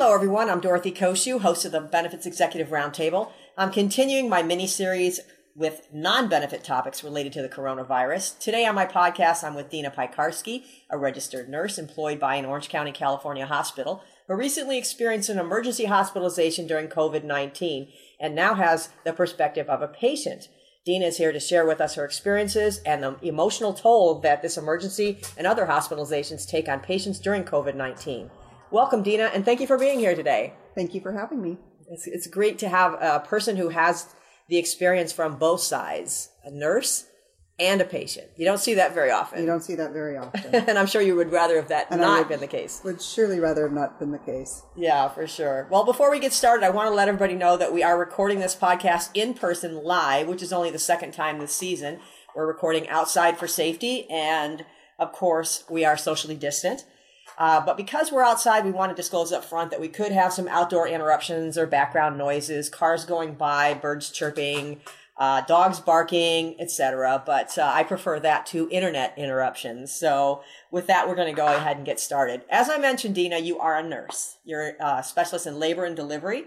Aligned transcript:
Hello, 0.00 0.14
everyone. 0.14 0.48
I'm 0.48 0.60
Dorothy 0.60 0.92
Cociu, 0.92 1.42
host 1.42 1.66
of 1.66 1.72
the 1.72 1.80
Benefits 1.82 2.24
Executive 2.24 2.68
Roundtable. 2.68 3.32
I'm 3.58 3.70
continuing 3.70 4.30
my 4.30 4.42
mini 4.42 4.66
series 4.66 5.20
with 5.54 5.86
non 5.92 6.26
benefit 6.26 6.64
topics 6.64 7.04
related 7.04 7.34
to 7.34 7.42
the 7.42 7.50
coronavirus. 7.50 8.38
Today 8.38 8.64
on 8.64 8.74
my 8.74 8.86
podcast, 8.86 9.44
I'm 9.44 9.54
with 9.54 9.68
Dina 9.68 9.90
Piekarski, 9.90 10.64
a 10.88 10.96
registered 10.96 11.50
nurse 11.50 11.76
employed 11.76 12.18
by 12.18 12.36
an 12.36 12.46
Orange 12.46 12.70
County, 12.70 12.92
California 12.92 13.44
hospital 13.44 14.02
who 14.26 14.34
recently 14.36 14.78
experienced 14.78 15.28
an 15.28 15.38
emergency 15.38 15.84
hospitalization 15.84 16.66
during 16.66 16.88
COVID 16.88 17.22
19 17.22 17.88
and 18.18 18.34
now 18.34 18.54
has 18.54 18.88
the 19.04 19.12
perspective 19.12 19.68
of 19.68 19.82
a 19.82 19.86
patient. 19.86 20.48
Dina 20.86 21.04
is 21.04 21.18
here 21.18 21.30
to 21.30 21.38
share 21.38 21.66
with 21.66 21.78
us 21.78 21.96
her 21.96 22.06
experiences 22.06 22.78
and 22.86 23.02
the 23.02 23.18
emotional 23.20 23.74
toll 23.74 24.18
that 24.20 24.40
this 24.40 24.56
emergency 24.56 25.20
and 25.36 25.46
other 25.46 25.66
hospitalizations 25.66 26.48
take 26.48 26.70
on 26.70 26.80
patients 26.80 27.18
during 27.18 27.44
COVID 27.44 27.74
19. 27.74 28.30
Welcome, 28.70 29.02
Dina, 29.02 29.24
and 29.34 29.44
thank 29.44 29.60
you 29.60 29.66
for 29.66 29.78
being 29.78 29.98
here 29.98 30.14
today. 30.14 30.54
Thank 30.74 30.94
you 30.94 31.00
for 31.00 31.12
having 31.12 31.42
me. 31.42 31.58
It's, 31.88 32.06
it's 32.06 32.26
great 32.28 32.58
to 32.60 32.68
have 32.68 32.94
a 32.94 33.20
person 33.26 33.56
who 33.56 33.70
has 33.70 34.14
the 34.48 34.58
experience 34.58 35.12
from 35.12 35.36
both 35.36 35.60
sides 35.60 36.30
a 36.44 36.50
nurse 36.50 37.06
and 37.58 37.80
a 37.80 37.84
patient. 37.84 38.28
You 38.36 38.44
don't 38.46 38.58
see 38.58 38.74
that 38.74 38.94
very 38.94 39.10
often. 39.10 39.40
You 39.40 39.46
don't 39.46 39.62
see 39.62 39.74
that 39.74 39.92
very 39.92 40.16
often. 40.16 40.54
and 40.68 40.78
I'm 40.78 40.86
sure 40.86 41.02
you 41.02 41.16
would 41.16 41.32
rather 41.32 41.56
have 41.56 41.68
that 41.68 41.88
And 41.90 42.00
not 42.00 42.18
would- 42.20 42.28
been 42.28 42.40
the 42.40 42.46
case. 42.46 42.80
Would 42.84 43.02
surely 43.02 43.40
rather 43.40 43.64
have 43.64 43.72
not 43.72 43.98
been 43.98 44.12
the 44.12 44.18
case. 44.18 44.62
Yeah, 44.76 45.08
for 45.08 45.26
sure. 45.26 45.66
Well, 45.70 45.84
before 45.84 46.10
we 46.10 46.20
get 46.20 46.32
started, 46.32 46.64
I 46.64 46.70
want 46.70 46.88
to 46.88 46.94
let 46.94 47.08
everybody 47.08 47.34
know 47.34 47.56
that 47.56 47.72
we 47.74 47.82
are 47.82 47.98
recording 47.98 48.38
this 48.38 48.54
podcast 48.56 49.10
in 49.14 49.34
person 49.34 49.82
live, 49.82 50.28
which 50.28 50.42
is 50.42 50.52
only 50.52 50.70
the 50.70 50.78
second 50.78 51.12
time 51.12 51.38
this 51.40 51.54
season. 51.54 51.98
We're 52.36 52.46
recording 52.46 52.88
outside 52.88 53.36
for 53.36 53.48
safety, 53.48 54.08
and 54.08 54.64
of 54.98 55.12
course, 55.12 55.64
we 55.68 55.84
are 55.84 55.96
socially 55.96 56.36
distant. 56.36 56.84
Uh, 57.40 57.58
but 57.58 57.78
because 57.78 58.12
we're 58.12 58.22
outside, 58.22 58.66
we 58.66 58.70
want 58.70 58.90
to 58.90 58.94
disclose 58.94 59.32
up 59.32 59.42
front 59.42 59.70
that 59.70 59.80
we 59.80 59.88
could 59.88 60.12
have 60.12 60.30
some 60.30 60.46
outdoor 60.46 60.86
interruptions 60.86 61.56
or 61.56 61.66
background 61.66 62.18
noises, 62.18 62.68
cars 62.68 63.06
going 63.06 63.32
by, 63.32 63.72
birds 63.72 64.10
chirping, 64.10 64.78
uh, 65.16 65.40
dogs 65.42 65.80
barking, 65.80 66.54
etc. 66.60 67.22
But 67.24 67.56
uh, 67.56 67.72
I 67.74 67.82
prefer 67.82 68.20
that 68.20 68.44
to 68.46 68.68
internet 68.70 69.14
interruptions. 69.16 69.90
So 69.90 70.42
with 70.70 70.86
that, 70.88 71.08
we're 71.08 71.14
going 71.14 71.34
to 71.34 71.36
go 71.36 71.46
ahead 71.46 71.78
and 71.78 71.86
get 71.86 71.98
started. 71.98 72.42
As 72.50 72.68
I 72.68 72.76
mentioned, 72.76 73.14
Dina, 73.14 73.38
you 73.38 73.58
are 73.58 73.78
a 73.78 73.82
nurse. 73.82 74.36
You're 74.44 74.72
a 74.78 75.02
specialist 75.02 75.46
in 75.46 75.58
labor 75.58 75.86
and 75.86 75.96
delivery, 75.96 76.44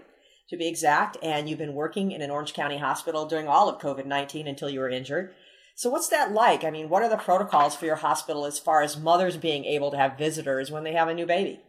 to 0.48 0.56
be 0.56 0.68
exact, 0.68 1.16
and 1.22 1.48
you've 1.48 1.58
been 1.58 1.74
working 1.74 2.12
in 2.12 2.22
an 2.22 2.30
Orange 2.30 2.54
County 2.54 2.78
hospital 2.78 3.26
during 3.26 3.48
all 3.48 3.68
of 3.68 3.80
COVID 3.80 4.06
19 4.06 4.46
until 4.46 4.70
you 4.70 4.78
were 4.78 4.90
injured. 4.90 5.34
So 5.74 5.90
what's 5.90 6.08
that 6.08 6.32
like? 6.32 6.62
I 6.62 6.70
mean, 6.70 6.88
what 6.88 7.02
are 7.02 7.08
the 7.08 7.16
protocols 7.16 7.74
for 7.74 7.84
your 7.84 7.96
hospital 7.96 8.46
as 8.46 8.58
far 8.58 8.82
as 8.82 8.96
mothers 8.96 9.36
being 9.36 9.64
able 9.64 9.90
to 9.90 9.96
have 9.96 10.16
visitors 10.16 10.70
when 10.70 10.84
they 10.84 10.92
have 10.92 11.08
a 11.08 11.14
new 11.14 11.26
baby? 11.26 11.60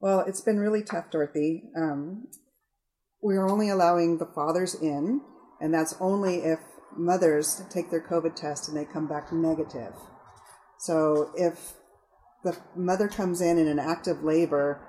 Well, 0.00 0.20
it's 0.20 0.40
been 0.40 0.58
really 0.58 0.82
tough, 0.84 1.10
Dorothy. 1.10 1.64
Um, 1.76 2.28
we're 3.20 3.48
only 3.48 3.68
allowing 3.68 4.18
the 4.18 4.26
fathers 4.32 4.76
in, 4.80 5.22
and 5.60 5.74
that's 5.74 5.94
only 6.00 6.36
if 6.36 6.60
mothers 6.96 7.62
take 7.68 7.90
their 7.90 8.06
COVID 8.06 8.36
test 8.36 8.68
and 8.68 8.76
they 8.76 8.84
come 8.84 9.08
back 9.08 9.32
negative. 9.32 9.94
So 10.78 11.32
if 11.36 11.74
the 12.44 12.56
mother 12.76 13.08
comes 13.08 13.40
in 13.40 13.58
in 13.58 13.66
an 13.66 13.80
active 13.80 14.22
labor, 14.22 14.80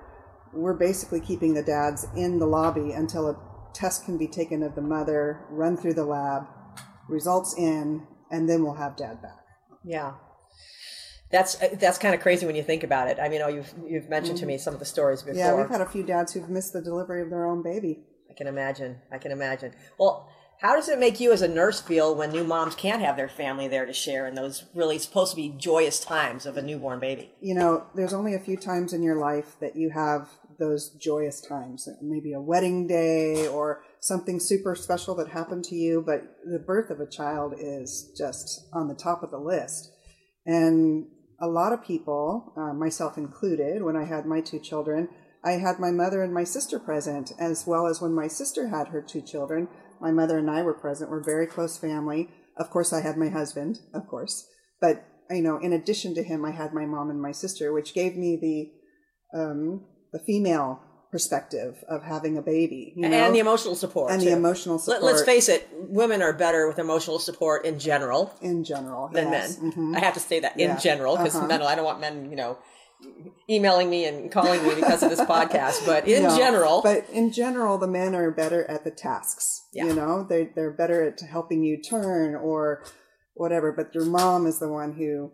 we're 0.52 0.78
basically 0.78 1.20
keeping 1.20 1.54
the 1.54 1.62
dads 1.62 2.06
in 2.16 2.38
the 2.38 2.46
lobby 2.46 2.92
until 2.92 3.28
a 3.28 3.36
test 3.74 4.04
can 4.04 4.16
be 4.16 4.28
taken 4.28 4.62
of 4.62 4.76
the 4.76 4.80
mother, 4.80 5.44
run 5.50 5.76
through 5.76 5.94
the 5.94 6.04
lab, 6.04 6.44
results 7.08 7.56
in, 7.58 8.06
and 8.30 8.48
then 8.48 8.62
we'll 8.62 8.74
have 8.74 8.96
dad 8.96 9.20
back. 9.20 9.44
Yeah. 9.84 10.12
That's 11.30 11.60
uh, 11.62 11.68
that's 11.78 11.98
kind 11.98 12.14
of 12.14 12.20
crazy 12.20 12.44
when 12.44 12.56
you 12.56 12.62
think 12.62 12.82
about 12.82 13.08
it. 13.08 13.18
I 13.20 13.28
mean, 13.28 13.40
oh, 13.42 13.48
you've 13.48 13.72
you've 13.86 14.08
mentioned 14.08 14.38
to 14.38 14.46
me 14.46 14.54
mm-hmm. 14.54 14.62
some 14.62 14.74
of 14.74 14.80
the 14.80 14.86
stories 14.86 15.22
before. 15.22 15.38
Yeah, 15.38 15.54
we've 15.54 15.68
had 15.68 15.80
a 15.80 15.86
few 15.86 16.02
dads 16.02 16.32
who've 16.32 16.48
missed 16.50 16.72
the 16.72 16.82
delivery 16.82 17.22
of 17.22 17.30
their 17.30 17.46
own 17.46 17.62
baby. 17.62 18.00
I 18.28 18.34
can 18.34 18.46
imagine. 18.46 18.98
I 19.12 19.18
can 19.18 19.30
imagine. 19.30 19.72
Well, 19.98 20.28
how 20.60 20.74
does 20.76 20.88
it 20.88 20.98
make 20.98 21.20
you 21.20 21.32
as 21.32 21.40
a 21.40 21.48
nurse 21.48 21.80
feel 21.80 22.14
when 22.14 22.32
new 22.32 22.44
moms 22.44 22.74
can't 22.74 23.00
have 23.00 23.16
their 23.16 23.28
family 23.28 23.66
there 23.66 23.86
to 23.86 23.92
share 23.92 24.26
in 24.26 24.34
those 24.34 24.64
really 24.74 24.98
supposed 24.98 25.30
to 25.30 25.36
be 25.36 25.54
joyous 25.56 26.00
times 26.00 26.46
of 26.46 26.56
a 26.56 26.62
newborn 26.62 27.00
baby? 27.00 27.32
you 27.40 27.54
know, 27.54 27.86
there's 27.94 28.12
only 28.12 28.34
a 28.34 28.38
few 28.38 28.56
times 28.56 28.92
in 28.92 29.02
your 29.02 29.16
life 29.16 29.56
that 29.60 29.74
you 29.74 29.90
have 29.90 30.28
those 30.58 30.90
joyous 30.90 31.40
times. 31.40 31.88
Maybe 32.02 32.32
a 32.32 32.40
wedding 32.40 32.86
day 32.86 33.46
or 33.48 33.82
something 34.00 34.40
super 34.40 34.74
special 34.74 35.14
that 35.16 35.28
happened 35.28 35.64
to 35.64 35.74
you, 35.74 36.02
but 36.04 36.22
the 36.44 36.58
birth 36.58 36.90
of 36.90 37.00
a 37.00 37.06
child 37.06 37.54
is 37.58 38.12
just 38.16 38.68
on 38.72 38.88
the 38.88 38.94
top 38.94 39.22
of 39.22 39.30
the 39.30 39.38
list. 39.38 39.92
And 40.46 41.06
a 41.40 41.46
lot 41.46 41.72
of 41.72 41.84
people, 41.84 42.52
uh, 42.56 42.72
myself 42.72 43.16
included, 43.16 43.82
when 43.82 43.96
I 43.96 44.04
had 44.04 44.26
my 44.26 44.40
two 44.40 44.58
children, 44.58 45.08
I 45.44 45.52
had 45.52 45.78
my 45.78 45.90
mother 45.90 46.22
and 46.22 46.34
my 46.34 46.44
sister 46.44 46.78
present, 46.78 47.32
as 47.38 47.66
well 47.66 47.86
as 47.86 48.00
when 48.00 48.12
my 48.12 48.28
sister 48.28 48.68
had 48.68 48.88
her 48.88 49.00
two 49.00 49.22
children. 49.22 49.68
My 50.00 50.10
mother 50.10 50.38
and 50.38 50.50
I 50.50 50.62
were 50.62 50.74
present. 50.74 51.10
We're 51.10 51.22
very 51.22 51.46
close 51.46 51.78
family. 51.78 52.28
Of 52.56 52.70
course, 52.70 52.92
I 52.92 53.00
had 53.00 53.16
my 53.16 53.28
husband, 53.28 53.80
of 53.94 54.06
course. 54.06 54.46
But, 54.80 55.06
you 55.30 55.42
know, 55.42 55.58
in 55.58 55.72
addition 55.72 56.14
to 56.14 56.22
him, 56.22 56.44
I 56.44 56.50
had 56.50 56.74
my 56.74 56.84
mom 56.84 57.10
and 57.10 57.20
my 57.20 57.32
sister, 57.32 57.72
which 57.72 57.94
gave 57.94 58.16
me 58.16 58.38
the, 59.32 59.38
um, 59.38 59.86
the 60.12 60.18
female 60.18 60.82
perspective 61.10 61.82
of 61.88 62.02
having 62.02 62.36
a 62.38 62.42
baby. 62.42 62.92
You 62.96 63.08
know? 63.08 63.16
And 63.16 63.34
the 63.34 63.40
emotional 63.40 63.74
support. 63.74 64.12
And 64.12 64.20
too. 64.22 64.28
the 64.30 64.36
emotional 64.36 64.78
support. 64.78 65.02
let's 65.02 65.22
face 65.22 65.48
it, 65.48 65.68
women 65.72 66.22
are 66.22 66.32
better 66.32 66.68
with 66.68 66.78
emotional 66.78 67.18
support 67.18 67.64
in 67.64 67.78
general 67.78 68.32
in 68.40 68.62
general 68.64 69.08
than 69.08 69.30
yes. 69.32 69.58
men. 69.60 69.72
Mhm. 69.72 69.96
I 69.96 70.00
have 70.00 70.14
to 70.14 70.20
say 70.20 70.40
that 70.40 70.58
in 70.58 70.78
general 70.78 71.16
because 71.16 71.34
Uh-huh. 71.36 71.46
men. 71.46 71.62
I 71.62 71.74
don't 71.74 71.84
want 71.84 72.00
men, 72.00 72.30
you 72.30 72.36
know, 72.36 72.58
emailing 73.48 73.88
me 73.90 74.04
and 74.04 74.30
calling 74.30 74.62
me 74.62 74.74
because 74.74 75.02
of 75.02 75.10
this 75.10 75.20
podcast. 75.34 75.84
But 75.86 76.06
in 76.06 76.22
No, 76.24 76.36
general, 76.36 76.80
But 76.82 77.08
in 77.10 77.32
general, 77.32 77.78
the 77.78 77.86
men 77.88 78.14
are 78.14 78.30
better 78.30 78.64
at 78.70 78.84
the 78.84 78.90
tasks. 78.90 79.64
Yeah. 79.72 79.86
You 79.86 79.94
know, 79.94 80.24
they 80.28 80.44
they're 80.54 80.70
better 80.70 81.02
at 81.08 81.20
helping 81.20 81.64
you 81.64 81.80
turn 81.82 82.34
or 82.34 82.84
whatever. 83.34 83.72
But 83.72 83.94
your 83.94 84.04
mom 84.04 84.46
is 84.46 84.58
the 84.58 84.68
one 84.68 84.92
who, 84.92 85.32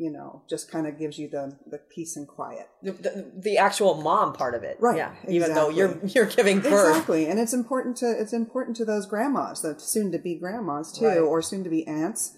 you 0.00 0.10
know, 0.10 0.42
just 0.48 0.70
kind 0.70 0.86
of 0.86 0.98
gives 0.98 1.18
you 1.18 1.28
the 1.28 1.44
the 1.70 1.78
peace 1.94 2.16
and 2.16 2.26
quiet. 2.26 2.66
the, 2.82 2.92
the, 2.92 3.32
the 3.48 3.58
actual 3.58 3.94
mom 4.00 4.32
part 4.32 4.54
of 4.54 4.62
it, 4.62 4.76
Right, 4.80 4.96
Yeah, 4.96 5.14
even 5.28 5.52
though 5.54 5.68
you're 5.68 5.98
you're 6.14 6.26
giving 6.38 6.60
birth, 6.60 6.88
Exactly, 6.88 7.26
and 7.26 7.38
it's 7.38 7.52
important 7.52 7.96
to 7.98 8.06
it's 8.22 8.32
important 8.32 8.76
to 8.78 8.84
those 8.86 9.06
grandmas, 9.06 9.60
the 9.62 9.74
soon 9.78 10.10
to 10.12 10.18
be 10.18 10.38
grandmas 10.38 10.90
too, 10.98 11.06
Right. 11.06 11.18
or 11.18 11.42
soon 11.42 11.62
to 11.64 11.70
be 11.70 11.86
aunts, 11.86 12.34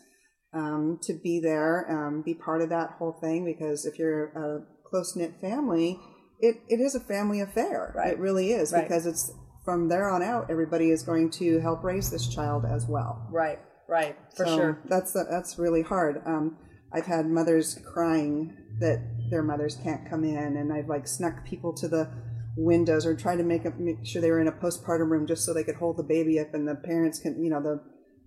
um, 0.52 0.98
to 1.02 1.12
be 1.14 1.40
there, 1.40 1.86
um, 1.90 2.22
be 2.22 2.34
part 2.34 2.60
of 2.62 2.68
that 2.70 2.90
whole 2.98 3.12
thing. 3.20 3.44
Because 3.44 3.86
if 3.86 3.98
you're 3.98 4.24
a 4.44 4.64
close 4.90 5.14
knit 5.16 5.34
family, 5.40 5.98
it, 6.40 6.56
it 6.68 6.80
is 6.80 6.94
a 6.96 7.00
family 7.00 7.40
affair. 7.40 7.92
Right. 7.96 8.12
It 8.14 8.18
really 8.18 8.52
is 8.52 8.72
Right. 8.72 8.82
because 8.82 9.06
it's 9.06 9.30
from 9.64 9.88
there 9.88 10.10
on 10.10 10.22
out. 10.22 10.50
Everybody 10.50 10.90
is 10.90 11.04
going 11.04 11.30
to 11.38 11.60
help 11.60 11.84
raise 11.84 12.10
this 12.10 12.26
child 12.26 12.64
as 12.64 12.86
well. 12.88 13.28
right, 13.30 13.60
right, 13.88 14.16
for 14.36 14.46
So 14.46 14.56
sure. 14.56 14.78
That's 14.86 15.12
that's 15.12 15.58
really 15.58 15.82
hard. 15.82 16.20
Um, 16.26 16.58
I've 16.94 17.06
had 17.06 17.26
mothers 17.26 17.80
crying 17.84 18.56
that 18.78 19.00
their 19.30 19.42
mothers 19.42 19.78
can't 19.82 20.08
come 20.08 20.24
in, 20.24 20.56
and 20.56 20.72
I've 20.72 20.88
like 20.88 21.06
snuck 21.06 21.44
people 21.44 21.72
to 21.74 21.88
the 21.88 22.10
windows 22.56 23.06
or 23.06 23.14
tried 23.14 23.36
to 23.36 23.42
make, 23.42 23.64
make 23.78 24.04
sure 24.04 24.20
they 24.20 24.30
were 24.30 24.40
in 24.40 24.48
a 24.48 24.52
postpartum 24.52 25.10
room 25.10 25.26
just 25.26 25.44
so 25.44 25.54
they 25.54 25.64
could 25.64 25.76
hold 25.76 25.96
the 25.96 26.02
baby 26.02 26.38
up, 26.38 26.54
and 26.54 26.68
the 26.68 26.74
parents 26.74 27.18
can, 27.18 27.42
you 27.42 27.50
know, 27.50 27.62
the 27.62 27.80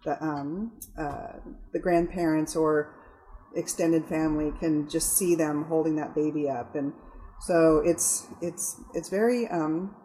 the 0.04 0.24
um, 0.24 0.72
uh, 0.98 1.34
the 1.74 1.80
grandparents 1.80 2.56
or 2.56 2.96
extended 3.56 4.06
family 4.06 4.52
can 4.60 4.88
just 4.90 5.18
see 5.18 5.36
them 5.36 5.66
holding 5.66 5.96
that 5.96 6.16
baby 6.16 6.50
up, 6.50 6.76
and 6.76 6.94
so 7.42 7.82
it's 7.86 8.28
it's 8.42 8.80
it's 8.94 9.10
very 9.10 9.48
um, 9.48 9.96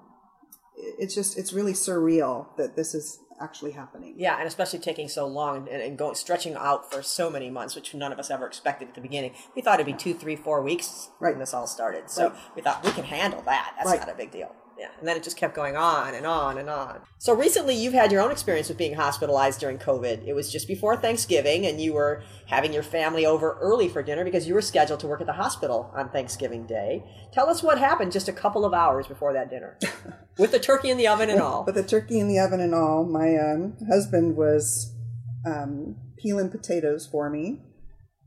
it's 0.99 1.15
just 1.15 1.39
it's 1.39 1.53
really 1.53 1.73
surreal 1.73 2.47
that 2.57 2.77
this 2.77 2.95
is 2.95 3.19
actually 3.41 3.73
happening. 3.73 4.15
Yeah, 4.17 4.37
and 4.39 4.47
especially 4.47 4.79
taking 4.81 5.09
so 5.09 5.27
long 5.27 5.69
and, 5.69 5.81
and 5.83 5.97
going 5.99 6.15
stretching 6.15 6.55
out 6.55 6.93
for 6.93 7.03
so 7.03 7.31
many 7.31 7.51
months, 7.51 7.75
which 7.75 7.95
none 7.95 8.13
of 8.13 8.19
us 8.19 8.31
ever 8.31 8.47
expected 8.47 8.89
at 8.89 8.95
the 8.95 9.01
beginning. 9.01 9.33
We 9.57 9.63
thought 9.63 9.81
it'd 9.81 9.87
be 9.87 9.93
two, 9.99 10.15
three, 10.15 10.37
four 10.37 10.63
weeks 10.63 11.09
Right. 11.19 11.31
when 11.31 11.39
this 11.41 11.55
all 11.55 11.67
started. 11.67 12.11
So 12.11 12.29
Right. 12.29 12.39
we 12.57 12.63
thought 12.63 12.85
we 12.85 12.93
can 12.93 13.05
handle 13.05 13.43
that. 13.43 13.75
That's 13.77 13.91
Right. 13.91 14.01
not 14.01 14.11
a 14.11 14.15
big 14.15 14.31
deal. 14.31 14.55
Yeah, 14.81 14.89
and 14.99 15.07
then 15.07 15.15
it 15.15 15.23
just 15.23 15.37
kept 15.37 15.55
going 15.55 15.77
on 15.77 16.15
and 16.15 16.25
on 16.25 16.57
and 16.57 16.71
on. 16.71 17.03
So 17.19 17.35
recently, 17.35 17.75
you've 17.75 17.93
had 17.93 18.11
your 18.11 18.23
own 18.23 18.31
experience 18.31 18.71
with 18.71 18.79
being 18.79 18.95
hospitalized 18.95 19.61
during 19.61 19.77
COVID. 19.77 20.27
It 20.27 20.33
was 20.33 20.51
just 20.51 20.67
before 20.67 20.97
Thanksgiving, 20.97 21.67
and 21.67 21.79
you 21.79 21.93
were 21.93 22.23
having 22.47 22.73
your 22.73 22.83
family 22.83 23.27
over 23.27 23.59
early 23.61 23.91
for 23.91 24.03
dinner 24.03 24.25
because 24.25 24.49
you 24.49 24.55
were 24.55 24.63
scheduled 24.63 25.01
to 25.01 25.07
work 25.07 25.21
at 25.21 25.27
the 25.27 25.35
hospital 25.35 25.93
on 25.95 26.09
Thanksgiving 26.09 26.67
Day. 26.67 27.05
Tell 27.31 27.51
us 27.51 27.63
what 27.63 27.79
happened 27.79 28.11
just 28.11 28.31
a 28.31 28.33
couple 28.33 28.65
of 28.65 28.73
hours 28.73 29.07
before 29.07 29.35
that 29.35 29.51
dinner, 29.51 29.77
with 30.39 30.51
the 30.51 30.59
turkey 30.59 30.89
in 30.89 30.97
the 30.97 31.09
oven 31.09 31.29
and 31.29 31.43
all. 31.43 31.63
With 31.67 31.75
the 31.75 31.83
turkey 31.83 32.19
in 32.19 32.29
the 32.29 32.39
oven 32.39 32.61
and 32.61 32.75
all, 32.75 33.05
my 33.05 33.37
um, 33.37 33.77
husband 33.91 34.35
was 34.35 34.97
um, 35.45 35.97
peeling 36.17 36.49
potatoes 36.49 37.07
for 37.07 37.29
me, 37.29 37.61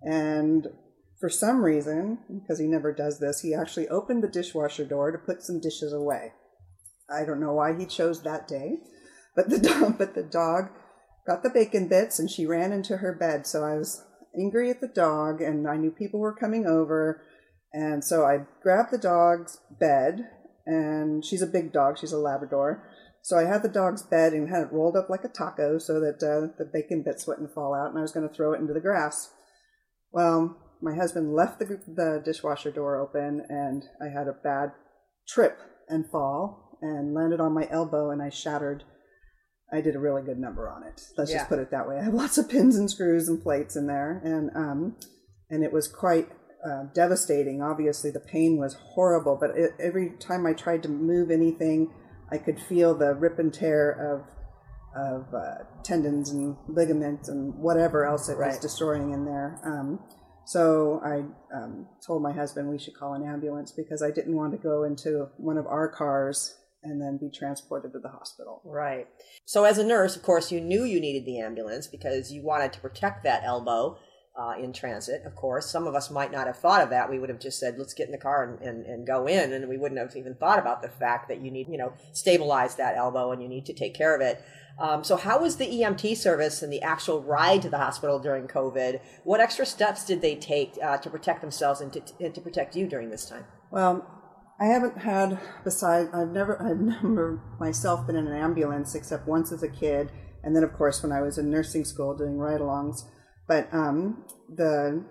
and 0.03 0.67
for 1.19 1.31
some 1.31 1.63
reason, 1.63 2.19
because 2.29 2.59
he 2.59 2.67
never 2.67 2.94
does 2.94 3.19
this, 3.19 3.39
he 3.39 3.55
actually 3.55 3.88
opened 3.88 4.21
the 4.21 4.27
dishwasher 4.27 4.85
door 4.85 5.11
to 5.11 5.17
put 5.17 5.41
some 5.41 5.59
dishes 5.59 5.91
away. 5.91 6.33
I 7.09 7.25
don't 7.25 7.39
know 7.39 7.53
why 7.53 7.77
he 7.77 7.85
chose 7.85 8.21
that 8.23 8.47
day, 8.47 8.77
but 9.35 9.50
the 9.50 9.59
dog, 9.69 9.97
but 9.97 10.15
the 10.15 10.23
dog 10.23 10.69
got 11.25 11.44
the 11.44 11.50
bacon 11.50 11.88
bits 11.88 12.19
and 12.19 12.29
she 12.29 12.45
ran 12.45 12.71
into 12.71 12.97
her 12.97 13.13
bed. 13.13 13.47
So 13.47 13.63
I 13.63 13.77
was 13.77 14.03
angry 14.38 14.69
at 14.69 14.81
the 14.81 14.88
dog 14.88 15.41
and 15.41 15.67
I 15.67 15.77
knew 15.77 15.91
people 15.91 16.19
were 16.19 16.35
coming 16.35 16.65
over. 16.65 17.21
And 17.71 18.03
so 18.03 18.25
I 18.25 18.45
grabbed 18.61 18.91
the 18.91 18.97
dog's 18.97 19.59
bed 19.79 20.27
and 20.65 21.25
she's 21.25 21.41
a 21.41 21.47
big 21.47 21.71
dog. 21.71 21.97
She's 21.97 22.11
a 22.11 22.17
Labrador. 22.17 22.89
So 23.21 23.38
I 23.38 23.44
had 23.44 23.63
the 23.63 23.69
dog's 23.69 24.03
bed 24.03 24.33
and 24.33 24.50
had 24.50 24.63
it 24.63 24.73
rolled 24.73 24.97
up 24.97 25.09
like 25.09 25.23
a 25.23 25.29
taco 25.29 25.77
so 25.77 26.00
that 26.01 26.21
uh, 26.21 26.53
the 26.57 26.69
bacon 26.71 27.03
bits 27.03 27.25
wouldn't 27.25 27.53
fall 27.53 27.73
out 27.73 27.89
and 27.89 27.97
I 27.97 28.01
was 28.01 28.11
going 28.11 28.27
to 28.27 28.33
throw 28.33 28.53
it 28.53 28.59
into 28.59 28.73
the 28.73 28.81
grass. 28.81 29.29
Well, 30.11 30.57
my 30.81 30.94
husband 30.94 31.33
left 31.33 31.59
the, 31.59 31.79
the 31.88 32.21
dishwasher 32.23 32.71
door 32.71 32.97
open 33.00 33.45
and 33.47 33.83
I 34.01 34.09
had 34.09 34.27
a 34.27 34.33
bad 34.33 34.73
trip 35.27 35.57
and 35.88 36.09
fall 36.09 36.62
and 36.83 37.13
landed 37.13 37.39
on 37.39 37.53
my 37.53 37.68
elbow 37.71 38.12
and 38.12 38.21
I 38.21 38.30
shattered. 38.30 38.83
I 39.71 39.81
did 39.81 39.95
a 39.95 40.00
really 40.00 40.21
good 40.21 40.38
number 40.38 40.69
on 40.69 40.83
it. 40.83 41.01
Let's 41.18 41.31
Yeah. 41.31 41.38
just 41.38 41.50
put 41.50 41.59
it 41.59 41.71
that 41.71 41.88
way. 41.88 41.97
I 41.97 42.03
have 42.03 42.13
lots 42.13 42.38
of 42.38 42.50
pins 42.50 42.75
and 42.75 42.91
screws 42.91 43.27
and 43.27 43.41
plates 43.41 43.75
in 43.75 43.88
there, 43.88 44.21
and 44.24 44.51
um, 44.56 44.97
and 45.50 45.63
it 45.63 45.71
was 45.71 45.88
quite 45.88 46.30
uh, 46.63 46.83
devastating. 46.94 47.62
Obviously, 47.62 48.12
the 48.12 48.19
pain 48.19 48.57
was 48.57 48.75
horrible, 48.75 49.35
but 49.39 49.51
it, 49.57 49.71
every 49.80 50.12
time 50.19 50.45
I 50.45 50.53
tried 50.53 50.83
to 50.83 50.89
move 50.89 51.31
anything, 51.31 51.91
I 52.31 52.38
could 52.38 52.59
feel 52.59 52.94
the 52.94 53.15
rip 53.15 53.39
and 53.39 53.51
tear 53.53 53.91
of 53.91 54.27
of 54.95 55.33
uh, 55.33 55.63
tendons 55.83 56.29
and 56.29 56.56
ligaments 56.68 57.27
and 57.29 57.56
whatever 57.56 58.06
else 58.06 58.29
it 58.29 58.38
was 58.38 58.59
destroying 58.59 59.12
in 59.12 59.25
there. 59.25 59.59
Um, 59.65 60.00
so 60.45 61.01
I 61.03 61.24
um, 61.56 61.88
told 62.06 62.21
my 62.21 62.31
husband 62.33 62.69
we 62.69 62.77
should 62.77 62.94
call 62.95 63.13
an 63.15 63.24
ambulance 63.24 63.71
because 63.71 64.03
I 64.03 64.12
didn't 64.12 64.36
want 64.36 64.51
to 64.51 64.59
go 64.59 64.83
into 64.83 65.29
one 65.38 65.57
of 65.57 65.65
our 65.65 65.88
cars 65.88 66.56
and 66.83 67.01
then 67.01 67.18
be 67.18 67.30
transported 67.30 67.94
to 67.94 68.00
the 68.00 68.09
hospital. 68.09 68.62
Right. 68.65 69.07
So, 69.45 69.63
as 69.63 69.77
a 69.77 69.83
nurse, 69.83 70.15
of 70.15 70.24
course, 70.24 70.51
you 70.51 70.62
knew 70.62 70.83
you 70.83 71.00
needed 71.00 71.25
the 71.25 71.39
ambulance 71.39 71.88
because 71.88 72.31
you 72.31 72.44
wanted 72.44 72.74
to 72.74 72.80
protect 72.80 73.24
that 73.24 73.44
elbow 73.44 73.97
uh, 74.35 74.53
in 74.59 74.74
transit. 74.74 75.24
Of 75.25 75.35
course, 75.35 75.69
some 75.69 75.85
of 75.85 75.95
us 75.95 76.09
might 76.09 76.31
not 76.31 76.47
have 76.47 76.57
thought 76.57 76.81
of 76.81 76.89
that. 76.89 77.09
We 77.09 77.19
would 77.19 77.30
have 77.30 77.39
just 77.39 77.59
said, 77.59 77.77
"Let's 77.77 77.94
get 77.94 78.07
in 78.07 78.12
the 78.12 78.18
car 78.18 78.44
and, 78.44 78.59
and, 78.68 78.85
and 78.85 79.07
go 79.07 79.27
in," 79.27 79.53
and 79.53 79.69
we 79.69 79.77
wouldn't 79.77 80.00
have 80.00 80.15
even 80.15 80.35
thought 80.35 80.59
about 80.59 80.81
the 80.81 80.89
fact 80.89 81.27
that 81.30 81.41
you 81.41 81.51
need, 81.51 81.68
you 81.69 81.77
know, 81.77 81.94
stabilize 82.13 82.75
that 82.75 82.95
elbow 82.95 83.31
and 83.31 83.41
you 83.41 83.47
need 83.47 83.65
to 83.68 83.74
take 83.74 83.94
care 83.94 84.15
of 84.15 84.21
it. 84.21 84.44
Um, 84.79 85.03
so, 85.03 85.18
how 85.18 85.39
was 85.39 85.57
the 85.57 85.68
EMT 85.68 86.18
service 86.18 86.63
and 86.63 86.74
the 86.74 86.81
actual 86.81 87.21
ride 87.21 87.62
to 87.62 87.69
the 87.69 87.77
hospital 87.77 88.19
during 88.19 88.47
COVID? 88.47 89.00
What 89.24 89.39
extra 89.39 89.65
steps 89.65 90.03
did 90.03 90.21
they 90.21 90.36
take 90.36 90.77
uh, 90.83 90.97
to 90.97 91.09
protect 91.09 91.41
themselves 91.41 91.79
and 91.79 91.94
to, 91.94 92.01
and 92.19 92.33
to 92.33 92.41
protect 92.41 92.75
you 92.75 92.88
during 92.88 93.12
this 93.12 93.29
time? 93.29 93.45
Well, 93.69 94.23
I 94.63 94.68
haven't 94.68 94.98
had 95.00 95.39
besides 95.65 96.10
I've 96.13 96.30
never 96.30 96.62
I've 96.62 96.80
never 97.04 97.42
myself 97.60 98.07
been 98.07 98.15
in 98.15 98.27
an 98.27 98.33
ambulance 98.33 98.95
except 98.95 99.27
once 99.27 99.51
as 99.51 99.62
a 99.62 99.68
kid, 99.68 100.10
and 100.42 100.56
then 100.56 100.63
of 100.63 100.74
course 100.74 101.04
when 101.04 101.12
I 101.12 101.21
was 101.21 101.38
in 101.38 101.51
nursing 101.51 101.83
school 101.83 102.15
doing 102.15 102.38
ride-alongs. 102.38 103.01
But 103.45 103.68
um, 103.74 104.24
the 104.48 105.04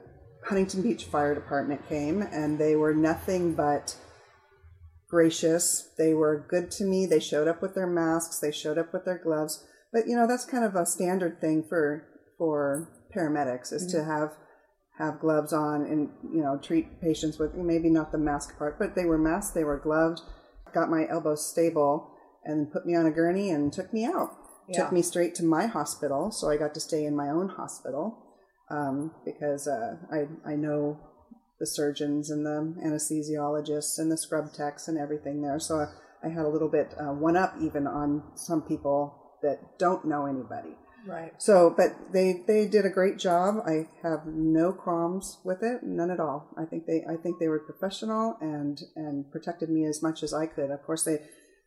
Huntington 0.47 0.81
Beach 0.81 1.05
Fire 1.05 1.35
Department 1.35 1.87
came, 1.87 2.23
and 2.23 2.59
they 2.59 2.77
were 2.77 2.95
nothing 2.95 3.55
but 3.55 3.95
gracious. 5.11 5.91
They 5.99 6.15
were 6.15 6.47
good 6.49 6.71
to 6.73 6.85
me. 6.85 7.05
They 7.05 7.21
showed 7.21 7.47
up 7.47 7.61
with 7.61 7.75
their 7.75 7.87
masks. 7.87 8.39
They 8.39 8.53
showed 8.53 8.79
up 8.79 8.95
with 8.95 9.05
their 9.05 9.19
gloves. 9.23 9.67
But 9.93 10.07
you 10.07 10.17
know 10.17 10.27
that's 10.27 10.47
kind 10.47 10.65
of 10.65 10.75
a 10.75 10.87
standard 10.87 11.43
thing 11.43 11.63
for 11.69 12.09
for 12.39 12.89
paramedics 13.15 13.71
is 13.71 13.87
to 13.93 14.03
have 14.03 14.33
have 15.05 15.21
gloves 15.21 15.53
on 15.53 15.83
and 15.83 16.11
you 16.33 16.43
know 16.43 16.59
treat 16.59 17.01
patients 17.01 17.39
with 17.39 17.55
maybe 17.55 17.91
not 17.91 18.13
the 18.13 18.19
mask 18.19 18.59
part, 18.59 18.79
but 18.79 18.95
they 18.95 19.05
were 19.05 19.19
masked. 19.19 19.55
They 19.55 19.65
were 19.65 19.79
gloved. 19.79 20.21
Got 20.75 20.91
my 20.91 21.07
elbow 21.09 21.35
stable 21.35 22.11
and 22.45 22.73
put 22.73 22.87
me 22.87 22.97
on 22.97 23.07
a 23.07 23.11
gurney 23.11 23.51
and 23.51 23.73
took 23.73 23.93
me 23.93 24.05
out. 24.05 24.31
Yeah. 24.69 24.85
Took 24.85 24.93
me 24.93 25.03
straight 25.03 25.35
to 25.37 25.45
my 25.45 25.67
hospital, 25.67 26.31
so 26.31 26.49
I 26.49 26.57
got 26.57 26.73
to 26.75 26.81
stay 26.81 27.05
in 27.05 27.17
my 27.17 27.29
own 27.29 27.49
hospital 27.49 28.19
um, 28.71 29.13
because 29.25 29.67
uh, 29.67 29.97
I 30.11 30.53
I 30.53 30.55
know 30.55 30.99
the 31.59 31.67
surgeons 31.67 32.31
and 32.31 32.45
the 32.45 32.75
anesthesiologists 32.85 33.99
and 33.99 34.11
the 34.11 34.17
scrub 34.17 34.53
techs 34.53 34.89
and 34.89 34.99
everything 34.99 35.43
there. 35.43 35.59
So 35.59 35.87
I 36.25 36.29
had 36.29 36.45
a 36.45 36.49
little 36.49 36.69
bit 36.69 36.95
uh, 36.99 37.13
one 37.13 37.37
up 37.37 37.55
even 37.61 37.87
on 37.87 38.23
some 38.35 38.63
people 38.63 39.39
that 39.43 39.79
don't 39.79 40.05
know 40.05 40.27
anybody. 40.27 40.77
Right. 41.07 41.33
So, 41.39 41.75
but 41.77 42.13
they 42.13 42.45
they 42.47 42.67
did 42.67 42.87
a 42.87 42.91
great 42.91 43.19
job. 43.19 43.57
I 43.67 43.89
have 44.03 44.27
no 44.27 44.73
qualms 44.73 45.41
with 45.45 45.63
it, 45.63 45.83
none 45.83 46.11
at 46.11 46.21
all. 46.21 46.51
I 46.57 46.65
think 46.65 46.87
they 46.87 47.05
I 47.09 47.17
think 47.17 47.39
they 47.39 47.49
were 47.49 47.59
professional 47.59 48.37
and 48.41 48.81
and 48.95 49.31
protected 49.31 49.69
me 49.69 49.85
as 49.85 50.03
much 50.03 50.23
as 50.23 50.33
I 50.33 50.47
could. 50.47 50.71
Of 50.71 50.83
course, 50.85 51.05
they 51.05 51.19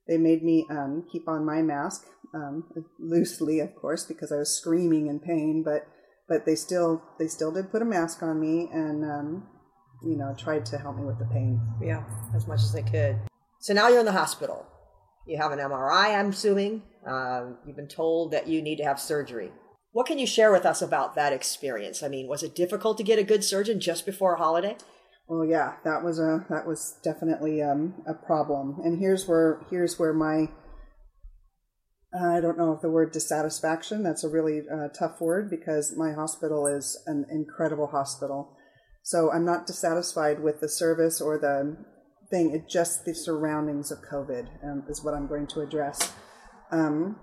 they 0.08 0.18
made 0.18 0.44
me 0.44 0.66
um, 0.70 1.06
keep 1.12 1.28
on 1.28 1.46
my 1.46 1.62
mask 1.62 2.06
um, 2.34 2.64
loosely, 3.00 3.60
of 3.60 3.76
course, 3.76 4.06
because 4.06 4.32
I 4.32 4.38
was 4.38 4.56
screaming 4.56 5.08
in 5.08 5.20
pain. 5.20 5.64
But 5.66 5.88
but 6.30 6.46
they 6.46 6.56
still 6.56 7.04
they 7.20 7.28
still 7.28 7.52
did 7.52 7.72
put 7.72 7.82
a 7.82 7.86
mask 7.86 8.24
on 8.24 8.40
me 8.40 8.70
and 8.72 9.04
um, 9.04 9.48
you 10.04 10.16
know 10.16 10.34
tried 10.38 10.66
to 10.68 10.78
help 10.78 10.98
me 10.98 11.04
with 11.04 11.20
the 11.20 11.26
pain. 11.26 11.60
Yeah, 11.82 12.04
as 12.36 12.48
much 12.48 12.62
as 12.62 12.72
they 12.72 12.84
could. 12.84 13.20
So 13.60 13.74
now 13.74 13.90
you're 13.90 14.00
in 14.00 14.06
the 14.06 14.12
hospital. 14.12 14.66
You 15.28 15.38
have 15.38 15.52
an 15.52 15.60
MRI, 15.60 16.16
I'm 16.18 16.30
assuming. 16.30 16.84
Um, 17.06 17.58
you've 17.66 17.76
been 17.76 17.88
told 17.88 18.32
that 18.32 18.48
you 18.48 18.62
need 18.62 18.78
to 18.78 18.84
have 18.84 19.00
surgery. 19.00 19.52
What 19.92 20.08
can 20.08 20.20
you 20.20 20.28
share 20.28 20.52
with 20.52 20.66
us 20.66 20.82
about 20.82 21.16
that 21.16 21.32
experience? 21.32 22.04
I 22.04 22.10
mean, 22.10 22.28
was 22.28 22.44
it 22.44 22.56
difficult 22.56 22.98
to 22.98 23.04
get 23.04 23.20
a 23.20 23.24
good 23.24 23.44
surgeon 23.44 23.80
just 23.80 24.06
before 24.06 24.36
a 24.36 24.38
holiday? 24.38 24.76
Well, 25.28 25.46
yeah, 25.46 25.76
that 25.84 26.04
was 26.04 26.20
a 26.20 26.46
that 26.50 26.68
was 26.68 27.00
definitely 27.04 27.62
um, 27.62 27.96
a 28.08 28.14
problem. 28.14 28.80
And 28.84 29.00
here's 29.00 29.28
where 29.28 29.66
here's 29.70 29.98
where 29.98 30.14
my 30.14 30.50
I 32.14 32.40
don't 32.40 32.58
know 32.58 32.74
if 32.74 32.82
the 32.82 32.90
word 32.90 33.12
dissatisfaction. 33.12 34.04
That's 34.04 34.24
a 34.24 34.30
really 34.30 34.62
uh, 34.72 34.90
tough 34.90 35.20
word 35.20 35.50
because 35.50 35.96
my 35.98 36.14
hospital 36.14 36.68
is 36.68 37.02
an 37.08 37.26
incredible 37.30 37.88
hospital. 37.88 38.56
So 39.04 39.32
I'm 39.32 39.46
not 39.46 39.68
dissatisfied 39.68 40.42
with 40.42 40.62
the 40.62 40.70
service 40.70 41.22
or 41.22 41.38
the 41.38 41.78
thing. 42.30 42.52
It 42.52 42.70
just 42.70 43.06
the 43.06 43.14
surroundings 43.14 43.92
of 43.92 44.00
COVID 44.02 44.48
um, 44.64 44.84
is 44.90 45.04
what 45.04 45.14
I'm 45.14 45.28
going 45.28 45.48
to 45.48 45.62
address. 45.62 46.14
Um, 46.76 47.18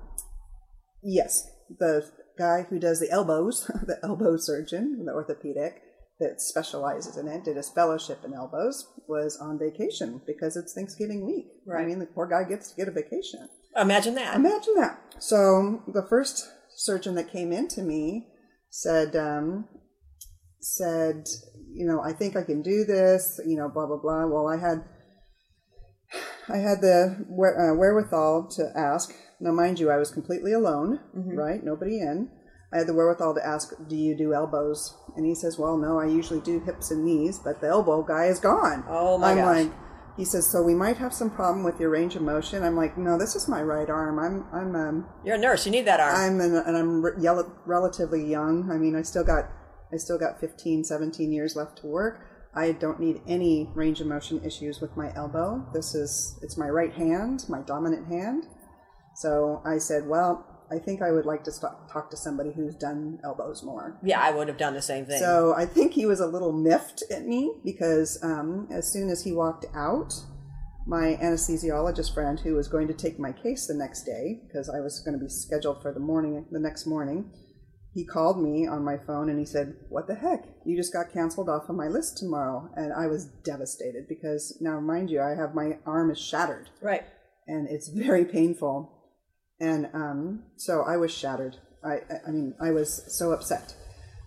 yes, 1.02 1.46
the 1.78 2.10
guy 2.38 2.62
who 2.68 2.78
does 2.78 3.00
the 3.00 3.10
elbows, 3.10 3.66
the 3.86 3.98
elbow 4.02 4.36
surgeon, 4.36 5.04
the 5.04 5.12
orthopedic 5.12 5.82
that 6.20 6.40
specializes 6.40 7.16
in 7.16 7.26
it, 7.28 7.44
did 7.44 7.56
his 7.56 7.70
fellowship 7.70 8.20
in 8.24 8.32
elbows, 8.34 8.86
was 9.08 9.36
on 9.40 9.58
vacation 9.58 10.20
because 10.26 10.56
it's 10.56 10.72
Thanksgiving 10.74 11.26
week. 11.26 11.46
I 11.76 11.84
mean, 11.84 11.98
the 11.98 12.06
poor 12.06 12.26
guy 12.26 12.48
gets 12.48 12.70
to 12.70 12.76
get 12.76 12.88
a 12.88 12.92
vacation. 12.92 13.48
Imagine 13.76 14.14
that. 14.14 14.36
Imagine 14.36 14.74
that. 14.76 15.00
So 15.18 15.82
the 15.86 16.06
first 16.08 16.48
surgeon 16.76 17.14
that 17.16 17.32
came 17.32 17.52
in 17.52 17.68
to 17.68 17.82
me 17.82 18.28
said, 18.70 19.16
um, 19.16 19.68
said, 20.60 21.24
you 21.74 21.86
know, 21.86 22.00
I 22.02 22.12
think 22.12 22.36
I 22.36 22.42
can 22.42 22.62
do 22.62 22.84
this. 22.84 23.40
You 23.46 23.56
know, 23.56 23.68
blah 23.68 23.86
blah 23.86 23.96
blah. 23.96 24.26
Well, 24.26 24.46
I 24.46 24.58
had, 24.58 24.84
I 26.48 26.58
had 26.58 26.80
the 26.80 27.24
where- 27.28 27.72
uh, 27.72 27.74
wherewithal 27.74 28.48
to 28.56 28.70
ask. 28.76 29.12
Now, 29.42 29.50
mind 29.52 29.80
you, 29.80 29.90
I 29.90 29.96
was 29.96 30.10
completely 30.12 30.52
alone, 30.52 31.00
right? 31.14 31.62
Nobody 31.64 31.98
in. 32.00 32.30
I 32.72 32.78
had 32.78 32.86
the 32.86 32.94
wherewithal 32.94 33.34
to 33.34 33.46
ask, 33.46 33.74
"Do 33.88 33.96
you 33.96 34.16
do 34.16 34.32
elbows?" 34.32 34.96
And 35.16 35.26
he 35.26 35.34
says, 35.34 35.58
"Well, 35.58 35.76
no, 35.76 35.98
I 36.00 36.06
usually 36.06 36.40
do 36.40 36.60
hips 36.60 36.90
and 36.90 37.04
knees, 37.04 37.38
but 37.38 37.60
the 37.60 37.66
elbow 37.68 38.02
guy 38.02 38.26
is 38.26 38.40
gone." 38.40 38.84
Oh, 38.88 39.18
my 39.18 39.32
I'm 39.32 39.36
gosh. 39.36 39.56
like, 39.64 39.72
he 40.16 40.24
says, 40.24 40.46
"So 40.46 40.62
we 40.62 40.74
might 40.74 40.96
have 40.96 41.12
some 41.12 41.28
problem 41.28 41.64
with 41.64 41.78
your 41.80 41.90
range 41.90 42.14
of 42.16 42.22
motion." 42.22 42.62
I'm 42.62 42.76
like, 42.76 42.96
"No, 42.96 43.18
this 43.18 43.34
is 43.34 43.48
my 43.48 43.62
right 43.62 43.90
arm. 43.90 44.18
I'm 44.18 44.46
I'm 44.52 44.74
um 44.76 45.06
You're 45.24 45.34
a 45.34 45.38
nurse. 45.38 45.66
You 45.66 45.72
need 45.72 45.86
that 45.86 46.00
arm. 46.00 46.14
I'm 46.14 46.40
an, 46.40 46.54
and 46.66 46.76
I'm 46.76 47.02
re- 47.04 47.12
yell- 47.20 47.52
relatively 47.66 48.24
young. 48.24 48.70
I 48.70 48.78
mean, 48.78 48.94
I 48.96 49.02
still 49.02 49.24
got 49.24 49.50
I 49.92 49.96
still 49.96 50.18
got 50.18 50.40
15, 50.40 50.84
17 50.84 51.32
years 51.32 51.56
left 51.56 51.78
to 51.78 51.86
work. 51.88 52.20
I 52.54 52.72
don't 52.72 53.00
need 53.00 53.20
any 53.26 53.70
range 53.74 54.00
of 54.00 54.06
motion 54.06 54.42
issues 54.44 54.80
with 54.80 54.96
my 54.96 55.12
elbow. 55.14 55.66
This 55.74 55.94
is 55.94 56.38
it's 56.42 56.56
my 56.56 56.68
right 56.68 56.92
hand, 56.94 57.44
my 57.48 57.60
dominant 57.60 58.06
hand. 58.08 58.46
So 59.16 59.62
I 59.64 59.78
said, 59.78 60.06
well, 60.06 60.46
I 60.70 60.78
think 60.78 61.02
I 61.02 61.12
would 61.12 61.26
like 61.26 61.44
to 61.44 61.52
stop, 61.52 61.92
talk 61.92 62.10
to 62.10 62.16
somebody 62.16 62.50
who's 62.54 62.74
done 62.74 63.18
elbows 63.22 63.62
more. 63.62 63.98
yeah, 64.02 64.20
I 64.20 64.30
would 64.30 64.48
have 64.48 64.56
done 64.56 64.72
the 64.74 64.80
same 64.82 65.04
thing. 65.04 65.18
So 65.20 65.54
I 65.54 65.66
think 65.66 65.92
he 65.92 66.06
was 66.06 66.20
a 66.20 66.26
little 66.26 66.52
miffed 66.52 67.02
at 67.10 67.26
me 67.26 67.52
because 67.64 68.18
um, 68.22 68.68
as 68.70 68.90
soon 68.90 69.10
as 69.10 69.22
he 69.22 69.32
walked 69.32 69.66
out, 69.74 70.14
my 70.86 71.18
anesthesiologist 71.22 72.14
friend 72.14 72.40
who 72.40 72.54
was 72.54 72.68
going 72.68 72.88
to 72.88 72.94
take 72.94 73.18
my 73.18 73.32
case 73.32 73.66
the 73.66 73.74
next 73.74 74.04
day 74.04 74.40
because 74.46 74.68
I 74.70 74.80
was 74.80 75.00
going 75.00 75.16
to 75.18 75.22
be 75.24 75.28
scheduled 75.30 75.82
for 75.82 75.92
the 75.92 76.00
morning 76.00 76.46
the 76.50 76.58
next 76.58 76.86
morning. 76.86 77.30
He 77.94 78.06
called 78.06 78.42
me 78.42 78.66
on 78.66 78.82
my 78.82 78.96
phone 78.96 79.28
and 79.28 79.38
he 79.38 79.44
said, 79.44 79.74
"What 79.90 80.06
the 80.08 80.14
heck? 80.14 80.44
You 80.64 80.74
just 80.76 80.92
got 80.92 81.12
canceled 81.12 81.50
off 81.50 81.68
of 81.68 81.76
my 81.76 81.86
list 81.88 82.16
tomorrow." 82.16 82.70
And 82.74 82.92
I 82.92 83.06
was 83.06 83.26
devastated 83.44 84.08
because 84.08 84.56
now 84.60 84.80
mind 84.80 85.10
you, 85.10 85.20
I 85.20 85.34
have 85.36 85.54
my 85.54 85.76
arm 85.84 86.10
is 86.10 86.18
shattered 86.18 86.70
Right. 86.80 87.02
and 87.46 87.68
it's 87.68 87.88
very 87.88 88.24
painful. 88.24 88.90
And 89.62 89.86
um, 89.94 90.42
so 90.56 90.82
I 90.82 90.96
was 90.96 91.14
shattered. 91.14 91.56
I, 91.84 92.00
I- 92.26 92.30
mean, 92.30 92.54
I 92.60 92.72
was 92.72 93.04
so 93.16 93.30
upset, 93.32 93.74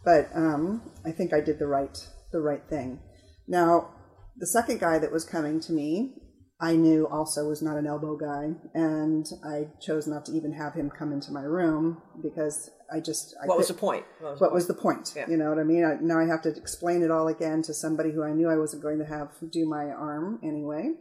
but 0.06 0.30
um, 0.34 0.82
I 1.06 1.12
think 1.12 1.34
I 1.34 1.42
did 1.42 1.60
the 1.60 1.68
right 1.68 1.98
the 2.32 2.40
right 2.40 2.64
thing. 2.70 3.00
Now, 3.48 3.90
the 4.38 4.48
second 4.48 4.80
guy 4.80 4.98
that 4.98 5.12
was 5.12 5.26
coming 5.26 5.60
to 5.62 5.74
me, 5.74 6.16
I 6.60 6.76
knew 6.76 7.08
also 7.08 7.48
was 7.50 7.62
not 7.62 7.78
an 7.78 7.86
elbow 7.86 8.18
guy, 8.18 8.54
and 8.74 9.26
I 9.44 9.68
chose 9.82 10.08
not 10.08 10.26
to 10.26 10.32
even 10.32 10.54
have 10.54 10.74
him 10.74 10.90
come 10.90 11.12
into 11.12 11.32
my 11.34 11.44
room 11.44 12.02
because 12.24 12.70
I 12.94 13.02
just 13.02 13.36
I 13.44 13.48
What 13.48 13.58
was 13.58 13.68
the 13.68 13.74
point? 13.74 14.06
What 14.22 14.32
was 14.32 14.42
what 14.42 14.54
was 14.54 14.68
the 14.68 14.74
point? 14.74 15.14
Yeah. 15.18 15.28
You 15.30 15.36
know 15.36 15.50
what 15.50 15.60
I 15.60 15.64
mean? 15.64 15.84
I, 15.84 16.02
now 16.02 16.18
I 16.18 16.28
have 16.28 16.42
to 16.44 16.50
explain 16.50 17.04
it 17.04 17.12
all 17.12 17.28
again 17.28 17.62
to 17.64 17.74
somebody 17.74 18.12
who 18.12 18.24
I 18.24 18.32
knew 18.32 18.50
I 18.50 18.58
wasn't 18.58 18.84
going 18.84 19.00
to 19.00 19.06
have 19.06 19.30
do 19.52 19.68
my 19.68 19.86
arm 19.86 20.40
anyway. 20.44 20.92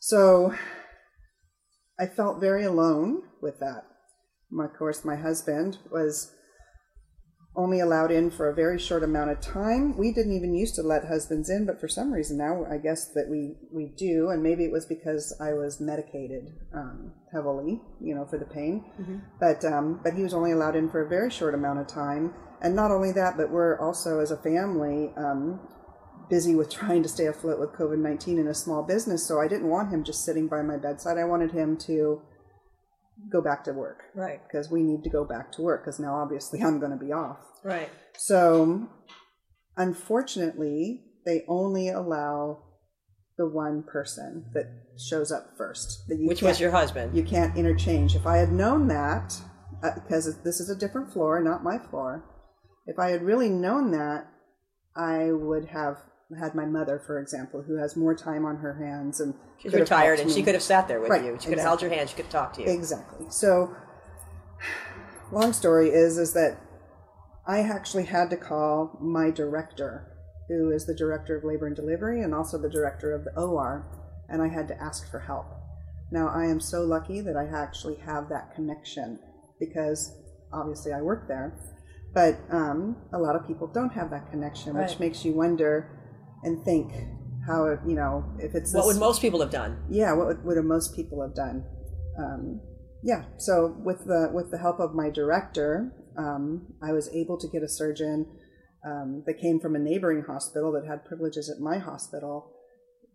So 0.00 0.52
I 1.98 2.06
felt 2.06 2.40
very 2.40 2.64
alone 2.64 3.22
with 3.46 3.60
that. 3.60 3.84
Of 4.52 4.76
course, 4.78 5.04
my 5.04 5.16
husband 5.16 5.78
was 5.90 6.32
only 7.56 7.80
allowed 7.80 8.10
in 8.10 8.30
for 8.30 8.48
a 8.48 8.54
very 8.54 8.78
short 8.78 9.02
amount 9.02 9.30
of 9.30 9.40
time. 9.40 9.96
We 9.96 10.12
didn't 10.12 10.36
even 10.36 10.54
used 10.54 10.74
to 10.74 10.82
let 10.82 11.06
husbands 11.06 11.48
in, 11.48 11.64
but 11.66 11.80
for 11.80 11.88
some 11.88 12.12
reason 12.12 12.36
now 12.36 12.66
I 12.70 12.76
guess 12.76 13.12
that 13.14 13.28
we, 13.30 13.54
we 13.72 13.94
do, 13.96 14.28
and 14.28 14.42
maybe 14.42 14.64
it 14.64 14.72
was 14.72 14.84
because 14.86 15.34
I 15.40 15.54
was 15.54 15.80
medicated 15.80 16.52
um, 16.74 17.12
heavily, 17.32 17.80
you 18.00 18.14
know, 18.14 18.26
for 18.26 18.38
the 18.38 18.44
pain. 18.44 18.84
But 19.40 19.64
um, 19.64 20.00
but 20.04 20.12
he 20.12 20.22
was 20.22 20.34
only 20.34 20.52
allowed 20.52 20.76
in 20.76 20.90
for 20.90 21.00
a 21.02 21.08
very 21.08 21.30
short 21.30 21.54
amount 21.54 21.80
of 21.80 21.86
time, 21.86 22.34
and 22.60 22.76
not 22.76 22.90
only 22.90 23.12
that, 23.12 23.36
but 23.36 23.50
we're 23.50 23.78
also 23.80 24.20
as 24.20 24.30
a 24.30 24.36
family 24.36 25.12
um, 25.16 25.60
busy 26.28 26.54
with 26.54 26.70
trying 26.80 27.02
to 27.02 27.08
stay 27.08 27.26
afloat 27.26 27.58
with 27.58 27.72
COVID 27.72 27.98
nineteen 27.98 28.38
in 28.38 28.48
a 28.48 28.54
small 28.54 28.82
business. 28.82 29.26
So 29.26 29.40
I 29.40 29.48
didn't 29.48 29.68
want 29.68 29.90
him 29.90 30.04
just 30.04 30.24
sitting 30.24 30.46
by 30.46 30.62
my 30.62 30.76
bedside. 30.76 31.16
I 31.16 31.24
wanted 31.24 31.52
him 31.52 31.78
to 31.86 32.20
go 33.32 33.40
back 33.40 33.64
to 33.64 33.72
work 33.72 34.02
Right. 34.14 34.40
because 34.46 34.70
we 34.70 34.82
need 34.82 35.02
to 35.04 35.10
go 35.10 35.24
back 35.24 35.50
to 35.52 35.62
work 35.62 35.82
because 35.84 35.98
now 35.98 36.14
obviously 36.16 36.60
I'm 36.62 36.78
going 36.78 36.92
to 36.92 37.02
be 37.04 37.12
off. 37.12 37.38
Right. 37.64 37.88
So, 38.16 38.88
unfortunately, 39.76 41.02
they 41.24 41.42
only 41.48 41.88
allow 41.88 42.62
the 43.38 43.46
one 43.46 43.82
person 43.82 44.46
that 44.54 44.66
shows 44.98 45.30
up 45.30 45.50
first. 45.58 46.04
That 46.08 46.18
you 46.18 46.26
Which 46.28 46.42
was 46.42 46.58
your 46.60 46.70
husband? 46.70 47.16
You 47.16 47.22
can't 47.22 47.56
interchange. 47.56 48.14
If 48.14 48.26
I 48.26 48.38
had 48.38 48.50
known 48.52 48.88
that, 48.88 49.38
uh, 49.82 49.90
because 49.94 50.42
this 50.42 50.60
is 50.60 50.70
a 50.70 50.76
different 50.76 51.12
floor, 51.12 51.40
not 51.42 51.62
my 51.62 51.78
floor, 51.78 52.24
if 52.86 52.98
I 52.98 53.10
had 53.10 53.22
really 53.22 53.48
known 53.50 53.90
that, 53.90 54.26
I 54.96 55.32
would 55.32 55.66
have 55.66 55.98
had 56.34 56.54
my 56.54 56.66
mother, 56.66 56.98
for 57.06 57.20
example, 57.20 57.62
who 57.62 57.76
has 57.76 57.96
more 57.96 58.14
time 58.14 58.44
on 58.44 58.56
her 58.56 58.74
hands 58.74 59.20
and 59.20 59.34
She's 59.58 59.72
retired, 59.72 60.18
and 60.20 60.30
she 60.30 60.42
could 60.42 60.54
have 60.54 60.62
sat 60.62 60.88
there 60.88 61.00
with 61.00 61.10
Right, 61.10 61.24
you. 61.24 61.36
She 61.40 61.48
could 61.48 61.58
have 61.58 61.66
held 61.66 61.82
your 61.82 61.90
hand. 61.90 62.10
She 62.10 62.16
could 62.16 62.24
have 62.26 62.32
talked 62.32 62.56
to 62.56 62.62
you. 62.62 62.68
Exactly. 62.68 63.26
So, 63.30 63.74
long 65.32 65.52
story 65.52 65.90
is 65.90 66.18
is 66.18 66.32
that 66.32 66.58
I 67.46 67.60
actually 67.60 68.04
had 68.04 68.30
to 68.30 68.36
call 68.36 68.98
my 69.00 69.30
director, 69.30 70.08
who 70.48 70.70
is 70.70 70.84
the 70.86 70.94
director 70.94 71.36
of 71.36 71.44
labor 71.44 71.66
and 71.66 71.76
delivery 71.76 72.20
and 72.22 72.34
also 72.34 72.58
the 72.58 72.68
director 72.68 73.14
of 73.14 73.24
the 73.24 73.32
OR, 73.40 73.86
and 74.28 74.42
I 74.42 74.48
had 74.48 74.66
to 74.68 74.82
ask 74.82 75.08
for 75.10 75.20
help. 75.20 75.46
Now, 76.10 76.28
I 76.28 76.46
am 76.46 76.60
so 76.60 76.82
lucky 76.82 77.20
that 77.20 77.36
I 77.36 77.46
actually 77.46 77.96
have 78.04 78.28
that 78.28 78.54
connection 78.54 79.18
because 79.58 80.12
obviously 80.52 80.92
I 80.92 81.02
work 81.02 81.28
there, 81.28 81.54
but 82.14 82.36
um, 82.50 82.96
a 83.12 83.18
lot 83.18 83.36
of 83.36 83.46
people 83.46 83.68
don't 83.68 83.92
have 83.92 84.10
that 84.10 84.30
connection, 84.30 84.74
which 84.76 84.90
Right. 84.90 85.00
makes 85.00 85.24
you 85.24 85.32
wonder 85.32 85.95
and 86.46 86.62
think 86.64 86.92
how 87.46 87.58
you 87.86 87.94
know 87.94 88.24
if 88.38 88.54
it's 88.54 88.72
What 88.72 88.80
this- 88.86 88.94
would 88.94 89.00
most 89.00 89.20
people 89.20 89.40
have 89.40 89.50
done? 89.50 89.72
yeah 89.90 90.12
what 90.14 90.26
would, 90.28 90.44
would 90.44 90.64
most 90.64 90.94
people 90.94 91.20
have 91.22 91.34
done? 91.34 91.64
Um, 92.18 92.60
yeah 93.02 93.22
so 93.36 93.52
with 93.84 94.00
the 94.06 94.30
with 94.32 94.50
the 94.50 94.58
help 94.58 94.78
of 94.80 94.94
my 94.94 95.10
director 95.10 95.92
um, 96.16 96.46
i 96.82 96.92
was 96.92 97.06
able 97.14 97.36
to 97.38 97.48
get 97.48 97.62
a 97.62 97.68
surgeon 97.68 98.26
um, 98.90 99.22
that 99.26 99.34
came 99.44 99.58
from 99.60 99.74
a 99.76 99.78
neighboring 99.78 100.22
hospital 100.22 100.72
that 100.72 100.86
had 100.86 101.04
privileges 101.04 101.50
at 101.50 101.60
my 101.60 101.78
hospital 101.78 102.52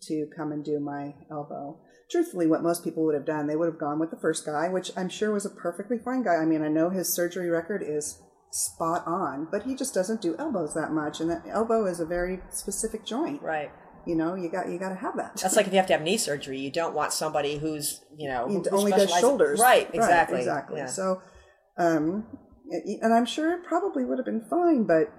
to 0.07 0.27
come 0.35 0.51
and 0.51 0.65
do 0.65 0.79
my 0.79 1.13
elbow. 1.29 1.79
Truthfully 2.09 2.47
what 2.47 2.63
most 2.63 2.83
people 2.83 3.05
would 3.05 3.15
have 3.15 3.25
done 3.25 3.47
they 3.47 3.55
would 3.55 3.67
have 3.71 3.79
gone 3.79 3.99
with 3.99 4.11
the 4.11 4.17
first 4.25 4.45
guy 4.45 4.67
which 4.69 4.91
i'm 4.97 5.09
sure 5.09 5.31
was 5.31 5.45
a 5.45 5.49
perfectly 5.65 5.97
fine 5.97 6.23
guy. 6.23 6.35
I 6.35 6.45
mean 6.45 6.61
i 6.61 6.67
know 6.67 6.89
his 6.89 7.07
surgery 7.13 7.49
record 7.49 7.81
is 7.97 8.21
spot 8.51 9.03
on 9.07 9.47
but 9.49 9.63
he 9.63 9.73
just 9.75 9.93
doesn't 9.93 10.21
do 10.21 10.35
elbows 10.37 10.73
that 10.73 10.91
much 10.91 11.19
and 11.19 11.29
that 11.29 11.41
elbow 11.47 11.85
is 11.85 11.99
a 11.99 12.05
very 12.05 12.39
specific 12.49 13.05
joint 13.05 13.41
Right. 13.41 13.71
you 14.05 14.13
know 14.15 14.35
you 14.35 14.49
got 14.49 14.67
you 14.69 14.77
got 14.77 14.89
to 14.89 14.95
have 14.95 15.15
that 15.15 15.37
That's 15.37 15.55
like 15.55 15.67
if 15.67 15.73
you 15.73 15.77
have 15.77 15.87
to 15.87 15.93
have 15.93 16.01
knee 16.01 16.17
surgery. 16.17 16.59
You 16.59 16.69
don't 16.71 16.93
want 16.93 17.13
somebody 17.13 17.57
who's 17.59 18.01
you 18.17 18.27
know 18.27 18.47
who 18.47 18.63
only 18.71 18.91
does 18.91 19.09
shoulders. 19.19 19.59
Right. 19.59 19.89
Exactly. 19.93 20.39
exactly. 20.39 20.77
Yeah. 20.79 20.87
So, 20.87 21.21
um, 21.77 22.25
and 23.01 23.13
I'm 23.13 23.25
sure 23.25 23.53
it 23.53 23.63
probably 23.63 24.03
would 24.05 24.17
have 24.17 24.25
been 24.25 24.45
fine, 24.49 24.83
but 24.83 25.13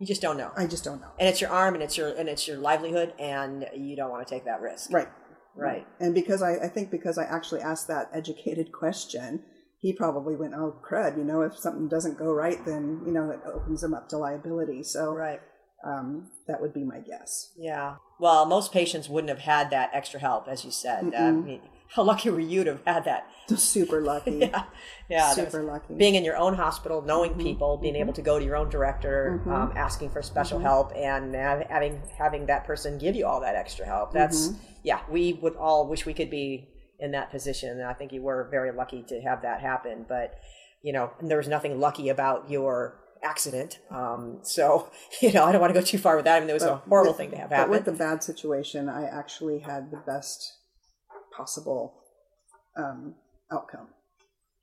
you 0.00 0.06
just 0.06 0.20
don't 0.22 0.36
know. 0.36 0.50
I 0.56 0.66
just 0.66 0.82
don't 0.84 1.00
know. 1.00 1.10
and 1.20 1.28
it's 1.28 1.40
your 1.40 1.50
arm, 1.50 1.74
and 1.74 1.82
it's 1.82 1.96
your 1.96 2.08
and 2.08 2.28
it's 2.28 2.48
your 2.48 2.56
livelihood, 2.56 3.12
and 3.18 3.66
you 3.76 3.94
don't 3.96 4.10
want 4.10 4.26
to 4.26 4.34
take 4.34 4.44
that 4.44 4.60
risk. 4.60 4.92
Right. 4.92 5.08
Right. 5.56 5.86
And 6.00 6.14
because 6.14 6.42
I, 6.42 6.54
I 6.56 6.68
think 6.68 6.90
because 6.90 7.16
I 7.16 7.24
actually 7.24 7.60
asked 7.60 7.86
that 7.88 8.10
educated 8.12 8.72
question, 8.80 9.44
he 9.84 9.92
probably 9.92 10.34
went, 10.34 10.54
"Oh 10.54 10.74
crud!" 10.82 11.18
You 11.18 11.24
know, 11.24 11.42
if 11.42 11.58
something 11.58 11.88
doesn't 11.88 12.16
go 12.18 12.32
right, 12.32 12.58
then 12.64 13.02
you 13.06 13.12
know 13.12 13.30
it 13.30 13.40
opens 13.44 13.82
him 13.84 13.92
up 13.92 14.08
to 14.08 14.16
liability. 14.16 14.82
So, 14.82 15.12
Right. 15.12 15.40
um, 15.84 16.30
that 16.48 16.62
would 16.62 16.72
be 16.72 16.84
my 16.84 17.00
guess. 17.00 17.52
Yeah. 17.56 17.96
Well, 18.18 18.46
most 18.46 18.72
patients 18.72 19.08
wouldn't 19.10 19.28
have 19.28 19.40
had 19.40 19.68
that 19.70 19.90
extra 19.92 20.18
help, 20.20 20.48
as 20.48 20.64
you 20.64 20.70
said. 20.70 21.12
Uh, 21.14 21.18
I 21.18 21.30
mean, 21.32 21.60
how 21.88 22.02
lucky 22.02 22.30
were 22.30 22.40
you 22.40 22.64
to 22.64 22.70
have 22.72 22.84
had 22.86 23.04
that? 23.04 23.26
Super 23.58 24.00
lucky. 24.00 24.38
Yeah. 24.50 24.64
Yeah. 25.10 25.30
Super 25.32 25.62
lucky. 25.62 25.94
being 25.94 26.14
in 26.14 26.24
your 26.24 26.38
own 26.38 26.54
hospital, 26.54 27.02
knowing 27.02 27.34
people, 27.34 27.76
being 27.76 27.96
able 27.96 28.14
to 28.14 28.22
go 28.22 28.38
to 28.38 28.44
your 28.44 28.56
own 28.56 28.70
director, 28.70 29.42
um, 29.46 29.72
asking 29.76 30.08
for 30.10 30.22
special 30.22 30.58
help, 30.58 30.92
and 30.96 31.34
having 31.34 32.00
having 32.16 32.46
that 32.46 32.64
person 32.64 32.96
give 32.96 33.14
you 33.14 33.26
all 33.26 33.40
that 33.42 33.54
extra 33.54 33.84
help. 33.84 34.12
That's 34.12 34.52
yeah. 34.82 35.00
We 35.10 35.34
would 35.42 35.56
all 35.56 35.86
wish 35.88 36.06
we 36.06 36.14
could 36.14 36.30
be 36.30 36.70
in 37.04 37.12
that 37.12 37.30
position, 37.30 37.70
and 37.70 37.84
I 37.84 37.92
think 37.92 38.12
you 38.12 38.22
were 38.22 38.48
very 38.50 38.72
lucky 38.72 39.04
to 39.08 39.20
have 39.20 39.42
that 39.42 39.60
happen. 39.60 40.06
But 40.08 40.34
you 40.82 40.92
know, 40.92 41.10
there 41.22 41.36
was 41.38 41.48
nothing 41.48 41.78
lucky 41.78 42.08
about 42.08 42.50
your 42.50 42.98
accident. 43.22 43.78
Um, 43.90 44.40
so 44.42 44.90
you 45.22 45.32
know, 45.32 45.44
I 45.44 45.52
don't 45.52 45.60
want 45.60 45.72
to 45.74 45.80
go 45.80 45.84
too 45.84 45.98
far 45.98 46.16
with 46.16 46.24
that. 46.24 46.36
I 46.36 46.40
mean, 46.40 46.46
there 46.46 46.54
was 46.54 46.62
a 46.64 46.76
horrible 46.76 47.10
With- 47.10 47.18
thing 47.18 47.30
to 47.30 47.36
have 47.36 47.50
But 47.50 47.56
happen. 47.56 47.70
with 47.70 47.84
the 47.84 47.92
bad 47.92 48.22
situation, 48.22 48.88
I 48.88 49.04
actually 49.04 49.60
had 49.60 49.90
the 49.90 50.02
best 50.06 50.52
possible 51.36 51.94
um, 52.76 53.14
outcome. 53.52 53.88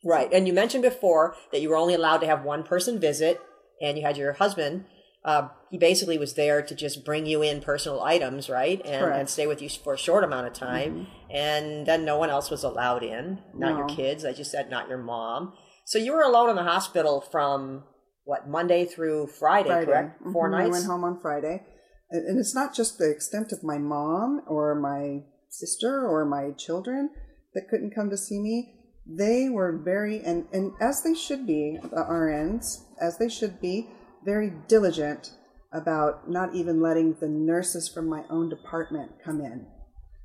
Right. 0.03 0.31
And 0.33 0.48
you 0.48 0.53
mentioned 0.53 0.81
before 0.83 1.36
that 1.51 1.62
you 1.62 1.69
were 1.69 1.75
only 1.75 1.93
allowed 1.93 2.17
to 2.19 2.27
have 2.27 2.43
one 2.43 2.63
person 2.63 3.00
visit, 3.00 3.39
and 3.81 3.98
you 3.98 4.03
had 4.03 4.17
your 4.17 4.33
husband. 4.33 4.86
Uh, 5.24 5.50
he 5.69 5.77
basically 5.77 6.17
was 6.17 6.33
there 6.33 6.63
to 6.63 6.74
just 6.74 7.05
bring 7.05 7.27
you 7.27 7.43
in 7.43 7.62
personal 7.62 8.01
items, 8.01 8.50
right? 8.50 8.81
And, 8.83 9.13
and 9.13 9.29
stay 9.29 9.45
with 9.45 9.62
you 9.62 9.69
for 9.69 9.93
a 9.93 9.98
short 9.98 10.24
amount 10.24 10.48
of 10.48 10.53
time. 10.53 11.07
And 11.34 11.86
then 11.86 12.04
no 12.04 12.18
one 12.18 12.30
else 12.30 12.50
was 12.50 12.64
allowed 12.64 13.04
in, 13.04 13.40
not 13.54 13.78
your 13.78 13.88
kids, 13.88 14.26
as 14.26 14.38
you 14.38 14.44
said, 14.44 14.70
not 14.70 14.90
your 14.90 14.98
mom. 14.98 15.54
So 15.86 15.98
you 15.98 16.14
were 16.14 16.22
alone 16.22 16.50
in 16.50 16.56
the 16.56 16.64
hospital 16.64 17.22
from 17.22 17.84
what, 18.26 18.48
Monday 18.48 18.86
through 18.86 19.28
Friday, 19.28 19.70
Friday. 19.70 19.86
correct? 19.86 20.22
Four 20.34 20.50
Mhm, 20.50 20.56
I 20.56 20.58
nights? 20.64 20.72
went 20.72 20.86
home 20.86 21.04
on 21.04 21.20
Friday. 21.20 21.66
And 22.10 22.28
and 22.28 22.40
it's 22.40 22.54
not 22.54 22.74
just 22.74 22.98
the 22.98 23.10
extent 23.10 23.52
of 23.52 23.64
my 23.64 23.78
mom 23.78 24.42
or 24.48 24.76
my 24.76 25.24
sister 25.50 26.06
or 26.06 26.26
my 26.26 26.52
children 26.52 27.10
that 27.54 27.68
couldn't 27.70 27.96
come 27.96 28.10
to 28.10 28.18
see 28.18 28.40
me. 28.40 28.76
They 29.08 29.50
were 29.50 29.78
very, 29.78 30.22
and, 30.22 30.46
and 30.54 30.74
as 30.80 31.02
they 31.04 31.16
should 31.16 31.48
be, 31.48 31.80
the 31.82 32.06
RNs, 32.08 32.84
as 33.02 33.18
they 33.18 33.30
should 33.30 33.60
be, 33.60 33.90
very 34.24 34.52
diligent 34.68 35.32
about 35.74 36.30
not 36.30 36.54
even 36.54 36.82
letting 36.82 37.16
the 37.20 37.28
nurses 37.28 37.90
from 37.90 38.08
my 38.08 38.24
own 38.30 38.50
department 38.50 39.14
come 39.24 39.42
in. 39.42 39.66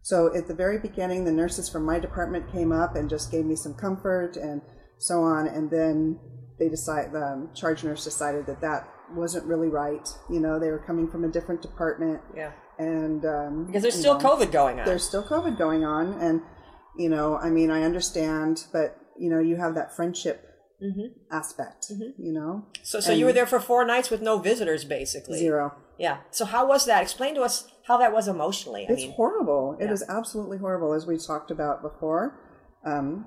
So 0.06 0.32
at 0.36 0.46
the 0.46 0.54
very 0.54 0.78
beginning, 0.78 1.24
the 1.24 1.32
nurses 1.32 1.68
from 1.68 1.84
my 1.84 1.98
department 1.98 2.52
came 2.52 2.70
up 2.70 2.94
and 2.94 3.10
just 3.10 3.32
gave 3.32 3.44
me 3.44 3.56
some 3.56 3.74
comfort 3.74 4.36
and 4.36 4.62
so 4.98 5.20
on. 5.22 5.48
And 5.48 5.68
then 5.68 6.20
they 6.60 6.68
decide 6.68 7.10
the 7.10 7.26
um, 7.26 7.50
charge 7.56 7.82
nurse 7.82 8.04
decided 8.04 8.46
that 8.46 8.60
that 8.60 8.88
wasn't 9.16 9.46
really 9.46 9.66
right. 9.66 10.08
You 10.30 10.38
know, 10.38 10.60
they 10.60 10.70
were 10.70 10.78
coming 10.78 11.10
from 11.10 11.24
a 11.24 11.28
different 11.28 11.60
department, 11.60 12.20
yeah. 12.36 12.52
and 12.78 13.24
um, 13.24 13.66
Because 13.66 13.82
there's 13.82 13.98
still 13.98 14.16
know, 14.16 14.24
COVID 14.24 14.52
going 14.52 14.78
on. 14.78 14.86
There's 14.86 15.02
still 15.02 15.24
COVID 15.24 15.58
going 15.58 15.84
on, 15.84 16.20
and 16.20 16.40
you 16.96 17.08
know, 17.08 17.36
I 17.36 17.50
mean, 17.50 17.72
I 17.72 17.82
understand, 17.82 18.66
but 18.72 18.96
you 19.18 19.28
know, 19.28 19.40
you 19.40 19.56
have 19.56 19.74
that 19.74 19.96
friendship 19.96 20.40
aspect. 21.32 21.90
You 21.90 22.32
know, 22.32 22.66
so 22.84 23.00
so 23.00 23.10
you 23.10 23.24
were 23.24 23.32
there 23.32 23.44
for 23.44 23.58
four 23.58 23.84
nights 23.84 24.10
with 24.10 24.22
no 24.22 24.38
visitors, 24.38 24.84
basically. 24.84 25.40
zero. 25.40 25.74
Yeah. 25.98 26.18
So 26.30 26.44
how 26.44 26.66
was 26.66 26.84
that? 26.86 27.02
Explain 27.02 27.34
to 27.36 27.42
us 27.42 27.68
how 27.86 27.96
that 27.98 28.12
was 28.12 28.28
emotionally. 28.28 28.86
I 28.88 28.92
it's 28.92 29.02
mean, 29.02 29.12
horrible. 29.12 29.76
It 29.80 29.86
yeah. 29.86 29.92
is 29.92 30.04
absolutely 30.08 30.58
horrible, 30.58 30.92
as 30.92 31.06
we 31.06 31.16
talked 31.16 31.50
about 31.50 31.82
before. 31.82 32.38
Um, 32.84 33.26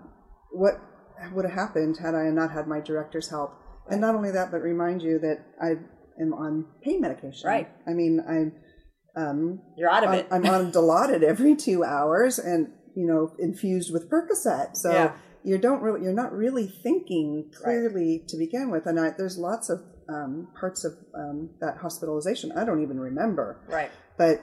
what 0.51 0.79
would 1.33 1.45
have 1.45 1.53
happened 1.53 1.97
had 1.97 2.15
I 2.15 2.29
not 2.29 2.51
had 2.51 2.67
my 2.67 2.79
director's 2.79 3.29
help? 3.29 3.53
And 3.89 4.01
not 4.01 4.15
only 4.15 4.31
that, 4.31 4.51
but 4.51 4.61
remind 4.61 5.01
you 5.01 5.19
that 5.19 5.45
I 5.61 5.71
am 6.21 6.33
on 6.33 6.65
pain 6.83 7.01
medication. 7.01 7.47
Right. 7.47 7.67
I 7.87 7.91
mean, 7.93 8.21
I'm 8.27 8.53
um, 9.15 9.61
you're 9.77 9.89
out 9.89 10.03
of 10.03 10.13
it. 10.13 10.27
I'm 10.31 10.45
on 10.45 10.71
Dilaudid 10.71 11.23
every 11.23 11.55
two 11.55 11.83
hours, 11.83 12.39
and 12.39 12.67
you 12.95 13.07
know, 13.07 13.33
infused 13.39 13.91
with 13.91 14.09
Percocet. 14.09 14.75
So 14.75 14.91
Yeah. 14.91 15.13
you 15.43 15.57
don't 15.57 15.81
really, 15.81 16.03
you're 16.03 16.13
not 16.13 16.31
really 16.33 16.67
thinking 16.67 17.51
clearly 17.63 18.23
to 18.27 18.37
begin 18.37 18.69
with. 18.69 18.85
And 18.85 18.99
I, 18.99 19.11
there's 19.17 19.37
lots 19.37 19.69
of 19.69 19.81
um, 20.13 20.47
parts 20.59 20.83
of 20.83 20.93
um, 21.15 21.49
that 21.61 21.77
hospitalization 21.77 22.51
I 22.53 22.65
don't 22.65 22.81
even 22.81 22.99
remember. 22.99 23.61
right. 23.67 23.91
But 24.17 24.41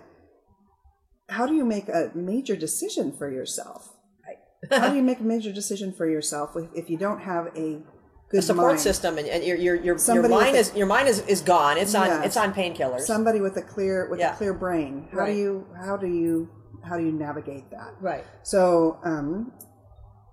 how 1.28 1.46
do 1.46 1.54
you 1.54 1.64
make 1.64 1.88
a 1.88 2.10
major 2.14 2.56
decision 2.56 3.12
for 3.16 3.30
yourself? 3.30 3.92
Right. 4.26 4.80
how 4.80 4.90
do 4.90 4.96
you 4.96 5.02
make 5.10 5.20
a 5.20 5.24
major 5.24 5.52
decision 5.52 5.92
for 5.92 6.08
yourself 6.08 6.50
if, 6.56 6.68
if 6.74 6.90
you 6.90 6.96
don't 6.96 7.20
have 7.20 7.46
a 7.56 7.82
good 8.30 8.38
The 8.38 8.42
support 8.42 8.72
mind? 8.72 8.80
system 8.80 9.18
and, 9.18 9.26
and 9.28 9.44
your 9.44 9.56
your 9.56 9.74
your, 9.74 9.96
your 9.98 10.28
mind 10.28 10.52
with 10.52 10.60
is 10.60 10.74
your 10.74 10.86
mind 10.86 11.08
is, 11.08 11.20
is 11.26 11.40
gone. 11.42 11.78
It's 11.78 11.94
on 11.94 12.06
Yes. 12.06 12.26
it's 12.26 12.36
on 12.36 12.52
painkillers. 12.54 13.00
Somebody 13.00 13.40
with 13.40 13.56
a 13.56 13.62
clear 13.62 14.08
with 14.10 14.20
Yeah. 14.20 14.34
a 14.34 14.36
clear 14.36 14.54
brain. 14.54 15.08
How 15.12 15.18
Right. 15.18 15.32
do 15.32 15.38
you 15.38 15.66
how 15.84 15.96
do 15.96 16.06
you 16.06 16.48
how 16.88 16.96
do 16.96 17.04
you 17.04 17.12
navigate 17.12 17.70
that? 17.70 17.94
right. 18.00 18.24
So, 18.44 18.98
um, 19.04 19.52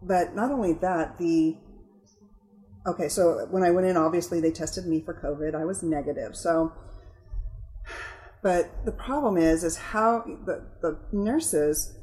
but 0.04 0.36
not 0.36 0.52
only 0.52 0.74
that, 0.82 1.18
the 1.18 1.58
okay. 2.86 3.10
So 3.10 3.48
when 3.50 3.64
I 3.64 3.72
went 3.72 3.88
in, 3.88 3.98
obviously 3.98 4.40
they 4.40 4.52
tested 4.52 4.86
me 4.86 5.02
for 5.02 5.14
COVID. 5.14 5.56
I 5.56 5.66
was 5.66 5.84
negative. 5.84 6.36
So, 6.36 6.74
but 8.42 8.86
the 8.86 8.92
problem 8.92 9.38
is, 9.38 9.64
is 9.64 9.78
how 9.78 10.24
the 10.46 10.66
the 10.82 11.00
nurses 11.12 11.98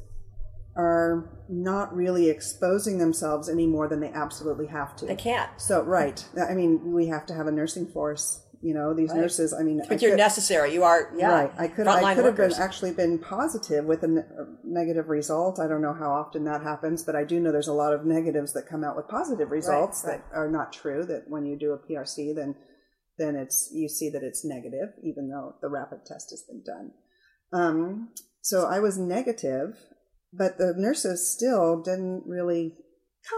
are 0.76 1.44
not 1.49 1.94
really 1.94 2.30
exposing 2.30 2.99
themselves 2.99 3.49
any 3.49 3.66
more 3.66 3.88
than 3.88 4.00
they 4.00 4.10
absolutely 4.12 4.66
have 4.66 4.96
to. 4.96 5.06
They 5.06 5.16
can't. 5.16 5.50
So, 5.60 5.82
right. 5.82 6.25
I 6.49 6.54
mean, 6.54 6.92
we 6.92 7.08
have 7.08 7.26
to 7.26 7.34
have 7.34 7.46
a 7.46 7.52
nursing 7.52 7.87
force. 7.87 8.46
You 8.62 8.74
know, 8.74 8.92
these 8.92 9.08
Right. 9.10 9.20
nurses. 9.20 9.54
I 9.54 9.62
mean, 9.62 9.80
I 9.80 9.88
But 9.88 10.02
you're 10.02 10.10
could- 10.12 10.18
necessary. 10.18 10.74
You 10.74 10.84
are 10.84 11.10
yeah. 11.16 11.32
Right. 11.32 11.52
I 11.56 11.66
could 11.68 11.86
I 11.86 12.14
could 12.14 12.26
have 12.26 12.36
been 12.36 12.52
actually 12.52 12.92
been 12.92 13.18
positive 13.18 13.86
with 13.86 14.02
a, 14.02 14.08
ne- 14.08 14.20
a 14.20 14.46
negative 14.64 15.08
result. 15.08 15.58
I 15.58 15.66
don't 15.66 15.80
know 15.80 15.94
how 15.94 16.10
often 16.10 16.44
that 16.44 16.62
happens, 16.62 17.02
but 17.02 17.16
I 17.16 17.24
do 17.24 17.40
know 17.40 17.52
there's 17.52 17.68
a 17.68 17.72
lot 17.72 17.94
of 17.94 18.04
negatives 18.04 18.52
that 18.52 18.66
come 18.66 18.84
out 18.84 18.96
with 18.96 19.08
positive 19.08 19.50
results 19.50 20.04
right. 20.06 20.20
that 20.30 20.36
are 20.36 20.50
not 20.50 20.74
true. 20.74 21.04
That 21.06 21.24
when 21.28 21.46
you 21.46 21.56
do 21.58 21.72
a 21.72 21.78
PRC, 21.78 22.34
then 22.34 22.54
then 23.16 23.34
it's 23.34 23.70
you 23.72 23.88
see 23.88 24.10
that 24.10 24.22
it's 24.22 24.44
negative, 24.44 24.90
even 25.02 25.30
though 25.30 25.54
the 25.62 25.68
rapid 25.68 26.04
test 26.04 26.28
has 26.30 26.42
been 26.42 26.62
done. 26.62 26.92
Um, 27.52 28.10
so 28.42 28.66
I 28.66 28.78
was 28.80 28.98
negative, 28.98 29.78
but 30.34 30.58
the 30.58 30.74
nurses 30.76 31.26
still 31.30 31.80
didn't 31.80 32.24
really 32.26 32.76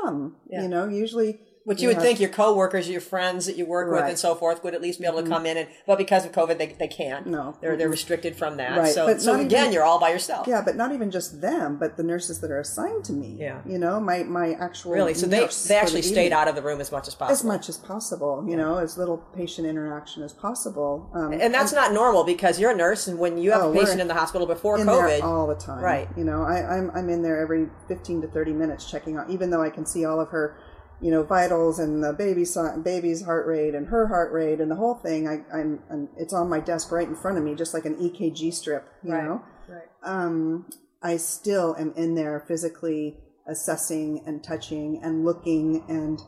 come. 0.02 0.36
Yeah. 0.50 0.62
You 0.62 0.68
know, 0.68 0.88
usually. 0.88 1.40
Which 1.64 1.80
you 1.80 1.88
would 1.88 2.00
think 2.00 2.18
your 2.18 2.28
coworkers, 2.30 2.88
your 2.90 3.00
friends 3.00 3.46
that 3.46 3.56
you 3.56 3.64
work 3.66 3.86
with, 3.86 3.92
Right. 3.94 4.00
Mm-hmm. 4.02 4.08
and 4.10 4.18
so 4.18 4.34
forth, 4.34 4.64
would 4.64 4.74
at 4.74 4.82
least 4.82 5.00
be 5.00 5.06
able 5.06 5.22
to 5.22 5.28
come 5.28 5.46
in. 5.46 5.56
And 5.56 5.68
but 5.86 5.96
because 5.96 6.24
of 6.26 6.32
COVID, 6.32 6.58
they, 6.58 6.74
they 6.78 6.88
can't. 6.88 7.26
No. 7.26 7.56
they're 7.60 7.76
they're 7.76 7.88
restricted 7.88 8.34
from 8.34 8.56
that. 8.56 8.76
Right. 8.78 8.92
So 8.92 9.16
so 9.18 9.38
again, 9.40 9.60
even- 9.66 9.72
you're 9.72 9.84
all 9.84 10.00
by 10.00 10.10
yourself. 10.10 10.46
Yeah, 10.48 10.60
but 10.62 10.74
not 10.76 10.92
even 10.92 11.10
just 11.10 11.40
them, 11.40 11.76
but 11.78 11.96
the 11.96 12.02
nurses 12.02 12.40
that 12.40 12.50
are 12.50 12.58
assigned 12.60 13.04
to 13.04 13.12
me. 13.12 13.36
Yeah. 13.38 13.60
You 13.64 13.78
know, 13.78 14.00
my 14.00 14.24
my 14.24 14.52
actual 14.54 14.92
Really. 14.92 15.14
So 15.14 15.26
they 15.26 15.46
they 15.68 15.76
actually 15.76 16.00
the 16.00 16.08
stayed 16.08 16.26
evening. 16.26 16.32
out 16.32 16.48
of 16.48 16.54
the 16.56 16.62
room 16.62 16.80
as 16.80 16.90
much 16.90 17.06
as 17.06 17.14
possible. 17.14 17.32
as 17.32 17.44
much 17.44 17.68
as 17.68 17.76
possible. 17.76 18.44
You 18.48 18.56
know, 18.56 18.78
as 18.78 18.98
little 18.98 19.18
patient 19.36 19.66
interaction 19.66 20.22
as 20.24 20.32
possible. 20.32 21.08
Um, 21.14 21.32
and 21.32 21.54
that's 21.54 21.72
not 21.72 21.92
normal 21.92 22.24
because 22.24 22.58
you're 22.58 22.72
a 22.72 22.76
nurse, 22.76 23.06
and 23.06 23.18
when 23.18 23.38
you 23.38 23.52
have 23.52 23.62
Oh, 23.62 23.70
a 23.72 23.74
patient 23.74 24.00
in 24.00 24.08
the 24.08 24.14
hospital 24.14 24.46
before 24.46 24.78
in 24.80 24.86
COVID, 24.86 25.06
there 25.20 25.24
all 25.24 25.46
the 25.46 25.54
time. 25.54 25.82
Right. 25.82 26.08
You 26.16 26.24
know, 26.24 26.42
I, 26.42 26.76
I'm 26.76 26.90
I'm 26.90 27.08
in 27.08 27.22
there 27.22 27.40
every 27.40 27.68
15 27.88 28.22
to 28.22 28.26
30 28.28 28.52
minutes 28.52 28.90
checking 28.90 29.16
out, 29.16 29.30
even 29.30 29.50
though 29.50 29.62
I 29.62 29.70
can 29.70 29.86
see 29.86 30.04
all 30.04 30.18
of 30.20 30.28
her, 30.30 30.56
you 31.02 31.10
know, 31.10 31.24
vitals 31.24 31.80
and 31.80 32.02
the 32.02 32.12
baby's 32.12 32.56
baby's 32.84 33.24
heart 33.24 33.46
rate 33.46 33.74
and 33.74 33.88
her 33.88 34.06
heart 34.06 34.32
rate 34.32 34.60
and 34.60 34.70
the 34.70 34.76
whole 34.76 34.94
thing. 34.94 35.26
I, 35.26 35.42
I'm, 35.52 35.80
I'm 35.90 36.08
it's 36.16 36.32
on 36.32 36.48
my 36.48 36.60
desk 36.60 36.92
right 36.92 37.06
in 37.08 37.16
front 37.16 37.36
of 37.38 37.44
me, 37.44 37.54
just 37.56 37.74
like 37.74 37.84
an 37.84 37.96
EKG 37.96 38.54
strip. 38.54 38.86
You 39.02 39.12
Right. 39.12 39.24
know. 39.24 39.42
Right. 39.68 39.88
um, 40.04 40.70
I 41.02 41.16
still 41.16 41.74
am 41.76 41.92
in 41.96 42.14
there 42.14 42.44
physically 42.46 43.18
assessing 43.48 44.22
and 44.26 44.44
touching 44.44 45.00
and 45.02 45.24
looking 45.24 45.84
and 45.88 46.20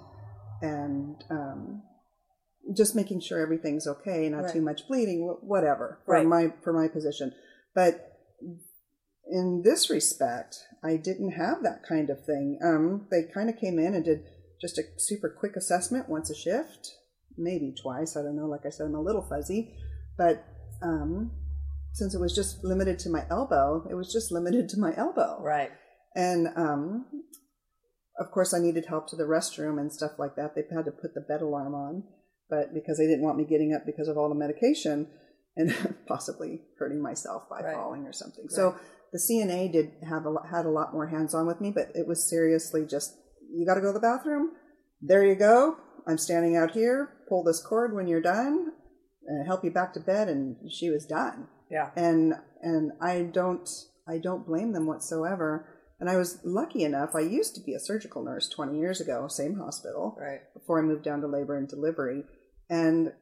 and 0.60 1.22
um, 1.30 1.82
just 2.76 2.96
making 2.96 3.20
sure 3.20 3.38
everything's 3.40 3.86
okay, 3.86 4.28
not 4.28 4.44
Right. 4.44 4.52
too 4.52 4.60
much 4.62 4.88
bleeding, 4.88 5.20
whatever 5.42 6.00
for 6.04 6.14
Right. 6.14 6.26
my 6.26 6.52
for 6.62 6.72
my 6.72 6.88
position. 6.88 7.32
But 7.76 8.10
in 9.30 9.62
this 9.62 9.88
respect, 9.88 10.56
I 10.82 10.96
didn't 10.96 11.30
have 11.32 11.62
that 11.62 11.82
kind 11.88 12.10
of 12.10 12.24
thing. 12.24 12.58
Um, 12.62 13.06
they 13.10 13.22
kind 13.22 13.48
of 13.48 13.56
came 13.56 13.78
in 13.78 13.94
and 13.94 14.04
did 14.04 14.24
just 14.60 14.78
a 14.78 14.82
super 14.98 15.28
quick 15.28 15.56
assessment 15.56 16.08
once 16.08 16.30
a 16.30 16.34
shift, 16.34 16.90
maybe 17.36 17.74
twice. 17.80 18.16
I 18.16 18.22
don't 18.22 18.36
know. 18.36 18.46
Like 18.46 18.66
I 18.66 18.70
said, 18.70 18.86
I'm 18.86 18.94
a 18.94 19.00
little 19.00 19.22
fuzzy, 19.22 19.74
but 20.16 20.44
um, 20.82 21.32
since 21.92 22.14
it 22.14 22.20
was 22.20 22.34
just 22.34 22.64
limited 22.64 22.98
to 23.00 23.10
my 23.10 23.24
elbow, 23.30 23.86
it 23.90 23.94
was 23.94 24.12
just 24.12 24.32
limited 24.32 24.68
to 24.70 24.78
my 24.80 24.92
elbow. 24.96 25.40
right. 25.42 25.70
And 26.16 26.48
um, 26.56 27.06
of 28.20 28.30
course, 28.30 28.54
I 28.54 28.60
needed 28.60 28.86
help 28.88 29.08
to 29.08 29.16
the 29.16 29.24
restroom 29.24 29.80
and 29.80 29.92
stuff 29.92 30.12
like 30.18 30.36
that. 30.36 30.54
They 30.54 30.62
had 30.74 30.84
to 30.84 30.92
put 30.92 31.14
the 31.14 31.20
bed 31.20 31.42
alarm 31.42 31.74
on, 31.74 32.04
but 32.48 32.72
because 32.72 32.98
they 32.98 33.06
didn't 33.06 33.24
want 33.24 33.36
me 33.38 33.44
getting 33.44 33.74
up 33.74 33.84
because 33.84 34.06
of 34.08 34.16
all 34.16 34.28
the 34.28 34.34
medication 34.36 35.08
and 35.56 35.74
possibly 36.06 36.62
hurting 36.78 37.02
myself 37.02 37.48
by 37.50 37.60
Right. 37.62 37.74
falling 37.74 38.06
or 38.06 38.12
something. 38.12 38.46
So 38.48 38.76
the 39.12 39.18
CNA 39.18 39.72
did 39.72 39.92
have 40.08 40.26
a 40.26 40.34
had 40.48 40.66
a 40.66 40.70
lot 40.70 40.92
more 40.92 41.06
hands 41.08 41.34
on 41.34 41.46
with 41.46 41.60
me, 41.60 41.72
but 41.74 41.90
it 41.94 42.06
was 42.06 42.28
seriously 42.28 42.84
just 42.86 43.16
you 43.52 43.66
got 43.66 43.74
to 43.74 43.80
go 43.80 43.88
to 43.88 43.92
the 43.92 44.00
bathroom. 44.00 44.50
There 45.00 45.24
you 45.24 45.34
go. 45.34 45.76
I'm 46.06 46.18
standing 46.18 46.56
out 46.56 46.72
here. 46.72 47.10
Pull 47.28 47.44
this 47.44 47.62
cord 47.62 47.94
when 47.94 48.06
you're 48.06 48.20
done, 48.20 48.72
and 49.26 49.46
help 49.46 49.64
you 49.64 49.70
back 49.70 49.92
to 49.94 50.00
bed. 50.00 50.28
And 50.28 50.56
she 50.70 50.90
was 50.90 51.06
done 51.06 51.48
Yeah. 51.70 51.90
and 51.96 52.34
and 52.62 52.92
I 53.00 53.22
don't 53.22 53.68
I 54.06 54.18
don't 54.18 54.46
blame 54.46 54.72
them 54.72 54.86
whatsoever. 54.86 55.66
And 56.00 56.10
I 56.10 56.16
was 56.16 56.40
lucky 56.44 56.82
enough. 56.82 57.14
I 57.14 57.20
used 57.20 57.54
to 57.54 57.62
be 57.62 57.72
a 57.72 57.80
surgical 57.80 58.22
nurse 58.22 58.48
20 58.50 58.78
years 58.78 59.00
ago, 59.00 59.28
same 59.28 59.54
hospital, 59.56 60.16
Right. 60.20 60.40
before 60.52 60.78
I 60.78 60.82
moved 60.82 61.04
down 61.04 61.20
to 61.22 61.26
labor 61.26 61.56
and 61.56 61.68
delivery. 61.68 62.24
And 62.68 63.12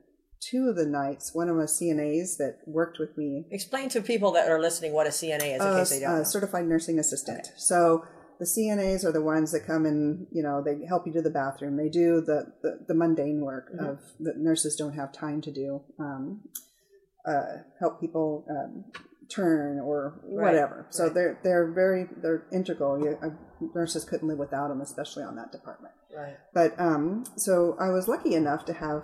two 0.40 0.68
of 0.68 0.74
the 0.76 0.86
nights, 0.86 1.32
one 1.34 1.48
of 1.48 1.54
my 1.56 1.64
CNAs 1.66 2.38
that 2.38 2.56
worked 2.66 2.98
with 2.98 3.16
me, 3.16 3.46
Explain 3.52 3.90
to 3.90 4.00
people 4.00 4.32
that 4.32 4.50
are 4.50 4.58
listening 4.60 4.92
what 4.92 5.06
a 5.06 5.10
CNA 5.10 5.54
is 5.54 5.60
in 5.62 5.68
uh, 5.68 5.78
case 5.78 5.90
they 5.90 6.00
don't. 6.00 6.10
uh, 6.22 6.24
certified 6.24 6.66
nursing 6.66 6.98
assistant. 6.98 7.46
So 7.58 8.04
the 8.42 8.46
CNAs 8.60 9.04
are 9.04 9.12
the 9.12 9.22
ones 9.22 9.52
that 9.52 9.64
come 9.66 9.86
and 9.86 10.26
you 10.32 10.42
know 10.42 10.62
they 10.62 10.84
help 10.86 11.06
you 11.06 11.12
to 11.12 11.22
the 11.22 11.30
bathroom. 11.30 11.76
They 11.76 11.88
do 11.88 12.20
the 12.20 12.52
the, 12.62 12.70
the 12.88 12.94
mundane 12.94 13.40
work 13.40 13.66
Mm-hmm. 13.72 13.84
of 13.90 13.98
that 14.20 14.36
nurses 14.38 14.74
don't 14.76 14.94
have 14.94 15.12
time 15.12 15.40
to 15.42 15.52
do. 15.52 15.80
Um, 15.98 16.40
uh, 17.24 17.58
help 17.78 18.00
people 18.00 18.44
um, 18.50 18.84
turn 19.28 19.78
or 19.78 20.20
Right, 20.24 20.46
whatever. 20.52 20.86
So 20.90 21.04
right. 21.04 21.14
they're 21.14 21.38
they're 21.44 21.70
very 21.72 22.06
they're 22.20 22.42
integral. 22.52 22.98
You, 22.98 23.16
uh, 23.22 23.30
nurses 23.76 24.04
couldn't 24.04 24.26
live 24.26 24.38
without 24.38 24.68
them, 24.68 24.80
especially 24.80 25.22
on 25.22 25.36
that 25.36 25.52
department. 25.52 25.94
right. 26.16 26.36
But 26.52 26.74
um, 26.80 27.24
so 27.36 27.76
I 27.80 27.90
was 27.90 28.08
lucky 28.08 28.34
enough 28.34 28.64
to 28.64 28.72
have 28.72 29.02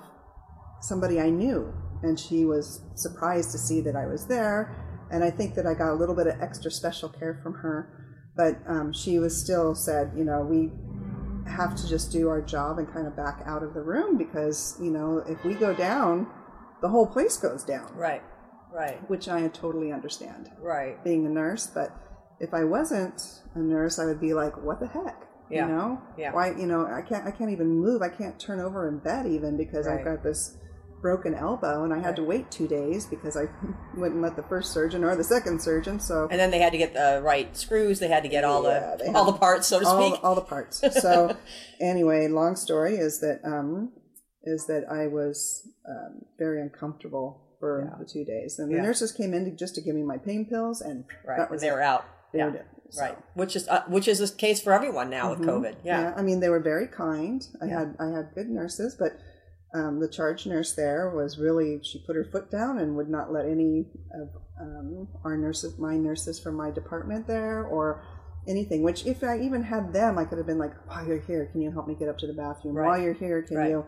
somebody 0.81 1.21
I 1.21 1.31
knew, 1.31 1.73
and 2.03 2.19
she 2.19 2.45
was 2.45 2.81
surprised 2.97 3.53
to 3.53 3.59
see 3.59 3.81
that 3.83 3.95
I 3.95 4.07
was 4.07 4.27
there. 4.27 4.75
And 5.13 5.23
I 5.23 5.31
think 5.31 5.55
that 5.55 5.65
I 5.67 5.75
got 5.75 5.93
a 5.93 5.99
little 6.03 6.15
bit 6.17 6.27
of 6.27 6.41
extra 6.43 6.71
special 6.73 7.09
care 7.09 7.39
from 7.43 7.55
her. 7.63 8.08
But 8.39 8.57
um, 8.67 8.93
she 8.93 9.19
was 9.19 9.37
still 9.37 9.75
said, 9.75 10.13
you 10.17 10.25
know, 10.25 10.41
we 10.43 10.71
have 11.51 11.75
to 11.75 11.89
just 11.89 12.13
do 12.13 12.29
our 12.29 12.41
job 12.41 12.79
and 12.79 12.91
kind 12.91 13.07
of 13.07 13.17
back 13.17 13.43
out 13.45 13.63
of 13.65 13.75
the 13.75 13.83
room 13.83 14.17
because, 14.17 14.79
you 14.81 14.91
know, 14.93 15.25
if 15.29 15.45
we 15.45 15.55
go 15.55 15.75
down, 15.75 16.29
the 16.81 16.89
whole 16.89 17.07
place 17.07 17.37
goes 17.37 17.65
down, 17.65 17.91
Right. 17.97 18.23
Right. 18.73 18.99
which 19.11 19.29
I 19.29 19.49
totally 19.49 19.91
understand 19.93 20.51
Right. 20.61 21.03
being 21.03 21.27
a 21.27 21.29
nurse. 21.29 21.67
But 21.67 21.91
if 22.39 22.55
I 22.55 22.63
wasn't 22.63 23.43
a 23.57 23.59
nurse, 23.59 23.99
I 23.99 24.05
would 24.05 24.21
be 24.21 24.35
like, 24.35 24.57
what 24.63 24.79
the 24.79 24.87
heck? 24.87 25.25
Yeah. 25.51 25.67
You 25.67 25.75
know, 25.75 26.03
Yeah. 26.17 26.33
Why? 26.33 26.51
You 26.51 26.67
know, 26.67 26.87
I 26.87 27.01
can't. 27.03 27.27
I 27.27 27.31
can't 27.33 27.51
even 27.51 27.69
move. 27.69 28.03
I 28.03 28.11
can't 28.11 28.39
turn 28.39 28.61
over 28.61 28.87
in 28.87 28.99
bed 28.99 29.27
even 29.27 29.57
because 29.57 29.87
Right. 29.87 29.99
I've 29.99 30.05
got 30.05 30.23
this 30.23 30.59
broken 31.01 31.35
elbow, 31.35 31.85
and 31.85 31.93
I 31.93 31.99
had 32.01 32.17
to 32.17 32.25
wait 32.25 32.51
two 32.51 32.67
days 32.67 33.07
because 33.07 33.37
I 33.37 33.45
wouldn't 33.97 34.21
let 34.21 34.37
the 34.37 34.43
first 34.45 34.73
surgeon 34.73 35.05
or 35.05 35.15
the 35.17 35.25
second 35.25 35.61
surgeon. 35.63 36.01
So 36.01 36.29
And 36.31 36.39
then 36.41 36.51
they 36.51 36.59
had 36.59 36.73
to 36.73 36.79
get 36.79 36.95
the 36.95 37.21
right 37.23 37.57
screws. 37.57 37.99
They 38.01 38.09
had 38.09 38.23
to 38.25 38.29
get 38.29 38.45
all 38.45 38.63
Yeah, 38.65 38.97
the 38.97 39.13
all 39.15 39.25
the 39.31 39.39
parts, 39.39 39.67
so 39.67 39.81
to 39.81 39.87
all, 39.87 40.11
speak. 40.11 40.25
all 40.25 40.35
the 40.35 40.41
parts. 40.43 40.83
So 41.01 41.37
anyway, 41.81 42.29
long 42.29 42.57
story 42.57 42.97
is 42.97 43.21
that 43.21 43.41
um, 43.45 43.93
is 44.43 44.67
that 44.67 44.85
I 44.91 45.07
was 45.07 45.69
um, 45.89 46.23
very 46.39 46.61
uncomfortable 46.61 47.43
for 47.61 47.89
Yeah. 47.91 47.99
the 47.99 48.05
two 48.05 48.25
days, 48.25 48.59
and 48.59 48.71
the 48.71 48.77
Yeah. 48.77 48.83
nurses 48.83 49.13
came 49.13 49.35
in 49.35 49.45
to, 49.47 49.51
just 49.51 49.75
to 49.77 49.81
give 49.81 49.95
me 49.95 50.03
my 50.03 50.17
pain 50.19 50.47
pills, 50.47 50.81
and 50.81 51.05
right. 51.27 51.39
that 51.39 51.51
was 51.51 51.61
they 51.61 51.69
it. 51.69 51.73
were 51.73 51.83
out. 51.83 52.05
They 52.33 52.39
yeah. 52.41 52.47
were. 52.51 52.65
So- 52.91 53.03
Right. 53.03 53.19
Which 53.35 53.55
is 53.55 53.69
uh, 53.69 53.83
which 53.89 54.09
is 54.09 54.19
the 54.19 54.35
case 54.35 54.63
for 54.63 54.73
everyone 54.73 55.11
now 55.11 55.29
with 55.31 55.41
COVID. 55.41 55.75
Yeah. 55.85 56.15
I 56.17 56.23
mean, 56.23 56.41
they 56.41 56.49
were 56.49 56.61
very 56.61 56.87
kind. 56.87 57.47
I 57.61 57.67
had 57.67 57.95
I 58.01 58.07
had 58.07 58.31
good 58.35 58.49
nurses, 58.49 58.97
but 58.99 59.13
um, 59.75 60.01
the 60.01 60.09
charge 60.09 60.47
nurse 60.47 60.75
there 60.75 61.11
was 61.15 61.39
really 61.39 61.81
she 61.83 62.03
put 62.07 62.17
her 62.17 62.25
foot 62.33 62.51
down 62.51 62.79
and 62.79 62.97
would 62.97 63.09
not 63.11 63.33
let 63.33 63.45
any 63.47 63.87
of 64.21 64.29
um, 64.61 65.09
our 65.25 65.37
nurses, 65.37 65.79
my 65.79 65.97
nurses 65.97 66.41
from 66.41 66.55
my 66.57 66.71
department 66.71 67.27
there, 67.27 67.65
or 67.65 68.03
anything. 68.49 68.83
Which 68.83 69.05
if 69.07 69.23
I 69.23 69.39
even 69.41 69.63
had 69.63 69.93
them, 69.93 70.19
I 70.19 70.25
could 70.25 70.39
have 70.39 70.47
been 70.47 70.59
like, 70.59 70.73
"While 70.89 71.07
you're 71.07 71.21
here, 71.21 71.47
can 71.53 71.61
you 71.61 71.71
help 71.71 71.87
me 71.87 71.95
get 71.99 72.09
up 72.09 72.19
to 72.19 72.27
the 72.27 72.33
bathroom? 72.33 72.75
Right. 72.75 72.87
While 72.89 73.01
you're 73.03 73.13
here, 73.15 73.43
can 73.43 73.57
Right. 73.59 73.71
you 73.71 73.85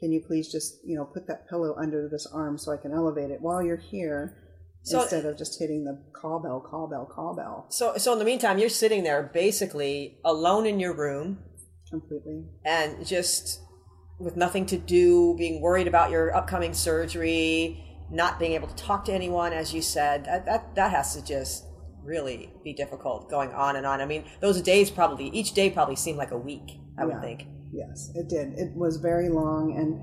can 0.00 0.12
you 0.12 0.22
please 0.26 0.50
just 0.50 0.78
you 0.84 0.96
know 0.96 1.04
put 1.04 1.26
that 1.26 1.48
pillow 1.48 1.74
under 1.76 2.08
this 2.08 2.26
arm 2.32 2.56
so 2.56 2.72
I 2.72 2.76
can 2.78 2.92
elevate 2.92 3.30
it 3.30 3.40
while 3.40 3.62
you're 3.62 3.76
here." 3.76 4.36
So- 4.82 5.02
instead 5.02 5.26
of 5.26 5.36
just 5.36 5.58
hitting 5.58 5.84
the 5.84 6.00
call 6.18 6.38
bell, 6.40 6.60
call 6.60 6.88
bell, 6.88 7.04
call 7.04 7.34
bell 7.36 7.66
So, 7.68 7.96
so 7.98 8.12
in 8.14 8.18
the 8.18 8.24
meantime, 8.24 8.58
you're 8.58 8.68
sitting 8.70 9.02
there 9.02 9.22
basically 9.34 10.18
alone 10.24 10.64
in 10.66 10.80
your 10.80 10.94
room 10.94 11.38
completely. 11.90 12.46
and 12.64 13.04
just 13.04 13.60
with 14.18 14.36
nothing 14.36 14.66
to 14.66 14.76
do, 14.76 15.34
being 15.36 15.60
worried 15.60 15.86
about 15.86 16.10
your 16.10 16.34
upcoming 16.34 16.74
surgery, 16.74 17.84
not 18.10 18.38
being 18.38 18.52
able 18.52 18.68
to 18.68 18.74
talk 18.74 19.04
to 19.04 19.12
anyone, 19.12 19.52
as 19.52 19.72
you 19.72 19.82
said. 19.82 20.24
That 20.24 20.46
that, 20.46 20.74
that 20.74 20.90
has 20.90 21.14
to 21.14 21.24
just 21.24 21.64
really 22.02 22.52
be 22.64 22.72
difficult 22.72 23.30
going 23.30 23.52
on 23.52 23.76
and 23.76 23.86
on. 23.86 24.00
I 24.00 24.06
mean, 24.06 24.24
those 24.40 24.60
days 24.62 24.90
probably 24.90 25.28
each 25.28 25.52
day 25.52 25.70
probably 25.70 25.96
seemed 25.96 26.18
like 26.18 26.30
a 26.30 26.38
week. 26.38 26.80
I 26.98 27.04
would 27.04 27.20
think. 27.20 27.46
Yes, 27.72 28.10
it 28.14 28.28
did. 28.28 28.54
It 28.54 28.74
was 28.74 28.96
very 28.96 29.28
long, 29.28 29.76
and 29.76 30.00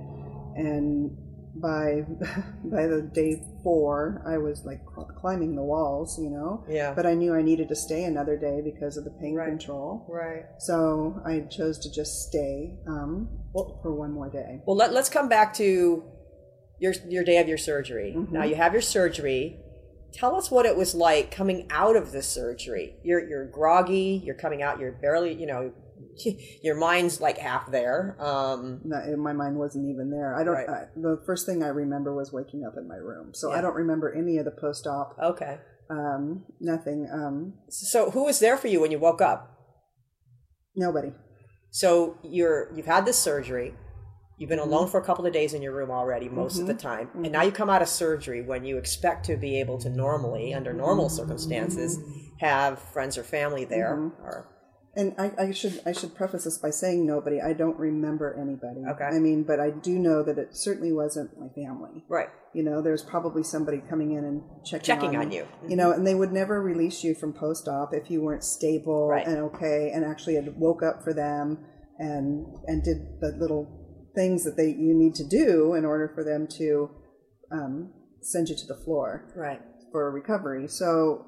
and 0.55 1.17
by 1.55 2.01
by 2.65 2.87
the 2.87 3.01
day 3.13 3.41
four, 3.63 4.21
I 4.27 4.37
was 4.37 4.63
like 4.65 4.81
climbing 5.19 5.55
the 5.55 5.63
walls, 5.63 6.19
you 6.21 6.29
know. 6.29 6.63
Yeah. 6.69 6.93
But 6.93 7.05
I 7.05 7.13
knew 7.13 7.33
I 7.33 7.41
needed 7.41 7.69
to 7.69 7.75
stay 7.75 8.03
another 8.03 8.37
day 8.37 8.61
because 8.63 8.97
of 8.97 9.03
the 9.03 9.11
pain 9.11 9.35
Right. 9.35 9.47
control. 9.49 10.05
Right. 10.09 10.43
So 10.59 11.21
I 11.25 11.41
chose 11.49 11.79
to 11.79 11.91
just 11.91 12.27
stay 12.27 12.77
um, 12.87 13.29
for 13.53 13.93
one 13.95 14.11
more 14.11 14.29
day. 14.29 14.61
Well, 14.65 14.75
let, 14.75 14.93
let's 14.93 15.09
come 15.09 15.29
back 15.29 15.53
to 15.55 16.03
your 16.79 16.93
your 17.07 17.23
day 17.23 17.37
of 17.37 17.47
your 17.47 17.57
surgery. 17.57 18.13
Mm-hmm. 18.15 18.33
Now 18.33 18.43
you 18.43 18.55
have 18.55 18.73
your 18.73 18.81
surgery. 18.81 19.59
Tell 20.13 20.35
us 20.35 20.49
what 20.49 20.65
it 20.65 20.77
was 20.77 20.95
like 20.95 21.29
coming 21.29 21.67
out 21.69 21.95
of 21.97 22.11
the 22.11 22.21
surgery. 22.21 22.95
You're 23.03 23.27
you're 23.27 23.45
groggy. 23.45 24.21
You're 24.23 24.35
coming 24.35 24.61
out. 24.61 24.79
You're 24.79 24.93
barely, 24.93 25.33
you 25.33 25.45
know, 25.45 25.73
your 26.63 26.75
mind's 26.75 27.19
like 27.21 27.37
half 27.37 27.69
there. 27.71 28.15
Um, 28.19 28.81
Not, 28.85 29.03
my 29.17 29.33
mind 29.33 29.57
wasn't 29.57 29.89
even 29.89 30.09
there. 30.11 30.35
I 30.35 30.43
don't. 30.43 30.53
Right. 30.53 30.69
I, 30.69 30.83
the 30.95 31.21
first 31.25 31.45
thing 31.45 31.63
I 31.63 31.67
remember 31.67 32.13
was 32.15 32.31
waking 32.31 32.63
up 32.65 32.73
in 32.77 32.87
my 32.87 32.95
room. 32.95 33.31
So 33.33 33.51
Yeah. 33.51 33.57
I 33.57 33.61
don't 33.61 33.75
remember 33.75 34.13
any 34.13 34.37
of 34.37 34.45
the 34.45 34.51
post-op. 34.51 35.17
okay. 35.21 35.57
Um, 35.89 36.45
nothing. 36.59 37.07
Um, 37.11 37.53
So 37.69 38.09
who 38.11 38.23
was 38.25 38.39
there 38.39 38.57
for 38.57 38.67
you 38.67 38.79
when 38.81 38.91
you 38.91 38.99
woke 38.99 39.21
up? 39.21 39.51
nobody. 40.75 41.11
So 41.71 42.17
you're 42.23 42.71
you've 42.75 42.85
had 42.85 43.05
this 43.05 43.17
surgery. 43.19 43.73
You've 44.37 44.49
been 44.49 44.59
alone 44.59 44.89
for 44.89 44.99
a 44.99 45.03
couple 45.05 45.25
of 45.25 45.31
days 45.31 45.53
in 45.53 45.61
your 45.61 45.73
room 45.73 45.89
already, 45.91 46.27
most 46.27 46.59
of 46.59 46.67
the 46.67 46.73
time, 46.73 47.09
and 47.13 47.31
now 47.31 47.43
you 47.43 47.51
come 47.53 47.69
out 47.69 47.81
of 47.81 47.87
surgery 47.87 48.41
when 48.41 48.65
you 48.65 48.77
expect 48.77 49.25
to 49.27 49.37
be 49.37 49.59
able 49.61 49.77
to 49.79 49.89
normally, 49.89 50.53
under 50.53 50.73
normal 50.73 51.07
circumstances, 51.07 51.97
have 52.41 52.79
friends 52.79 53.17
or 53.17 53.23
family 53.23 53.63
there. 53.63 53.93
Or 54.21 54.49
And 54.97 55.13
I, 55.17 55.31
I 55.37 55.51
should 55.51 55.81
I 55.85 55.91
should 55.91 56.15
preface 56.15 56.45
this 56.45 56.57
by 56.57 56.69
saying 56.69 57.05
nobody. 57.05 57.41
I 57.41 57.51
don't 57.51 57.77
remember 57.77 58.33
anybody. 58.41 58.81
Okay. 58.89 59.03
I 59.03 59.19
mean, 59.19 59.43
but 59.43 59.59
I 59.59 59.69
do 59.69 59.99
know 59.99 60.23
that 60.23 60.37
it 60.37 60.55
certainly 60.55 60.93
wasn't 60.93 61.37
my 61.37 61.49
family. 61.49 62.05
right, 62.07 62.29
You 62.53 62.63
know, 62.63 62.81
there's 62.81 63.03
probably 63.03 63.43
somebody 63.43 63.81
coming 63.89 64.11
in 64.13 64.23
and 64.23 64.41
checking 64.65 64.85
checking 64.85 65.15
on, 65.17 65.25
on 65.25 65.31
you. 65.33 65.45
You 65.67 65.75
know, 65.75 65.91
and 65.91 66.07
they 66.07 66.15
would 66.15 66.31
never 66.31 66.61
release 66.61 67.03
you 67.03 67.13
from 67.13 67.33
post 67.33 67.67
op 67.67 67.93
if 67.93 68.09
you 68.09 68.21
weren't 68.21 68.43
stable 68.45 69.09
Right. 69.09 69.27
and 69.27 69.37
okay, 69.49 69.91
and 69.93 70.05
actually 70.05 70.35
had 70.35 70.57
woke 70.57 70.81
up 70.81 71.03
for 71.03 71.13
them 71.13 71.65
and 71.99 72.45
and 72.67 72.81
did 72.83 72.97
the 73.19 73.35
little 73.37 74.09
things 74.15 74.45
that 74.45 74.55
they 74.55 74.67
you 74.69 74.93
need 74.97 75.13
to 75.15 75.27
do 75.27 75.73
in 75.73 75.83
order 75.83 76.09
for 76.15 76.23
them 76.23 76.47
to 76.57 76.89
um, 77.51 77.91
send 78.21 78.47
you 78.47 78.55
to 78.55 78.65
the 78.65 78.79
floor 78.85 79.33
Right. 79.35 79.61
for 79.91 80.09
recovery. 80.09 80.69
So, 80.69 81.25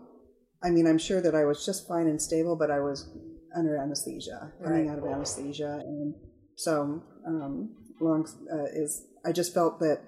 I 0.64 0.70
mean, 0.70 0.88
I'm 0.88 0.98
sure 0.98 1.20
that 1.22 1.36
I 1.36 1.44
was 1.44 1.66
just 1.66 1.86
fine 1.86 2.08
and 2.08 2.22
stable, 2.22 2.56
but 2.56 2.72
I 2.72 2.80
was 2.80 3.10
under 3.56 3.78
anesthesia, 3.78 4.52
coming 4.64 4.88
Right. 4.88 4.92
out 4.92 5.00
of 5.00 5.06
anesthesia, 5.06 5.82
and 5.86 6.14
so 6.56 7.02
um, 7.26 7.76
long 8.02 8.28
uh, 8.52 8.66
is. 8.74 9.04
I 9.26 9.32
just 9.32 9.54
felt 9.54 9.80
that 9.80 10.02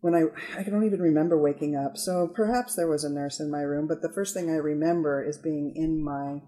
when 0.00 0.14
I 0.14 0.24
I 0.58 0.62
don't 0.64 0.84
even 0.84 1.00
remember 1.00 1.38
waking 1.38 1.76
up. 1.76 1.96
So 1.96 2.26
perhaps 2.28 2.74
there 2.74 2.88
was 2.88 3.04
a 3.04 3.10
nurse 3.10 3.40
in 3.40 3.50
my 3.50 3.60
room, 3.62 3.86
but 3.86 4.02
the 4.02 4.12
first 4.12 4.34
thing 4.34 4.50
I 4.50 4.54
remember 4.56 5.22
is 5.22 5.38
being 5.38 5.74
in 5.76 6.02
my 6.02 6.42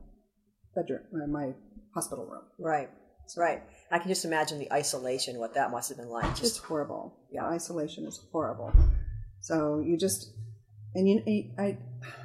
bedroom, 0.74 1.02
uh, 1.22 1.26
my 1.26 1.54
hospital 1.94 2.26
room. 2.26 2.42
Right. 2.58 2.90
Right. 3.36 3.62
I 3.90 3.98
can 4.00 4.08
just 4.08 4.24
imagine 4.24 4.58
the 4.58 4.70
isolation, 4.72 5.38
what 5.38 5.54
that 5.54 5.70
must 5.70 5.88
have 5.88 5.96
been 5.98 6.10
like. 6.10 6.30
It's 6.32 6.40
Just 6.40 6.58
horrible. 6.58 7.14
Yeah. 7.30 7.44
isolation 7.46 8.04
is 8.06 8.20
horrible. 8.32 8.72
So 9.40 9.82
you 9.84 9.96
just 9.96 10.32
and 10.94 11.08
you, 11.08 11.22
I 11.58 11.78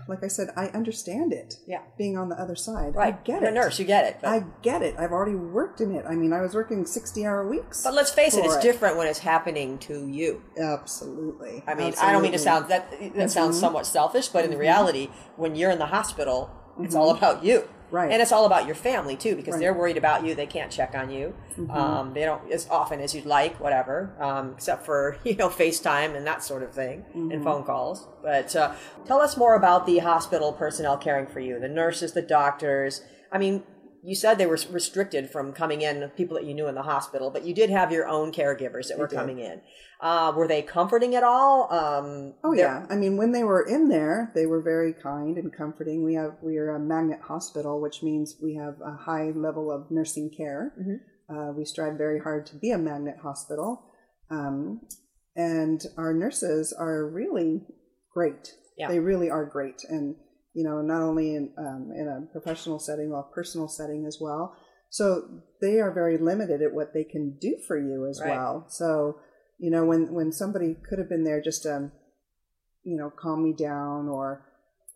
like 0.07 0.23
I 0.23 0.27
said, 0.27 0.49
I 0.57 0.65
understand 0.67 1.33
it. 1.33 1.57
Yeah. 1.67 1.81
being 1.97 2.17
on 2.17 2.29
the 2.29 2.35
other 2.35 2.55
side, 2.55 2.95
right. 2.95 3.13
I 3.13 3.17
get 3.23 3.41
You're 3.41 3.49
it. 3.49 3.53
a 3.53 3.55
nurse, 3.55 3.77
you 3.79 3.85
get 3.85 4.05
it. 4.05 4.17
But, 4.21 4.29
I 4.29 4.43
get 4.61 4.81
it. 4.81 4.95
I've 4.97 5.11
already 5.11 5.35
worked 5.35 5.81
in 5.81 5.93
it. 5.95 6.05
I 6.07 6.15
mean, 6.15 6.33
I 6.33 6.41
was 6.41 6.55
working 6.55 6.85
sixty-hour 6.85 7.47
weeks. 7.47 7.83
but 7.83 7.93
let's 7.93 8.11
face 8.11 8.35
it, 8.35 8.43
it's 8.45 8.55
it. 8.55 8.61
different 8.61 8.97
when 8.97 9.07
it's 9.07 9.19
happening 9.19 9.77
to 9.79 10.07
you. 10.07 10.41
Absolutely. 10.59 11.63
I 11.67 11.75
mean, 11.75 11.93
I 12.01 12.11
don't 12.11 12.21
mean 12.21 12.31
to 12.31 12.37
Mm-hmm. 12.37 12.43
sound 12.43 12.69
that 12.69 13.15
that 13.15 13.31
sounds 13.31 13.59
somewhat 13.59 13.85
selfish, 13.85 14.29
but 14.29 14.43
in 14.45 14.51
the 14.51 14.57
reality, 14.57 15.09
when 15.35 15.55
you're 15.55 15.71
in 15.71 15.79
the 15.79 15.85
hospital, 15.87 16.49
it's 16.79 16.95
all 16.95 17.11
about 17.15 17.43
you. 17.43 17.67
Mm-hmm. 17.89 17.95
Right. 17.95 18.11
And 18.11 18.21
it's 18.21 18.31
all 18.31 18.45
about 18.45 18.65
your 18.65 18.75
family 18.75 19.15
too, 19.17 19.35
because 19.35 19.53
Right. 19.53 19.55
Mm-hmm. 19.55 19.61
they're 19.61 19.73
worried 19.73 19.97
about 19.97 20.25
you. 20.25 20.35
They 20.35 20.45
can't 20.45 20.71
check 20.71 20.93
on 20.95 21.09
you. 21.09 21.33
Um, 21.69 22.13
they 22.13 22.23
don't 22.23 22.49
as 22.51 22.67
often 22.69 23.01
as 23.01 23.13
you'd 23.15 23.25
like, 23.25 23.59
whatever, 23.59 24.15
um, 24.19 24.53
except 24.55 24.85
for 24.85 25.17
you 25.23 25.35
know 25.35 25.49
FaceTime 25.49 26.15
and 26.15 26.25
that 26.27 26.43
sort 26.43 26.63
of 26.63 26.71
thing 26.73 26.99
Mm-hmm. 27.09 27.31
and 27.31 27.43
phone 27.43 27.63
calls. 27.63 28.07
But 28.23 28.55
uh, 28.55 28.73
tell 29.05 29.19
us 29.21 29.35
more 29.37 29.55
about 29.55 29.85
the 29.85 29.97
hospital 29.99 30.53
personnel 30.53 30.97
caring 30.97 31.27
for 31.27 31.39
you, 31.39 31.59
the 31.59 31.67
nurses, 31.69 32.13
the 32.13 32.21
doctors. 32.21 33.01
I 33.31 33.37
mean, 33.37 33.63
you 34.03 34.15
said 34.15 34.37
they 34.37 34.45
were 34.45 34.59
restricted 34.71 35.29
from 35.29 35.53
coming 35.53 35.81
in, 35.81 36.07
people 36.15 36.35
that 36.35 36.45
you 36.45 36.53
knew 36.53 36.67
in 36.67 36.75
the 36.75 36.83
hospital, 36.83 37.29
but 37.29 37.45
you 37.45 37.53
did 37.53 37.69
have 37.69 37.91
your 37.91 38.07
own 38.07 38.31
caregivers 38.31 38.87
that 38.87 38.97
were 38.97 39.07
did. 39.07 39.15
coming 39.15 39.39
in. 39.39 39.61
Uh, 40.01 40.31
were 40.35 40.47
they 40.47 40.61
comforting 40.61 41.15
at 41.15 41.23
all? 41.23 41.71
Um, 41.73 42.33
Oh 42.43 42.53
yeah, 42.53 42.85
I 42.89 42.95
mean 42.95 43.17
when 43.17 43.33
they 43.33 43.43
were 43.43 43.61
in 43.61 43.89
there, 43.89 44.31
they 44.33 44.45
were 44.45 44.61
very 44.61 44.93
kind 44.93 45.37
and 45.37 45.55
comforting. 45.55 46.05
We 46.05 46.13
have 46.13 46.37
we 46.41 46.57
are 46.57 46.75
a 46.75 46.79
magnet 46.79 47.19
hospital, 47.21 47.81
which 47.81 48.01
means 48.01 48.35
we 48.41 48.55
have 48.55 48.75
a 48.81 48.95
high 48.95 49.31
level 49.35 49.71
of 49.71 49.91
nursing 49.91 50.31
care. 50.35 50.73
Mm-hmm. 50.79 51.37
Uh, 51.37 51.51
we 51.51 51.65
strive 51.65 51.97
very 51.97 52.19
hard 52.19 52.45
to 52.47 52.55
be 52.55 52.71
a 52.71 52.77
magnet 52.77 53.17
hospital, 53.21 53.91
um, 54.31 54.81
and 55.35 55.81
our 55.97 56.13
nurses 56.13 56.73
are 56.73 57.05
really 57.05 57.63
great. 58.13 58.53
Yeah. 58.77 58.87
They 58.87 58.99
really 58.99 59.29
are 59.29 59.45
great, 59.45 59.83
and 59.89 60.15
you 60.53 60.63
know 60.63 60.81
not 60.81 61.01
only 61.01 61.35
in 61.35 61.53
um, 61.57 61.91
in 61.95 62.07
a 62.07 62.31
professional 62.31 62.79
setting, 62.79 63.11
but 63.11 63.31
personal 63.31 63.67
setting 63.67 64.05
as 64.05 64.17
well. 64.19 64.55
So 64.89 65.41
they 65.61 65.79
are 65.79 65.93
very 65.93 66.17
limited 66.17 66.61
at 66.61 66.73
what 66.73 66.93
they 66.93 67.03
can 67.03 67.37
do 67.39 67.57
for 67.67 67.77
you 67.77 68.07
as 68.07 68.19
Right. 68.21 68.29
well. 68.29 68.65
So 68.69 69.19
you 69.57 69.69
know 69.69 69.85
when 69.85 70.13
when 70.13 70.31
somebody 70.31 70.75
could 70.87 70.99
have 70.99 71.09
been 71.09 71.23
there 71.23 71.41
just 71.41 71.63
to 71.63 71.91
you 72.83 72.97
know 72.97 73.09
calm 73.09 73.43
me 73.43 73.53
down 73.53 74.07
or 74.07 74.45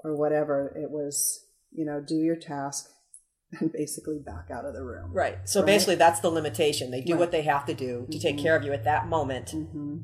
or 0.04 0.16
whatever 0.16 0.74
it 0.76 0.90
was 0.90 1.46
you 1.72 1.86
know 1.86 2.02
do 2.02 2.16
your 2.16 2.36
task 2.36 2.90
and 3.60 3.72
basically 3.72 4.20
back 4.20 4.48
out 4.52 4.66
of 4.66 4.74
the 4.74 4.84
room 4.84 5.12
Right. 5.14 5.38
So 5.48 5.62
Right? 5.62 5.68
basically, 5.68 5.96
that's 5.96 6.22
the 6.22 6.30
limitation. 6.30 6.90
They 6.90 7.02
do 7.02 7.14
Right. 7.14 7.20
what 7.20 7.32
they 7.32 7.44
have 7.44 7.66
to 7.66 7.74
do 7.74 8.08
to 8.12 8.20
take 8.20 8.38
care 8.40 8.56
of 8.56 8.64
you 8.64 8.74
at 8.74 8.84
that 8.86 9.08
moment, 9.08 9.52
hmm 9.52 9.98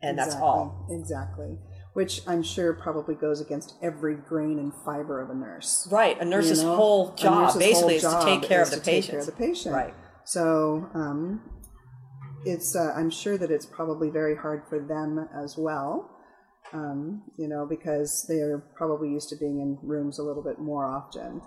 and 0.00 0.18
that's 0.18 0.34
all. 0.36 0.86
exactly 0.90 1.58
which 1.96 2.20
i'm 2.26 2.42
sure 2.42 2.72
probably 2.74 3.14
goes 3.14 3.40
against 3.40 3.74
every 3.82 4.14
grain 4.14 4.58
and 4.58 4.72
fiber 4.84 5.20
of 5.22 5.30
a 5.30 5.34
nurse 5.34 5.88
Right. 5.90 6.16
A 6.20 6.24
nurse's 6.24 6.60
you 6.60 6.66
know? 6.66 6.76
whole 6.76 7.14
job 7.14 7.42
nurse's 7.42 7.58
basically 7.58 7.98
whole 7.98 8.12
is 8.18 8.24
to 8.24 8.24
take 8.30 8.42
care 8.50 8.62
of 8.62 8.70
the 8.70 8.76
to 8.76 8.82
take 8.82 8.94
patient. 8.94 9.10
care 9.12 9.20
of 9.20 9.26
the 9.26 9.32
patient 9.32 9.74
Right. 9.74 9.94
so 10.24 10.88
um 10.94 11.18
it's 12.44 12.76
uh, 12.76 12.92
i'm 12.96 13.10
sure 13.10 13.36
that 13.38 13.50
it's 13.50 13.66
probably 13.66 14.10
very 14.10 14.36
hard 14.36 14.62
for 14.68 14.78
them 14.78 15.10
as 15.44 15.56
well 15.56 16.10
um, 16.72 17.22
you 17.38 17.48
know 17.48 17.64
because 17.64 18.24
they're 18.28 18.58
probably 18.76 19.08
used 19.08 19.28
to 19.30 19.36
being 19.36 19.60
in 19.60 19.78
rooms 19.82 20.18
a 20.18 20.22
little 20.22 20.42
bit 20.42 20.58
more 20.58 20.84
often 20.84 21.40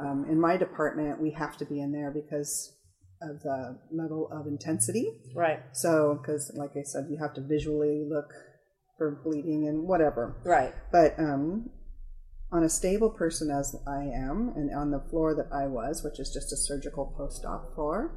um, 0.00 0.24
in 0.28 0.40
my 0.40 0.56
department 0.56 1.20
we 1.20 1.30
have 1.32 1.56
to 1.58 1.64
be 1.66 1.80
in 1.80 1.92
there 1.92 2.10
because 2.10 2.72
of 3.22 3.40
the 3.42 3.78
level 3.92 4.28
of 4.32 4.46
intensity 4.46 5.06
Right. 5.34 5.60
so 5.72 6.18
because 6.20 6.50
like 6.54 6.70
i 6.76 6.82
said 6.82 7.06
you 7.10 7.18
have 7.18 7.34
to 7.34 7.42
visually 7.42 8.04
look 8.08 8.30
for 8.98 9.20
bleeding 9.24 9.66
and 9.68 9.86
whatever 9.88 10.36
Right. 10.44 10.74
but 10.92 11.18
um, 11.18 11.70
on 12.52 12.62
a 12.62 12.68
stable 12.68 13.10
person 13.10 13.50
as 13.50 13.74
I 13.86 14.02
am, 14.04 14.52
and 14.54 14.72
on 14.74 14.90
the 14.92 15.00
floor 15.10 15.34
that 15.34 15.48
I 15.52 15.66
was, 15.66 16.04
which 16.04 16.20
is 16.20 16.30
just 16.32 16.52
a 16.52 16.56
surgical 16.56 17.12
post-op 17.16 17.74
floor, 17.74 18.12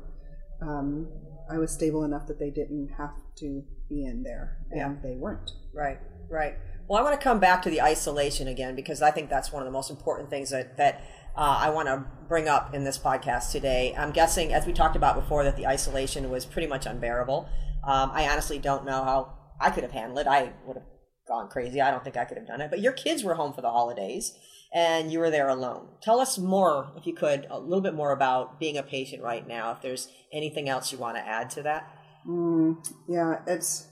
um, 0.62 1.08
I 1.50 1.58
was 1.58 1.72
stable 1.72 2.04
enough 2.04 2.28
that 2.28 2.38
they 2.40 2.52
didn't 2.52 2.90
have 2.98 3.16
to 3.38 3.64
be 3.90 4.06
in 4.06 4.22
there, 4.22 4.58
and 4.72 5.02
they 5.02 5.16
weren't. 5.16 5.50
Right. 5.74 5.98
Right. 6.30 6.56
Well, 6.88 7.00
I 7.00 7.04
want 7.04 7.20
to 7.20 7.24
come 7.24 7.40
back 7.40 7.64
to 7.64 7.70
the 7.72 7.82
isolation 7.82 8.48
again 8.48 8.76
because 8.76 9.02
I 9.02 9.10
think 9.12 9.30
that's 9.30 9.52
one 9.52 9.64
of 9.64 9.66
the 9.66 9.72
most 9.72 9.90
important 9.90 10.30
things 10.30 10.52
that 10.52 10.78
that 10.78 11.02
uh, 11.36 11.58
I 11.60 11.70
want 11.70 11.88
to 11.88 12.06
bring 12.28 12.48
up 12.48 12.76
in 12.76 12.84
this 12.84 12.98
podcast 13.00 13.52
today. 13.52 13.96
I'm 13.98 14.12
guessing, 14.12 14.54
as 14.54 14.66
we 14.68 14.74
talked 14.74 14.96
about 14.96 15.16
before, 15.16 15.44
that 15.46 15.56
the 15.56 15.66
isolation 15.66 16.30
was 16.30 16.46
pretty 16.46 16.68
much 16.68 16.86
unbearable. 16.86 17.50
Um, 17.84 18.12
I 18.14 18.28
honestly 18.30 18.60
don't 18.60 18.86
know 18.86 19.04
how 19.04 19.37
I 19.60 19.72
could 19.72 19.84
have 19.84 19.92
handled 19.92 20.20
it. 20.20 20.28
I 20.28 20.54
would 20.66 20.78
have 20.78 20.86
gone 21.28 21.50
crazy. 21.50 21.82
I 21.82 21.92
don't 21.92 22.04
think 22.04 22.18
I 22.18 22.26
could 22.26 22.38
have 22.38 22.48
done 22.48 22.62
it. 22.62 22.70
But 22.70 22.80
your 22.82 22.94
kids 22.94 23.24
were 23.24 23.36
home 23.36 23.54
for 23.54 23.62
the 23.62 23.70
holidays 23.72 24.34
and 24.74 25.12
you 25.12 25.20
were 25.20 25.30
there 25.30 25.50
alone. 25.50 25.88
Tell 26.02 26.20
us 26.20 26.38
more, 26.38 26.92
if 26.98 27.06
you 27.08 27.14
could, 27.14 27.48
a 27.50 27.60
little 27.60 27.82
bit 27.82 27.94
more 27.94 28.12
about 28.12 28.60
being 28.60 28.78
a 28.78 28.84
patient 28.84 29.24
right 29.24 29.48
now, 29.48 29.72
if 29.72 29.82
there's 29.82 30.10
anything 30.34 30.70
else 30.70 30.92
you 30.92 30.98
want 30.98 31.18
to 31.18 31.26
add 31.28 31.50
to 31.52 31.64
that. 31.64 31.90
Mm, 32.28 32.86
yeah, 33.08 33.40
it's. 33.48 33.88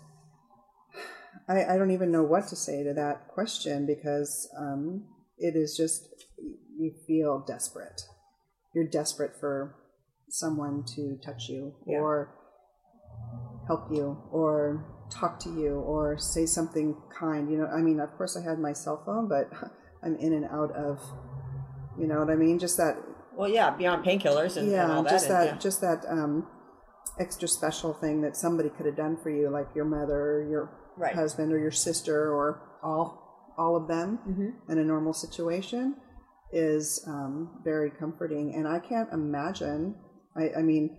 I, 1.48 1.64
I 1.64 1.78
don't 1.78 1.92
even 1.92 2.12
know 2.12 2.24
what 2.24 2.48
to 2.48 2.56
say 2.56 2.84
to 2.84 2.94
that 2.94 3.28
question 3.28 3.86
because 3.86 4.50
um, 4.58 5.06
it 5.38 5.56
is 5.56 5.78
just, 5.78 6.08
you 6.78 6.92
feel 7.06 7.44
desperate. 7.48 8.02
You're 8.74 8.88
desperate 8.88 9.34
for 9.40 9.76
someone 10.30 10.84
to 10.96 11.18
touch 11.24 11.48
you 11.48 11.76
Yeah. 11.86 12.00
or 12.00 12.36
help 13.68 13.92
you 13.92 14.18
or 14.32 14.86
talk 15.20 15.40
to 15.40 15.50
you 15.50 15.76
or 15.80 16.18
say 16.18 16.46
something 16.46 16.96
kind. 17.18 17.50
You 17.50 17.58
know, 17.60 17.68
I 17.68 17.82
mean, 17.82 18.00
of 18.00 18.12
course, 18.18 18.36
I 18.38 18.42
had 18.48 18.60
my 18.60 18.74
cell 18.74 19.02
phone, 19.06 19.28
but 19.28 19.50
I'm 20.04 20.16
in 20.18 20.34
and 20.34 20.46
out 20.46 20.72
of, 20.76 21.00
you 22.00 22.08
know 22.08 22.20
what 22.20 22.30
I 22.30 22.36
mean? 22.36 22.60
Just 22.60 22.78
that 22.78 22.96
Well, 23.36 23.50
yeah, 23.50 23.72
beyond 23.76 24.06
painkillers 24.06 24.58
and, 24.58 24.70
yeah, 24.72 24.84
and 24.84 24.92
all 24.92 25.04
that. 25.04 25.10
just 25.10 25.26
and, 25.30 25.36
that, 25.36 25.46
yeah. 25.48 25.58
just 25.58 25.82
that 25.82 26.06
um, 26.10 26.48
extra 27.20 27.48
special 27.48 27.94
thing 27.94 28.22
that 28.22 28.36
somebody 28.36 28.70
could 28.70 28.86
have 28.86 28.96
done 28.98 29.18
for 29.22 29.30
you, 29.30 29.50
like 29.50 29.68
your 29.76 29.86
mother, 29.86 30.20
or 30.20 30.48
your 30.50 30.70
Right. 30.98 31.14
husband, 31.14 31.52
or 31.52 31.60
your 31.60 31.72
sister, 31.72 32.32
or 32.34 32.62
all 32.82 33.54
all 33.58 33.76
of 33.76 33.88
them 33.88 34.20
Mm-hmm. 34.28 34.72
in 34.72 34.78
a 34.80 34.84
normal 34.84 35.14
situation, 35.14 35.96
is 36.54 37.04
um, 37.08 37.60
very 37.64 37.90
comforting. 37.92 38.54
And 38.56 38.66
I 38.68 38.80
can't 38.80 39.10
imagine. 39.12 39.96
I, 40.38 40.60
I 40.60 40.62
mean, 40.62 40.98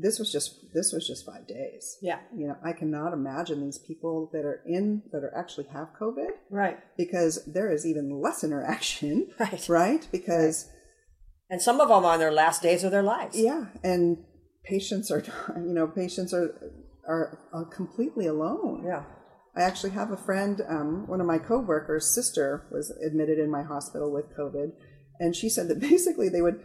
this 0.00 0.18
was 0.18 0.32
just 0.32 0.72
this 0.72 0.92
was 0.92 1.06
just 1.06 1.26
five 1.26 1.46
days. 1.46 1.96
yeah, 2.02 2.20
You 2.36 2.48
know, 2.48 2.56
I 2.64 2.72
cannot 2.72 3.12
imagine 3.12 3.64
these 3.64 3.78
people 3.78 4.30
that 4.32 4.44
are 4.44 4.60
in 4.66 5.02
that 5.12 5.22
are 5.24 5.34
actually 5.36 5.66
have 5.72 5.88
COVID 6.00 6.30
right, 6.50 6.78
because 6.96 7.44
there 7.46 7.70
is 7.70 7.86
even 7.86 8.20
less 8.20 8.42
interaction, 8.44 9.28
right. 9.38 9.68
right? 9.68 10.08
Because 10.10 10.68
And 11.50 11.60
some 11.62 11.80
of 11.80 11.88
them 11.88 12.04
on 12.04 12.18
their 12.18 12.32
last 12.32 12.62
days 12.62 12.84
of 12.84 12.90
their 12.90 13.02
lives. 13.02 13.38
Yeah, 13.38 13.66
and 13.82 14.24
patients 14.64 15.10
are, 15.10 15.22
you 15.56 15.74
know, 15.74 15.86
patients 15.86 16.32
are 16.34 16.48
are, 17.06 17.38
are 17.52 17.64
completely 17.66 18.26
alone. 18.26 18.84
Yeah. 18.86 19.04
I 19.56 19.62
actually 19.62 19.90
have 19.90 20.10
a 20.10 20.16
friend, 20.16 20.60
um, 20.68 21.06
one 21.06 21.20
of 21.20 21.26
my 21.28 21.38
coworkers' 21.38 22.12
sister 22.12 22.66
was 22.72 22.90
admitted 23.06 23.38
in 23.38 23.50
my 23.50 23.62
hospital 23.62 24.12
with 24.12 24.36
COVID, 24.36 24.72
and 25.20 25.36
she 25.36 25.48
said 25.48 25.68
that 25.68 25.80
basically 25.92 26.28
they 26.28 26.42
would 26.42 26.60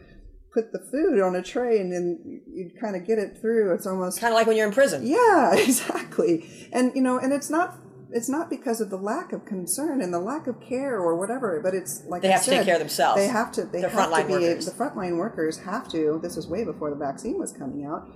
put 0.53 0.71
the 0.71 0.79
food 0.79 1.21
on 1.21 1.35
a 1.35 1.43
tray 1.43 1.79
and 1.79 1.91
then 1.93 2.41
you'd 2.51 2.79
kind 2.79 2.95
of 2.95 3.05
get 3.05 3.19
it 3.19 3.37
through. 3.39 3.73
It's 3.73 3.85
almost 3.87 4.19
Kind 4.19 4.33
of 4.33 4.35
like 4.37 4.47
when 4.47 4.57
you're 4.57 4.67
in 4.67 4.73
prison. 4.73 5.05
yeah, 5.05 5.53
exactly. 5.55 6.49
And 6.71 6.91
you 6.95 7.01
know, 7.01 7.17
and 7.19 7.31
it's 7.33 7.49
not 7.49 7.77
it's 8.11 8.27
not 8.27 8.49
because 8.49 8.81
of 8.81 8.89
the 8.89 8.97
lack 8.97 9.31
of 9.33 9.45
concern 9.45 10.01
and 10.01 10.11
the 10.11 10.19
lack 10.19 10.47
of 10.47 10.59
care 10.59 10.95
or 10.97 11.15
whatever, 11.15 11.59
but 11.61 11.75
it's 11.75 12.03
like 12.07 12.23
They 12.23 12.29
I 12.29 12.31
have 12.31 12.43
to 12.45 12.49
take 12.49 12.65
care 12.65 12.73
of 12.75 12.79
themselves. 12.79 13.19
They 13.21 13.27
have 13.27 13.51
to. 13.51 13.65
They 13.65 13.81
They're 13.81 13.89
have 13.91 14.09
to 14.11 14.25
be 14.25 14.33
workers. 14.33 14.65
the 14.65 14.71
frontline 14.71 15.17
workers 15.17 15.57
have 15.59 15.87
to. 15.89 16.19
This 16.23 16.35
was 16.35 16.47
way 16.47 16.63
before 16.63 16.89
the 16.89 16.95
vaccine 16.95 17.37
was 17.37 17.51
coming 17.51 17.85
out. 17.85 18.09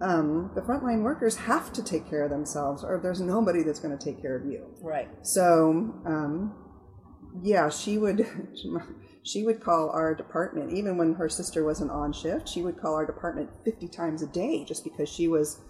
Um, 0.00 0.50
the 0.54 0.60
frontline 0.60 1.02
workers 1.02 1.36
have 1.36 1.72
to 1.74 1.82
take 1.82 2.08
care 2.08 2.22
of 2.24 2.30
themselves, 2.30 2.82
or 2.84 2.98
there's 3.02 3.20
nobody 3.20 3.62
that's 3.64 3.78
going 3.80 3.96
to 3.96 4.04
take 4.04 4.20
care 4.22 4.36
of 4.36 4.44
you. 4.46 4.66
Right. 4.80 5.08
So, 5.22 5.94
um, 6.06 6.54
yeah, 7.42 7.68
she 7.68 7.98
would 7.98 8.18
she 9.24 9.44
would 9.44 9.60
call 9.62 9.90
our 9.90 10.14
department 10.14 10.72
even 10.72 10.96
when 10.96 11.14
her 11.14 11.28
sister 11.28 11.64
wasn't 11.64 11.90
on 11.90 12.12
shift. 12.12 12.48
She 12.48 12.62
would 12.62 12.80
call 12.80 12.94
our 12.94 13.06
department 13.06 13.50
fifty 13.64 13.88
times 13.88 14.22
a 14.22 14.26
day 14.26 14.64
just 14.64 14.84
because 14.84 15.08
she 15.08 15.28
was. 15.28 15.60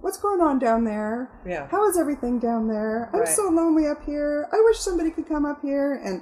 What's 0.00 0.18
going 0.18 0.40
on 0.42 0.58
down 0.58 0.84
there? 0.84 1.30
Yeah. 1.46 1.66
How 1.68 1.88
is 1.88 1.96
everything 1.96 2.38
down 2.38 2.68
there? 2.68 3.08
I'm 3.14 3.20
Right. 3.20 3.28
so 3.28 3.48
lonely 3.48 3.86
up 3.86 4.02
here. 4.04 4.46
I 4.52 4.60
wish 4.66 4.78
somebody 4.78 5.10
could 5.10 5.26
come 5.26 5.46
up 5.46 5.62
here 5.62 5.94
and, 5.94 6.20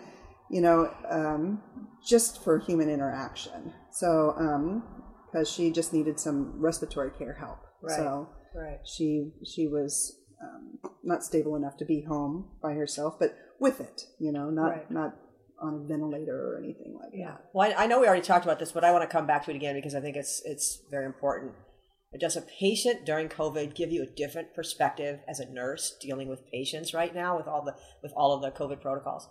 you 0.51 0.61
know, 0.61 0.89
um, 1.09 1.63
just 2.07 2.45
for 2.45 2.59
human 2.59 2.89
interaction. 2.89 3.73
So, 3.91 4.83
because 5.27 5.51
she 5.51 5.73
just 5.73 5.93
needed 5.93 6.21
some 6.21 6.61
respiratory 6.61 7.11
care 7.19 7.33
help. 7.35 7.59
Right. 7.83 7.97
So 7.97 8.29
Right. 8.55 8.79
she 8.87 9.33
she 9.45 9.67
was 9.67 10.17
um, 10.41 10.79
not 11.03 11.25
stable 11.25 11.57
enough 11.57 11.77
to 11.79 11.85
be 11.85 12.03
home 12.03 12.51
by 12.63 12.75
herself, 12.75 13.19
but 13.19 13.35
with 13.59 13.81
it, 13.81 14.03
you 14.21 14.31
know, 14.31 14.49
not 14.51 14.71
Right. 14.71 14.91
not 14.91 15.17
on 15.61 15.75
a 15.75 15.89
ventilator 15.89 16.53
or 16.55 16.59
anything 16.59 16.99
like 17.01 17.11
Yeah. 17.15 17.33
that. 17.33 17.51
Well, 17.55 17.71
I, 17.71 17.85
I 17.85 17.87
know 17.87 18.01
we 18.01 18.07
already 18.07 18.23
talked 18.23 18.45
about 18.45 18.59
this, 18.59 18.73
but 18.73 18.85
I 18.85 18.93
want 18.93 19.03
to 19.03 19.09
come 19.09 19.27
back 19.27 19.45
to 19.45 19.51
it 19.51 19.57
again 19.57 19.75
because 19.75 19.95
I 19.95 20.01
think 20.01 20.17
it's 20.17 20.43
it's 20.45 20.83
very 20.91 21.07
important. 21.07 21.53
Does 22.19 22.37
a 22.37 22.43
patient 22.43 23.05
during 23.05 23.29
COVID 23.29 23.75
give 23.75 23.91
you 23.91 24.03
a 24.03 24.07
different 24.07 24.55
perspective 24.55 25.21
as 25.29 25.39
a 25.41 25.51
nurse 25.53 25.97
dealing 26.01 26.29
with 26.29 26.51
patients 26.51 26.95
right 26.95 27.15
now 27.15 27.37
with 27.37 27.47
all 27.47 27.63
the 27.65 27.75
with 28.03 28.13
all 28.17 28.33
of 28.33 28.43
the 28.43 28.51
COVID 28.51 28.81
protocols? 28.81 29.29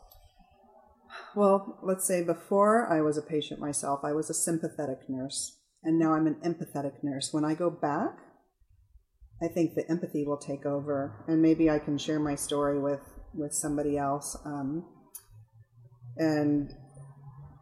Well, 1.35 1.79
let's 1.81 2.05
say 2.05 2.23
before 2.23 2.91
I 2.91 3.01
was 3.01 3.17
a 3.17 3.21
patient 3.21 3.59
myself, 3.59 4.01
I 4.03 4.11
was 4.11 4.29
a 4.29 4.33
sympathetic 4.33 5.09
nurse, 5.09 5.57
and 5.83 5.97
now 5.97 6.13
I'm 6.13 6.27
an 6.27 6.35
empathetic 6.43 7.03
nurse. 7.03 7.29
When 7.31 7.45
I 7.45 7.53
go 7.55 7.69
back, 7.69 8.17
I 9.41 9.47
think 9.47 9.75
the 9.75 9.89
empathy 9.89 10.23
will 10.25 10.37
take 10.37 10.65
over, 10.65 11.23
and 11.27 11.41
maybe 11.41 11.69
I 11.69 11.79
can 11.79 11.97
share 11.97 12.19
my 12.19 12.35
story 12.35 12.79
with 12.79 13.01
with 13.33 13.53
somebody 13.53 13.97
else, 13.97 14.37
um, 14.45 14.85
and 16.17 16.73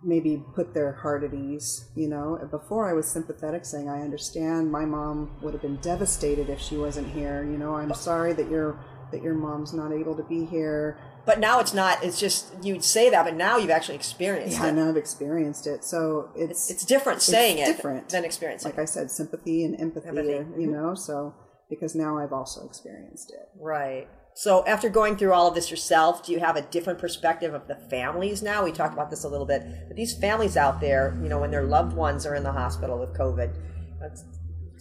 maybe 0.04 0.44
put 0.56 0.74
their 0.74 0.92
heart 0.94 1.24
at 1.24 1.34
ease. 1.34 1.89
You 1.96 2.10
know, 2.10 2.39
before 2.52 2.89
I 2.89 2.94
was 2.94 3.08
sympathetic, 3.08 3.66
saying 3.66 3.89
I 3.89 4.02
understand. 4.02 4.72
My 4.72 4.86
mom 4.86 5.38
would 5.42 5.54
have 5.54 5.62
been 5.62 5.78
devastated 5.78 6.50
if 6.50 6.60
she 6.60 6.78
wasn't 6.78 7.10
here. 7.13 7.44
You 7.44 7.58
know, 7.58 7.76
I'm 7.76 7.94
sorry 7.94 8.34
that 8.34 8.50
your 8.50 8.80
that 9.12 9.22
your 9.22 9.36
mom's 9.36 9.74
not 9.74 9.92
able 9.92 10.16
to 10.18 10.24
be 10.24 10.46
here. 10.46 10.98
But 11.26 11.39
now 11.39 11.60
it's 11.62 11.74
not. 11.74 12.04
It's 12.04 12.20
just 12.20 12.54
you'd 12.63 12.84
say 12.84 13.10
that, 13.10 13.24
but 13.24 13.36
now 13.36 13.58
you've 13.58 13.70
actually 13.70 13.96
experienced 13.96 14.58
Yeah, 14.58 14.66
it. 14.66 14.70
and 14.70 14.80
I've 14.82 14.98
experienced 14.98 15.68
it, 15.68 15.84
so 15.86 16.30
it's 16.36 16.70
It's 16.70 16.84
different 16.84 17.22
saying 17.22 17.60
it 17.60 17.66
different. 17.66 18.10
than 18.10 18.26
experiencing 18.26 18.72
it. 18.72 18.76
like 18.76 18.82
I 18.82 18.86
said, 18.86 19.10
sympathy 19.10 19.63
and 19.63 19.80
empathy, 19.80 20.10
Empathy, 20.10 20.34
are, 20.34 20.38
you 20.60 20.68
mm-hmm. 20.68 20.72
know. 20.74 20.96
So 20.96 21.34
because 21.70 21.96
now 21.96 22.18
I've 22.18 22.34
also 22.34 22.66
experienced 22.66 23.32
it. 23.32 23.48
Right. 23.58 24.08
So 24.36 24.65
after 24.65 24.89
going 24.89 25.15
through 25.15 25.34
all 25.34 25.48
of 25.48 25.56
this 25.56 25.69
yourself, 25.69 26.26
do 26.26 26.32
you 26.32 26.39
have 26.39 26.56
a 26.56 26.62
different 26.62 27.00
perspective 27.00 27.54
of 27.54 27.67
the 27.67 27.76
families 27.76 28.41
now? 28.41 28.63
We 28.63 28.72
talked 28.72 28.93
about 28.93 29.10
this 29.10 29.24
a 29.24 29.30
little 29.30 29.46
bit, 29.46 29.63
but 29.88 29.96
these 29.96 30.17
families 30.17 30.58
out 30.58 30.82
there, 30.82 31.17
you 31.22 31.30
know, 31.30 31.39
when 31.39 31.52
their 31.52 31.63
loved 31.63 31.96
ones 31.96 32.26
are 32.26 32.36
in 32.36 32.43
the 32.43 32.52
hospital 32.52 33.00
with 33.00 33.15
COVID, 33.15 33.54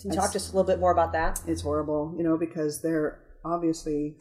can 0.01 0.11
you 0.11 0.17
talk 0.17 0.33
just 0.33 0.53
a 0.53 0.57
little 0.57 0.67
bit 0.67 0.81
more 0.81 0.91
about 0.91 1.13
that? 1.13 1.41
It's 1.47 1.63
horrible, 1.63 2.15
you 2.17 2.25
know, 2.25 2.37
because 2.37 2.83
they're 2.83 3.21
obviously 3.45 4.17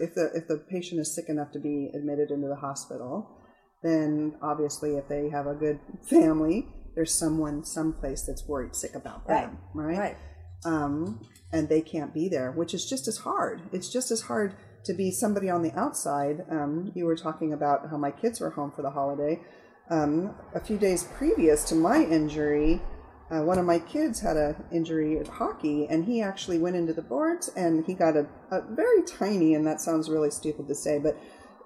if 0.00 0.14
the 0.14 0.30
if 0.34 0.48
the 0.48 0.58
patient 0.70 1.00
is 1.00 1.14
sick 1.14 1.28
enough 1.28 1.52
to 1.52 1.58
be 1.58 1.90
admitted 1.94 2.30
into 2.30 2.48
the 2.48 2.56
hospital, 2.56 3.40
then 3.82 4.36
obviously 4.42 4.96
if 4.96 5.08
they 5.08 5.28
have 5.28 5.46
a 5.46 5.54
good 5.54 5.78
family, 6.10 6.68
there's 6.94 7.12
someone 7.12 7.64
someplace 7.64 8.22
that's 8.22 8.46
worried 8.46 8.74
sick 8.74 8.94
about 8.94 9.26
them, 9.26 9.58
right? 9.74 9.98
Right. 9.98 10.16
um, 10.64 11.20
and 11.54 11.68
they 11.68 11.80
can't 11.80 12.12
be 12.12 12.28
there, 12.28 12.50
which 12.50 12.74
is 12.74 12.84
just 12.84 13.06
as 13.06 13.18
hard. 13.18 13.62
It's 13.72 13.88
just 13.88 14.10
as 14.10 14.22
hard 14.22 14.56
to 14.84 14.92
be 14.92 15.12
somebody 15.12 15.48
on 15.48 15.62
the 15.62 15.72
outside. 15.78 16.44
Um, 16.50 16.90
you 16.96 17.06
were 17.06 17.16
talking 17.16 17.52
about 17.52 17.88
how 17.90 17.96
my 17.96 18.10
kids 18.10 18.40
were 18.40 18.50
home 18.50 18.72
for 18.72 18.82
the 18.82 18.90
holiday. 18.90 19.40
Um, 19.88 20.34
a 20.52 20.60
few 20.60 20.76
days 20.76 21.04
previous 21.04 21.62
to 21.64 21.76
my 21.76 22.02
injury, 22.04 22.82
uh, 23.30 23.42
one 23.42 23.58
of 23.58 23.64
my 23.64 23.78
kids 23.78 24.20
had 24.20 24.36
a 24.36 24.56
injury 24.72 25.16
at 25.18 25.28
hockey, 25.28 25.86
and 25.88 26.04
he 26.04 26.20
actually 26.20 26.58
went 26.58 26.74
into 26.74 26.92
the 26.92 27.02
boards 27.02 27.48
and 27.56 27.86
he 27.86 27.94
got 27.94 28.16
a, 28.16 28.26
a 28.50 28.60
very 28.70 29.02
tiny, 29.02 29.54
and 29.54 29.64
that 29.64 29.80
sounds 29.80 30.10
really 30.10 30.30
stupid 30.30 30.66
to 30.66 30.74
say, 30.74 30.98
but 30.98 31.16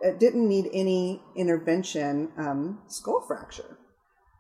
it 0.02 0.20
didn't 0.20 0.46
need 0.46 0.68
any 0.72 1.22
intervention 1.34 2.30
um, 2.36 2.80
skull 2.88 3.24
fracture. 3.26 3.78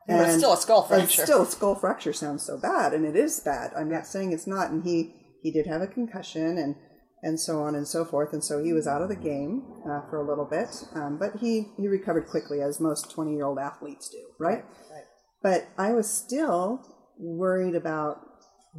And- 0.08 0.38
still 0.38 0.54
a 0.54 0.56
skull 0.56 0.82
fracture. 0.82 1.24
Still, 1.24 1.42
a 1.42 1.46
skull 1.46 1.74
fracture 1.74 2.12
sounds 2.12 2.42
so 2.42 2.56
bad, 2.56 2.94
and 2.94 3.04
it 3.04 3.14
is 3.14 3.40
bad. 3.40 3.72
I'm 3.76 3.90
not 3.90 4.06
saying 4.06 4.32
it's 4.32 4.46
not. 4.46 4.70
And 4.70 4.82
he 4.84 5.14
he 5.42 5.50
did 5.50 5.66
have 5.66 5.82
a 5.82 5.86
concussion, 5.86 6.58
and 6.58 6.76
and 7.22 7.40
so 7.40 7.60
on 7.60 7.74
and 7.74 7.86
so 7.86 8.04
forth. 8.04 8.32
And 8.32 8.42
so 8.42 8.62
he 8.62 8.72
was 8.72 8.86
out 8.86 9.02
of 9.02 9.08
the 9.08 9.16
game 9.16 9.62
uh, 9.84 10.02
for 10.08 10.18
a 10.18 10.28
little 10.28 10.44
bit, 10.44 10.68
um, 10.94 11.18
but 11.18 11.40
he 11.40 11.68
he 11.76 11.88
recovered 11.88 12.26
quickly, 12.26 12.60
as 12.60 12.80
most 12.80 13.10
20 13.10 13.34
year 13.34 13.46
old 13.46 13.58
athletes 13.58 14.08
do, 14.08 14.22
right? 14.38 14.64
Right. 14.90 15.04
But 15.42 15.68
I 15.76 15.92
was 15.92 16.10
still 16.10 16.84
worried 17.18 17.74
about 17.74 18.20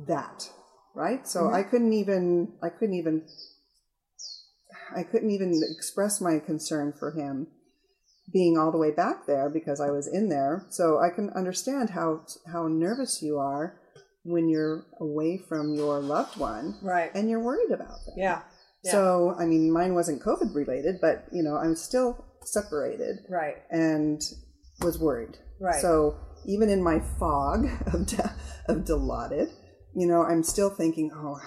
that, 0.07 0.49
right? 0.95 1.27
So 1.27 1.51
I 1.51 1.63
couldn't 1.63 1.93
even 1.93 2.53
I 2.63 2.69
couldn't 2.69 2.95
even 2.95 3.25
I 4.95 5.03
couldn't 5.03 5.31
even 5.31 5.61
express 5.75 6.19
my 6.21 6.39
concern 6.39 6.93
for 6.97 7.11
him 7.11 7.47
being 8.31 8.57
all 8.57 8.71
the 8.71 8.77
way 8.77 8.91
back 8.91 9.25
there 9.25 9.49
because 9.49 9.79
I 9.79 9.89
was 9.89 10.07
in 10.07 10.29
there. 10.29 10.65
So 10.69 10.99
I 10.99 11.09
can 11.09 11.29
understand 11.31 11.91
how 11.91 12.25
how 12.51 12.67
nervous 12.67 13.21
you 13.21 13.37
are 13.37 13.79
when 14.29 14.47
you're 14.49 14.85
away 14.99 15.37
from 15.37 15.73
your 15.73 15.99
loved 15.99 16.37
one 16.37 16.75
Right. 16.81 17.11
and 17.13 17.29
you're 17.29 17.39
worried 17.43 17.71
about 17.71 17.97
them. 18.05 18.15
Yeah. 18.17 18.41
Yeah. 18.83 18.91
So 18.91 19.35
I 19.37 19.45
mean, 19.45 19.71
mine 19.71 19.93
wasn't 19.95 20.21
COVID 20.21 20.53
related, 20.55 21.01
but 21.01 21.25
you 21.31 21.43
know, 21.43 21.55
I'm 21.55 21.75
still 21.75 22.25
separated 22.45 23.25
Right. 23.29 23.57
and 23.69 24.21
was 24.81 24.97
worried. 24.99 25.37
Right. 25.59 25.81
So 25.81 26.15
even 26.45 26.69
in 26.69 26.81
my 26.83 26.99
fog 27.19 27.65
of 27.93 28.05
de- 28.05 28.35
of 28.67 28.77
Dilaudid, 28.85 29.49
you 29.95 30.07
know, 30.07 30.21
I'm 30.23 30.43
still 30.43 30.69
thinking, 30.69 31.11
oh, 31.13 31.39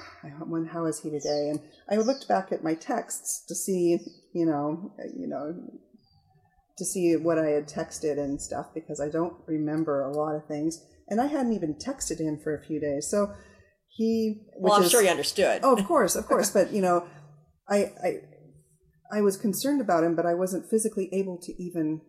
how 0.73 0.85
is 0.87 1.01
he 1.01 1.11
today? 1.11 1.49
And 1.51 1.61
I 1.89 1.97
looked 1.97 2.29
back 2.29 2.51
at 2.53 2.63
my 2.65 2.75
texts 2.75 3.45
to 3.47 3.55
see, 3.55 3.99
you 4.35 4.45
know, 4.47 4.93
uh, 4.99 5.05
you 5.17 5.27
know, 5.29 5.55
to 6.79 6.85
see 6.85 7.17
what 7.17 7.39
I 7.39 7.49
had 7.51 7.69
texted 7.69 8.19
and 8.19 8.41
stuff 8.43 8.67
because 8.75 9.01
I 9.01 9.09
don't 9.09 9.35
remember 9.47 10.03
a 10.03 10.13
lot 10.13 10.35
of 10.35 10.47
things, 10.47 10.85
and 11.09 11.21
I 11.21 11.27
hadn't 11.27 11.53
even 11.53 11.75
texted 11.75 12.19
him 12.21 12.39
for 12.43 12.55
a 12.55 12.63
few 12.65 12.81
days. 12.81 13.09
So 13.11 13.33
he, 13.89 14.47
well, 14.59 14.75
I'm 14.75 14.83
is- 14.85 14.91
sure 14.91 15.03
he 15.03 15.09
understood. 15.09 15.61
Oh, 15.63 15.77
of 15.77 15.85
course, 15.87 16.17
of 16.17 16.27
course. 16.27 16.51
but 16.51 16.73
you 16.73 16.83
know, 16.83 17.07
I, 17.69 17.93
I, 18.03 18.11
I 19.13 19.21
was 19.21 19.37
concerned 19.37 19.81
about 19.81 20.05
him, 20.05 20.15
but 20.17 20.27
I 20.27 20.35
wasn't 20.35 20.69
physically 20.71 21.09
able 21.13 21.39
to 21.43 21.53
even 21.63 22.01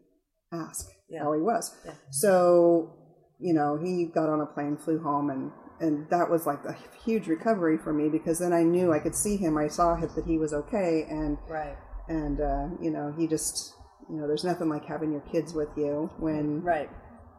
ask 0.52 0.88
Yeah. 1.10 1.24
how 1.24 1.34
he 1.34 1.42
was. 1.42 1.76
Yeah. 1.86 1.94
So, 2.12 2.96
you 3.40 3.54
know, 3.54 3.78
he 3.84 4.06
got 4.14 4.30
on 4.30 4.40
a 4.42 4.46
plane, 4.46 4.78
flew 4.78 5.02
home, 5.02 5.30
and 5.30 5.52
and 5.80 6.10
that 6.12 6.30
was 6.30 6.46
like 6.46 6.64
a 6.66 6.78
huge 7.04 7.28
recovery 7.28 7.78
for 7.78 7.92
me 7.92 8.08
because 8.08 8.40
then 8.40 8.54
I 8.54 8.64
knew 8.64 8.94
I 8.94 9.00
could 9.00 9.16
see 9.16 9.36
him. 9.36 9.58
I 9.58 9.68
saw 9.68 9.96
it, 10.02 10.16
that 10.16 10.26
he 10.26 10.38
was 10.38 10.54
okay, 10.54 11.06
and 11.10 11.38
Right. 11.50 11.76
and 12.08 12.40
uh, 12.40 12.68
you 12.82 12.92
know, 12.92 13.14
he 13.18 13.28
just. 13.28 13.74
You 14.10 14.18
know, 14.20 14.28
there's 14.28 14.44
nothing 14.44 14.68
like 14.68 14.84
having 14.86 15.14
your 15.14 15.22
kids 15.32 15.54
with 15.54 15.70
you 15.78 16.10
when, 16.20 16.62
Right. 16.62 16.90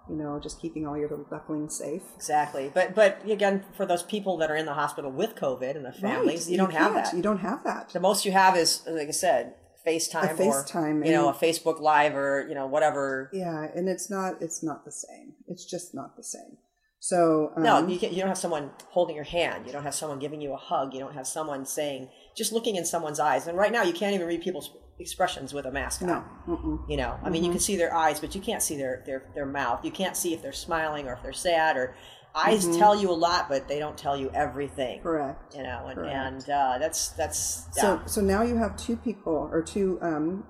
You 0.08 0.16
know, 0.16 0.38
just 0.42 0.60
keeping 0.60 0.86
all 0.86 0.96
your 0.98 1.08
little 1.08 1.24
ducklings 1.24 1.76
safe. 1.78 2.02
Exactly. 2.16 2.70
But 2.72 2.94
but 2.94 3.22
again, 3.28 3.64
for 3.76 3.86
those 3.86 4.02
people 4.02 4.36
that 4.38 4.50
are 4.50 4.56
in 4.56 4.66
the 4.66 4.74
hospital 4.74 5.10
with 5.10 5.34
COVID 5.34 5.76
and 5.76 5.84
the 5.84 5.92
families, 5.92 6.44
Right. 6.46 6.50
you 6.52 6.56
don't 6.58 6.72
have 6.72 6.92
can't. 6.92 7.04
that. 7.06 7.16
You 7.16 7.22
don't 7.22 7.38
have 7.38 7.64
that. 7.64 7.90
The 7.90 8.00
most 8.00 8.24
you 8.24 8.32
have 8.32 8.56
is, 8.56 8.82
like 8.86 9.08
I 9.08 9.12
said, 9.12 9.54
FaceTime, 9.86 10.24
A 10.30 10.34
FaceTime 10.34 11.02
or 11.02 11.06
you 11.06 11.12
know, 11.12 11.28
a 11.28 11.34
Facebook 11.34 11.80
Live 11.80 12.14
or 12.16 12.46
you 12.48 12.54
know 12.54 12.66
whatever. 12.66 13.30
Yeah, 13.32 13.66
and 13.74 13.88
it's 13.88 14.08
not 14.10 14.40
it's 14.40 14.62
not 14.62 14.84
the 14.84 14.92
same. 14.92 15.34
It's 15.48 15.64
just 15.64 15.94
not 15.94 16.16
the 16.16 16.24
same. 16.24 16.56
So 17.04 17.52
um, 17.54 17.62
No, 17.62 17.86
you, 17.86 17.98
you 17.98 18.16
don't 18.16 18.28
have 18.28 18.38
someone 18.38 18.70
holding 18.88 19.14
your 19.14 19.26
hand. 19.26 19.66
You 19.66 19.72
don't 19.72 19.82
have 19.82 19.94
someone 19.94 20.18
giving 20.18 20.40
you 20.40 20.54
a 20.54 20.56
hug. 20.56 20.94
You 20.94 21.00
don't 21.00 21.12
have 21.12 21.26
someone 21.26 21.66
saying, 21.66 22.08
just 22.34 22.50
looking 22.50 22.76
in 22.76 22.86
someone's 22.86 23.20
eyes. 23.20 23.46
And 23.46 23.58
right 23.58 23.70
now, 23.70 23.82
you 23.82 23.92
can't 23.92 24.14
even 24.14 24.26
read 24.26 24.40
people's 24.40 24.70
expressions 24.98 25.52
with 25.52 25.66
a 25.66 25.70
mask 25.70 26.00
on. 26.00 26.08
no, 26.08 26.24
mm-mm. 26.48 26.88
You 26.88 26.96
know, 26.96 27.18
I 27.22 27.28
mean, 27.28 27.44
you 27.44 27.50
can 27.50 27.60
see 27.60 27.76
their 27.76 27.94
eyes, 27.94 28.20
but 28.20 28.34
you 28.34 28.40
can't 28.40 28.62
see 28.62 28.78
their 28.78 29.02
their 29.04 29.26
their 29.34 29.44
mouth. 29.44 29.84
You 29.84 29.90
can't 29.90 30.16
see 30.16 30.32
if 30.32 30.40
they're 30.40 30.52
smiling 30.52 31.06
or 31.06 31.12
if 31.12 31.22
they're 31.22 31.34
sad. 31.34 31.76
Or 31.76 31.94
eyes 32.34 32.64
tell 32.78 32.98
you 32.98 33.10
a 33.10 33.18
lot, 33.28 33.50
but 33.50 33.68
they 33.68 33.78
don't 33.78 33.98
tell 33.98 34.16
you 34.16 34.30
everything. 34.32 35.02
correct. 35.02 35.54
You 35.54 35.62
know, 35.62 35.88
and, 35.88 35.96
Correct. 35.96 36.16
and 36.16 36.48
uh, 36.48 36.78
that's 36.78 37.08
that's 37.08 37.66
yeah. 37.76 37.82
So 37.82 38.00
so 38.06 38.20
now 38.22 38.40
you 38.40 38.56
have 38.56 38.78
two 38.78 38.96
people 38.96 39.50
or 39.52 39.60
two 39.60 39.98
um, 40.00 40.44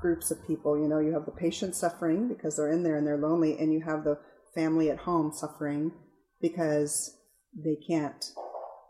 groups 0.00 0.30
of 0.30 0.38
people. 0.46 0.78
You 0.78 0.88
know, 0.88 1.00
you 1.00 1.12
have 1.12 1.26
the 1.26 1.32
patient 1.32 1.74
suffering 1.74 2.28
because 2.28 2.56
they're 2.56 2.72
in 2.72 2.82
there 2.82 2.96
and 2.96 3.06
they're 3.06 3.18
lonely, 3.18 3.58
and 3.58 3.74
you 3.74 3.82
have 3.82 4.04
the 4.04 4.16
family 4.54 4.90
at 4.90 4.98
home 4.98 5.32
suffering 5.32 5.92
because 6.40 7.16
they 7.56 7.76
can't 7.88 8.32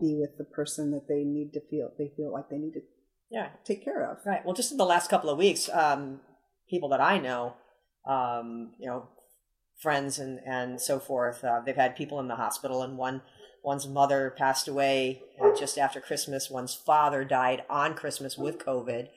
be 0.01 0.17
with 0.21 0.37
the 0.39 0.45
person 0.45 0.91
that 0.91 1.07
they 1.09 1.23
need 1.25 1.53
to 1.53 1.61
feel 1.71 1.91
they 1.99 2.11
feel 2.17 2.33
like 2.33 2.49
they 2.49 2.59
need 2.59 2.73
to 2.73 2.81
yeah. 3.33 3.49
take 3.65 3.85
care 3.85 4.05
of. 4.05 4.19
Right. 4.27 4.45
Well, 4.45 4.55
just 4.55 4.73
in 4.73 4.79
the 4.79 4.85
last 4.85 5.09
couple 5.09 5.31
of 5.31 5.39
weeks, 5.39 5.69
um, 5.73 6.21
people 6.69 6.91
that 6.91 7.01
I 7.01 7.19
know, 7.19 7.55
um, 8.07 8.73
you 8.79 8.87
know, 8.87 9.09
friends 9.81 10.19
and 10.19 10.41
and 10.47 10.81
so 10.81 10.99
forth, 10.99 11.43
uh, 11.43 11.61
they've 11.65 11.75
had 11.75 11.97
people 11.97 12.21
in 12.21 12.29
the 12.29 12.37
hospital, 12.37 12.83
and 12.83 12.99
one 12.99 13.23
one's 13.65 13.89
mother 13.89 14.35
passed 14.37 14.69
away 14.69 15.23
uh, 15.43 15.55
just 15.57 15.79
after 15.79 16.01
Christmas. 16.01 16.51
One's 16.51 16.75
father 16.75 17.25
died 17.25 17.63
on 17.71 17.95
Christmas 17.95 18.37
with 18.37 18.59
COVID. 18.59 19.09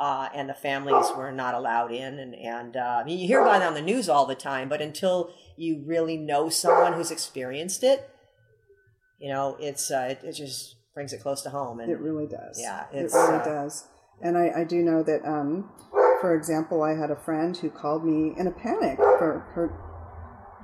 Uh, 0.00 0.30
and 0.34 0.48
the 0.48 0.54
families 0.54 1.08
were 1.14 1.30
not 1.30 1.52
allowed 1.52 1.92
in, 1.92 2.18
and 2.18 2.34
and 2.34 2.74
uh, 2.74 3.00
I 3.02 3.04
mean, 3.04 3.18
you 3.18 3.26
hear 3.26 3.42
about 3.42 3.60
it 3.60 3.66
on 3.66 3.74
the 3.74 3.82
news 3.82 4.08
all 4.08 4.24
the 4.24 4.34
time, 4.34 4.66
but 4.70 4.80
until 4.80 5.30
you 5.58 5.84
really 5.86 6.16
know 6.16 6.48
someone 6.48 6.94
who's 6.94 7.10
experienced 7.10 7.84
it, 7.84 8.08
you 9.18 9.28
know, 9.28 9.58
it's 9.60 9.90
uh, 9.90 10.08
it, 10.10 10.24
it 10.24 10.32
just 10.32 10.76
brings 10.94 11.12
it 11.12 11.20
close 11.20 11.42
to 11.42 11.50
home. 11.50 11.80
And 11.80 11.92
It 11.92 12.00
really 12.00 12.26
does. 12.26 12.58
Yeah, 12.58 12.86
it 12.90 13.12
really 13.12 13.40
uh, 13.40 13.44
does. 13.44 13.88
And 14.22 14.38
I, 14.38 14.60
I 14.60 14.64
do 14.64 14.76
know 14.76 15.02
that, 15.02 15.20
um, 15.26 15.70
for 16.22 16.34
example, 16.34 16.82
I 16.82 16.94
had 16.98 17.10
a 17.10 17.16
friend 17.16 17.54
who 17.54 17.68
called 17.68 18.02
me 18.02 18.32
in 18.38 18.46
a 18.46 18.50
panic 18.50 18.96
for 18.96 19.46
her 19.54 19.90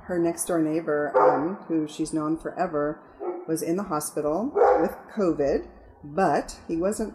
her 0.07 0.17
next 0.17 0.45
door 0.45 0.61
neighbor, 0.61 1.15
um, 1.15 1.57
who 1.67 1.87
she's 1.87 2.11
known 2.11 2.37
forever, 2.37 3.03
was 3.47 3.61
in 3.61 3.75
the 3.75 3.83
hospital 3.83 4.51
with 4.81 4.95
COVID, 5.15 5.67
but 6.03 6.57
he 6.67 6.77
wasn't 6.77 7.13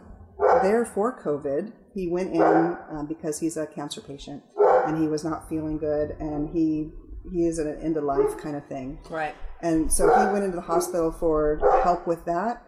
there 0.62 0.84
for 0.84 1.20
COVID. 1.20 1.72
He 1.94 2.08
went 2.08 2.32
in 2.32 2.42
um, 2.42 3.06
because 3.08 3.38
he's 3.40 3.56
a 3.56 3.66
cancer 3.66 4.00
patient 4.00 4.42
and 4.86 5.00
he 5.00 5.08
was 5.08 5.24
not 5.24 5.48
feeling 5.48 5.78
good, 5.78 6.16
and 6.18 6.48
he 6.50 6.90
he 7.32 7.46
is 7.46 7.58
at 7.58 7.66
an 7.66 7.80
end 7.80 7.96
of 7.96 8.04
life 8.04 8.36
kind 8.38 8.56
of 8.56 8.66
thing. 8.66 8.98
right, 9.08 9.34
And 9.60 9.92
so 9.92 10.06
he 10.06 10.32
went 10.32 10.44
into 10.44 10.56
the 10.56 10.62
hospital 10.62 11.12
for 11.12 11.60
help 11.84 12.06
with 12.06 12.24
that, 12.24 12.64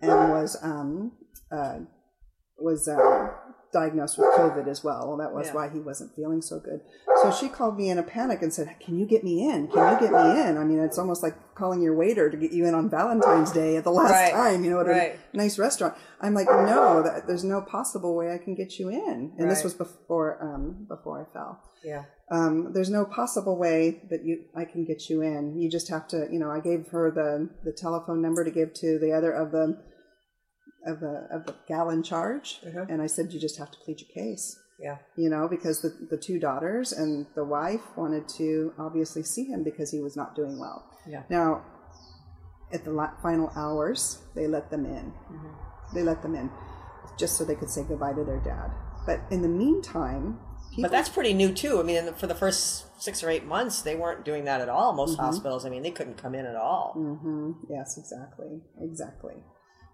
and 0.00 0.10
was 0.30 0.56
um, 0.62 1.12
uh, 1.52 1.80
was 2.58 2.88
uh, 2.88 3.30
diagnosed 3.72 4.16
with 4.18 4.28
COVID 4.28 4.66
as 4.66 4.82
well. 4.82 5.16
That 5.18 5.32
was 5.34 5.48
Yeah. 5.48 5.54
why 5.54 5.68
he 5.68 5.78
wasn't 5.80 6.14
feeling 6.14 6.40
so 6.40 6.58
good. 6.58 6.80
So 7.22 7.30
she 7.30 7.48
called 7.48 7.76
me 7.76 7.90
in 7.90 7.98
a 7.98 8.02
panic 8.02 8.42
and 8.42 8.52
said, 8.52 8.76
"Can 8.80 8.96
you 8.98 9.06
get 9.06 9.22
me 9.24 9.48
in? 9.48 9.68
Can 9.68 9.92
you 9.94 10.00
get 10.00 10.12
me 10.12 10.40
in?" 10.40 10.56
I 10.56 10.64
mean, 10.64 10.78
it's 10.78 10.98
almost 10.98 11.22
like 11.22 11.34
calling 11.54 11.82
your 11.82 11.94
waiter 11.94 12.30
to 12.30 12.36
get 12.36 12.52
you 12.52 12.64
in 12.64 12.74
on 12.74 12.88
Valentine's 12.88 13.50
Day 13.52 13.76
at 13.76 13.84
the 13.84 13.90
last 13.92 14.10
Right. 14.12 14.32
time, 14.32 14.64
you 14.64 14.70
know, 14.70 14.80
at 14.80 14.86
Right. 14.86 15.16
a 15.32 15.36
nice 15.36 15.58
restaurant. 15.58 15.94
I'm 16.20 16.32
like, 16.34 16.46
no, 16.46 17.02
that, 17.02 17.26
there's 17.26 17.44
no 17.44 17.60
possible 17.60 18.14
way 18.16 18.32
I 18.32 18.38
can 18.38 18.54
get 18.54 18.78
you 18.78 18.88
in. 18.88 19.32
And 19.38 19.50
this 19.50 19.64
was 19.64 19.74
before 19.74 20.38
um, 20.40 20.86
before 20.88 21.20
I 21.20 21.32
fell 21.32 21.60
yeah, 21.84 22.04
um, 22.30 22.72
there's 22.72 22.90
no 22.90 23.04
possible 23.04 23.56
way 23.56 24.02
that 24.10 24.24
you 24.24 24.44
I 24.54 24.64
can 24.64 24.84
get 24.84 25.08
you 25.10 25.22
in. 25.22 25.58
You 25.58 25.70
just 25.70 25.88
have 25.88 26.08
to, 26.08 26.26
you 26.30 26.38
know, 26.38 26.50
I 26.50 26.60
gave 26.60 26.88
her 26.88 27.10
the 27.10 27.50
the 27.64 27.72
telephone 27.72 28.20
number 28.22 28.44
to 28.44 28.50
give 28.50 28.72
to 28.74 28.98
the 28.98 29.12
other 29.12 29.32
of 29.32 29.50
the 29.52 29.78
of 30.86 31.00
the 31.00 31.26
of 31.30 31.46
the 31.46 31.54
gal 31.66 31.90
in 31.90 32.02
charge, 32.02 32.60
Mhm. 32.64 32.88
and 32.88 33.02
I 33.02 33.06
said 33.06 33.32
you 33.32 33.40
just 33.40 33.56
have 33.58 33.70
to 33.70 33.78
plead 33.84 34.00
your 34.00 34.08
case. 34.10 34.58
yeah, 34.80 34.98
You 35.16 35.28
know, 35.28 35.48
because 35.48 35.80
the 35.82 35.88
the 35.88 36.16
two 36.16 36.38
daughters 36.38 36.92
and 36.92 37.26
the 37.34 37.44
wife 37.44 37.84
wanted 37.96 38.28
to 38.40 38.72
obviously 38.78 39.22
see 39.24 39.44
him 39.44 39.62
because 39.64 39.90
he 39.90 40.00
was 40.00 40.14
not 40.16 40.34
doing 40.36 40.58
well. 40.58 40.84
yeah. 41.06 41.22
Now, 41.28 41.62
at 42.72 42.84
the 42.84 42.92
la- 42.92 43.16
final 43.22 43.50
hours, 43.56 44.18
they 44.34 44.46
let 44.46 44.70
them 44.70 44.84
in. 44.86 45.12
Mm-hmm. 45.32 45.94
They 45.94 46.02
let 46.02 46.22
them 46.22 46.34
in 46.34 46.50
just 47.16 47.36
so 47.36 47.44
they 47.44 47.54
could 47.56 47.70
say 47.70 47.82
goodbye 47.82 48.12
to 48.12 48.24
their 48.24 48.40
dad. 48.40 48.70
But 49.06 49.20
in 49.30 49.40
the 49.42 49.48
meantime, 49.48 50.38
people 50.70 50.82
But 50.82 50.90
that's 50.92 51.08
pretty 51.08 51.32
new 51.32 51.52
too. 51.52 51.80
I 51.80 51.82
mean, 51.82 51.96
in 51.96 52.06
the, 52.06 52.12
for 52.12 52.26
the 52.28 52.34
first 52.34 52.84
six 53.02 53.24
or 53.24 53.30
eight 53.30 53.46
months, 53.46 53.80
they 53.82 53.96
weren't 53.96 54.24
doing 54.24 54.44
that 54.44 54.60
at 54.60 54.68
all. 54.68 54.92
Most 54.92 55.18
hospitals, 55.18 55.64
I 55.64 55.70
mean, 55.70 55.82
they 55.82 55.90
couldn't 55.90 56.18
come 56.18 56.34
in 56.34 56.44
at 56.46 56.56
all. 56.56 56.92
hmm 56.94 57.52
Yes, 57.68 57.96
exactly, 57.98 58.60
exactly. 58.80 59.42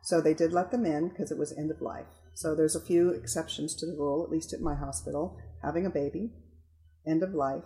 So 0.04 0.20
they 0.20 0.34
did 0.34 0.52
let 0.52 0.70
them 0.70 0.84
in 0.84 1.08
because 1.08 1.32
it 1.32 1.38
was 1.38 1.56
end 1.56 1.70
of 1.70 1.80
life. 1.80 2.06
So 2.34 2.54
there's 2.54 2.76
a 2.76 2.84
few 2.84 3.08
exceptions 3.10 3.74
to 3.76 3.86
the 3.86 3.96
rule, 3.96 4.22
at 4.22 4.30
least 4.30 4.52
at 4.52 4.60
my 4.60 4.74
hospital: 4.74 5.38
having 5.62 5.86
a 5.86 5.90
baby, 5.90 6.34
end 7.06 7.22
of 7.22 7.32
life, 7.32 7.64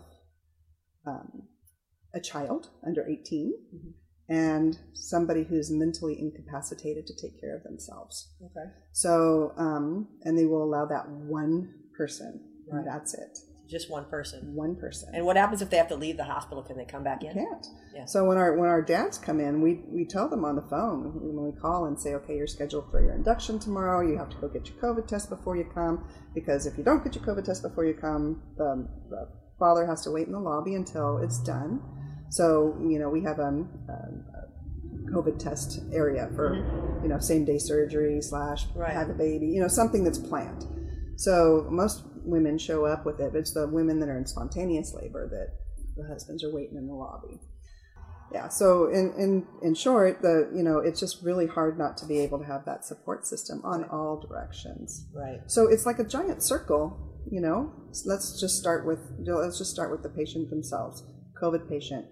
um, 1.05 1.49
a 2.15 2.21
child 2.21 2.69
under 2.87 3.05
18, 3.05 3.55
and 4.29 4.79
somebody 4.95 5.43
who's 5.43 5.69
mentally 5.71 6.17
incapacitated 6.17 7.09
to 7.09 7.15
take 7.21 7.41
care 7.41 7.57
of 7.57 7.65
themselves. 7.65 8.33
Okay, 8.41 8.71
So, 8.93 9.53
um, 9.57 10.07
and 10.23 10.39
they 10.39 10.47
will 10.47 10.63
allow 10.63 10.87
that 10.87 11.11
one 11.11 11.75
person. 11.97 12.41
Right. 12.71 12.79
And 12.79 12.87
that's 12.87 13.15
it. 13.15 13.39
Just 13.69 13.91
one 13.91 14.07
person. 14.07 14.55
One 14.55 14.77
person. 14.77 15.11
And 15.15 15.25
what 15.27 15.37
happens 15.37 15.61
if 15.63 15.69
they 15.71 15.77
have 15.77 15.89
to 15.89 15.97
leave 15.97 16.17
the 16.17 16.25
hospital? 16.25 16.63
Can 16.63 16.77
they 16.77 16.85
come 16.85 17.05
back 17.05 17.23
in? 17.23 17.33
can't. 17.33 17.67
Yeah. 17.95 18.07
So 18.07 18.25
when 18.25 18.39
our 18.39 18.57
when 18.57 18.69
our 18.69 18.81
dads 18.83 19.19
come 19.19 19.41
in, 19.41 19.61
we 19.61 19.81
we 19.89 20.05
tell 20.05 20.29
them 20.29 20.45
on 20.45 20.57
the 20.57 20.63
phone 20.63 21.13
when 21.15 21.45
we 21.45 21.53
call 21.61 21.85
and 21.87 21.99
say, 22.01 22.15
okay, 22.15 22.37
you're 22.37 22.47
scheduled 22.47 22.91
for 22.91 23.03
your 23.03 23.15
induction 23.15 23.59
tomorrow. 23.59 24.01
You 24.01 24.17
have 24.17 24.31
to 24.31 24.37
go 24.37 24.49
get 24.49 24.69
your 24.69 24.79
COVID 24.79 25.07
test 25.07 25.29
before 25.29 25.57
you 25.57 25.65
come 25.65 26.05
because 26.35 26.67
if 26.67 26.79
you 26.79 26.85
don't 26.85 27.05
get 27.05 27.15
your 27.15 27.25
COVID 27.25 27.45
test 27.45 27.63
before 27.63 27.85
you 27.85 27.95
come, 27.95 28.43
the, 28.57 28.89
the 29.11 29.29
father 29.59 29.87
has 29.87 30.03
to 30.03 30.11
wait 30.11 30.27
in 30.27 30.33
the 30.33 30.41
lobby 30.41 30.75
until 30.75 31.19
it's 31.19 31.39
done. 31.43 31.81
So 32.31 32.77
you 32.81 32.99
know 32.99 33.11
we 33.11 33.23
have 33.23 33.39
um, 33.39 33.69
um, 33.89 34.25
a 34.35 35.11
COVID 35.13 35.39
test 35.39 35.81
area 35.93 36.31
for 36.35 36.55
you 37.03 37.09
know 37.09 37.19
same 37.19 37.45
day 37.45 37.59
surgery 37.59 38.21
slash 38.23 38.67
Right. 38.75 38.93
have 38.93 39.11
a 39.11 39.15
baby. 39.15 39.47
You 39.47 39.61
know 39.61 39.69
something 39.69 40.05
that's 40.05 40.19
planned. 40.19 40.65
So 41.17 41.67
most 41.71 42.05
women 42.29 42.59
show 42.59 42.85
up 42.85 43.05
with 43.05 43.21
it. 43.21 43.35
It's 43.35 43.55
the 43.55 43.67
women 43.67 44.01
that 44.01 44.09
are 44.09 44.19
in 44.19 44.27
spontaneous 44.27 44.95
labor 44.95 45.29
that 45.29 45.57
the 45.97 46.09
husbands 46.09 46.45
are 46.45 46.55
waiting 46.55 46.77
in 46.77 46.87
the 46.87 46.95
lobby. 46.95 47.41
Yeah. 48.33 48.49
So 48.49 48.89
in 48.89 49.15
in 49.19 49.47
in 49.63 49.75
short, 49.75 50.21
the 50.21 50.51
you 50.55 50.63
know 50.63 50.79
it's 50.79 51.01
just 51.01 51.23
really 51.23 51.47
hard 51.47 51.79
not 51.79 51.97
to 51.99 52.07
be 52.07 52.19
able 52.21 52.39
to 52.39 52.45
have 52.45 52.65
that 52.67 52.85
support 52.85 53.27
system 53.27 53.63
on 53.65 53.85
all 53.85 54.21
directions. 54.29 55.07
Right. 55.15 55.41
So 55.47 55.67
it's 55.67 55.87
like 55.87 55.99
a 55.99 56.05
giant 56.05 56.43
circle. 56.43 57.05
You 57.31 57.43
know, 57.43 57.73
So 57.93 58.09
let's 58.09 58.41
just 58.41 58.57
start 58.57 58.87
with 58.87 59.01
let's 59.27 59.59
just 59.59 59.71
start 59.71 59.91
with 59.91 60.03
the 60.03 60.09
patient 60.09 60.49
themselves. 60.49 61.05
COVID 61.43 61.69
patient. 61.69 62.07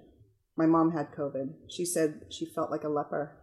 My 0.59 0.67
mom 0.67 0.93
had 0.93 1.13
COVID. 1.13 1.55
She 1.71 1.87
said 1.87 2.23
she 2.31 2.45
felt 2.45 2.71
like 2.71 2.85
a 2.85 2.89
leper 2.89 3.39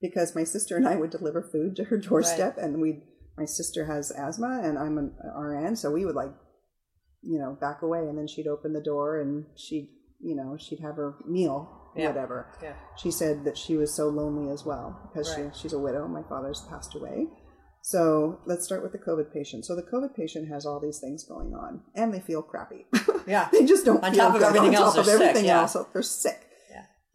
because 0.00 0.34
my 0.34 0.44
sister 0.44 0.76
and 0.76 0.86
I 0.86 0.96
would 0.96 1.10
deliver 1.10 1.42
food 1.42 1.76
to 1.76 1.84
her 1.84 1.98
doorstep, 2.08 2.58
and 2.58 2.80
we. 2.80 3.02
My 3.36 3.44
sister 3.44 3.86
has 3.86 4.10
asthma, 4.12 4.60
and 4.62 4.78
I'm 4.78 4.98
an 4.98 5.12
RN, 5.36 5.76
so 5.76 5.90
we 5.90 6.04
would 6.04 6.14
like, 6.14 6.32
you 7.22 7.38
know, 7.38 7.56
back 7.60 7.82
away, 7.82 8.00
and 8.00 8.16
then 8.16 8.28
she'd 8.28 8.46
open 8.46 8.72
the 8.72 8.80
door, 8.82 9.20
and 9.20 9.46
she'd, 9.56 9.88
you 10.20 10.36
know, 10.36 10.56
she'd 10.58 10.80
have 10.80 10.96
her 10.96 11.16
meal, 11.26 11.90
Yeah. 11.96 12.08
whatever. 12.08 12.46
Yeah. 12.62 12.74
She 12.96 13.10
said 13.10 13.44
that 13.44 13.58
she 13.58 13.76
was 13.76 13.92
so 13.92 14.08
lonely 14.08 14.50
as 14.52 14.64
well 14.64 15.00
because 15.08 15.36
Right. 15.36 15.52
she, 15.54 15.62
she's 15.62 15.72
a 15.72 15.78
widow. 15.78 16.06
My 16.08 16.22
father's 16.22 16.60
passed 16.68 16.94
away. 16.94 17.28
So 17.82 18.40
let's 18.46 18.64
start 18.64 18.82
with 18.82 18.92
the 18.92 18.98
COVID 18.98 19.30
patient. 19.32 19.66
So 19.66 19.76
the 19.76 19.82
COVID 19.82 20.14
patient 20.16 20.48
has 20.48 20.64
all 20.64 20.80
these 20.80 20.98
things 21.00 21.22
going 21.24 21.54
on, 21.54 21.82
and 21.94 22.14
they 22.14 22.20
feel 22.20 22.40
crappy. 22.42 22.86
Yeah. 23.26 23.48
they 23.52 23.64
just 23.66 23.84
don't 23.84 24.02
On 24.02 24.12
feel 24.12 24.26
top 24.26 24.36
of 24.36 24.42
everything 24.42 24.68
on 24.70 24.74
else, 24.82 24.94
top 24.94 25.00
of 25.00 25.06
they're 25.06 25.18
sick, 25.18 25.28
everything 25.28 25.46
yeah. 25.46 25.60
else, 25.60 25.76
they're 25.92 26.02
sick. 26.02 26.43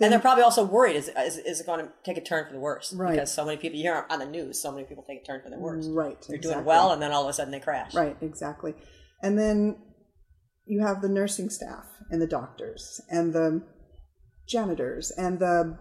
And 0.01 0.13
they're 0.13 0.19
probably 0.19 0.43
also 0.43 0.63
worried 0.63 0.95
is, 0.95 1.09
is, 1.09 1.37
is 1.37 1.59
it 1.59 1.65
going 1.65 1.85
to 1.85 1.91
take 2.05 2.17
a 2.17 2.21
turn 2.21 2.45
for 2.47 2.53
the 2.53 2.59
worse? 2.59 2.93
Right. 2.93 3.11
Because 3.11 3.33
so 3.33 3.43
many 3.45 3.57
people, 3.57 3.77
you 3.77 3.83
hear 3.83 4.05
on 4.09 4.19
the 4.19 4.25
news, 4.25 4.61
so 4.61 4.71
many 4.71 4.85
people 4.85 5.03
take 5.03 5.21
a 5.23 5.25
turn 5.25 5.41
for 5.43 5.49
the 5.49 5.59
worse. 5.59 5.87
Right. 5.87 6.17
They're 6.27 6.37
doing 6.37 6.63
well, 6.63 6.91
and 6.93 7.01
then 7.01 7.11
all 7.11 7.23
of 7.23 7.29
a 7.29 7.33
sudden 7.33 7.51
they 7.51 7.59
crash. 7.59 7.93
Right, 7.93 8.15
exactly. 8.21 8.75
And 9.21 9.37
then 9.37 9.77
you 10.65 10.85
have 10.85 11.01
the 11.01 11.09
nursing 11.09 11.49
staff 11.49 11.85
and 12.09 12.21
the 12.21 12.27
doctors 12.27 13.01
and 13.09 13.33
the 13.33 13.61
janitors 14.47 15.11
and 15.17 15.39
the 15.39 15.77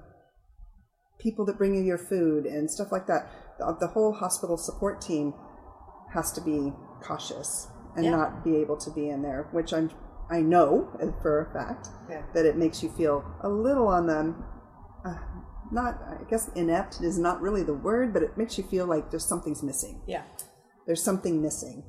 people 1.20 1.44
that 1.46 1.56
bring 1.58 1.74
you 1.74 1.82
your 1.82 1.98
food 1.98 2.44
and 2.44 2.70
stuff 2.70 2.90
like 2.90 3.06
that. 3.06 3.30
The, 3.58 3.76
the 3.80 3.86
whole 3.88 4.12
hospital 4.14 4.56
support 4.56 5.00
team 5.00 5.34
has 6.14 6.32
to 6.32 6.40
be 6.40 6.72
cautious 7.02 7.68
and 7.94 8.04
Yeah. 8.04 8.10
not 8.12 8.44
be 8.44 8.56
able 8.56 8.76
to 8.78 8.90
be 8.90 9.08
in 9.08 9.22
there, 9.22 9.48
which 9.52 9.72
I'm 9.72 9.90
I 10.30 10.40
know 10.42 10.88
for 11.22 11.40
a 11.46 11.52
fact 11.52 11.88
Yeah. 12.10 12.22
that 12.34 12.44
it 12.46 12.56
makes 12.56 12.82
you 12.82 12.90
feel 12.90 13.24
a 13.42 13.48
little 13.48 13.88
on 13.88 14.06
the 14.06 14.34
uh, 15.04 15.18
not 15.70 16.00
I 16.02 16.24
guess 16.30 16.48
inept 16.54 17.00
is 17.02 17.18
not 17.18 17.40
really 17.40 17.62
the 17.62 17.74
word, 17.74 18.12
but 18.12 18.22
it 18.22 18.36
makes 18.36 18.56
you 18.58 18.64
feel 18.64 18.86
like 18.86 19.10
there's 19.10 19.24
something's 19.26 19.62
missing 19.62 20.02
Yeah. 20.06 20.22
there's 20.86 21.02
something 21.02 21.40
missing. 21.42 21.84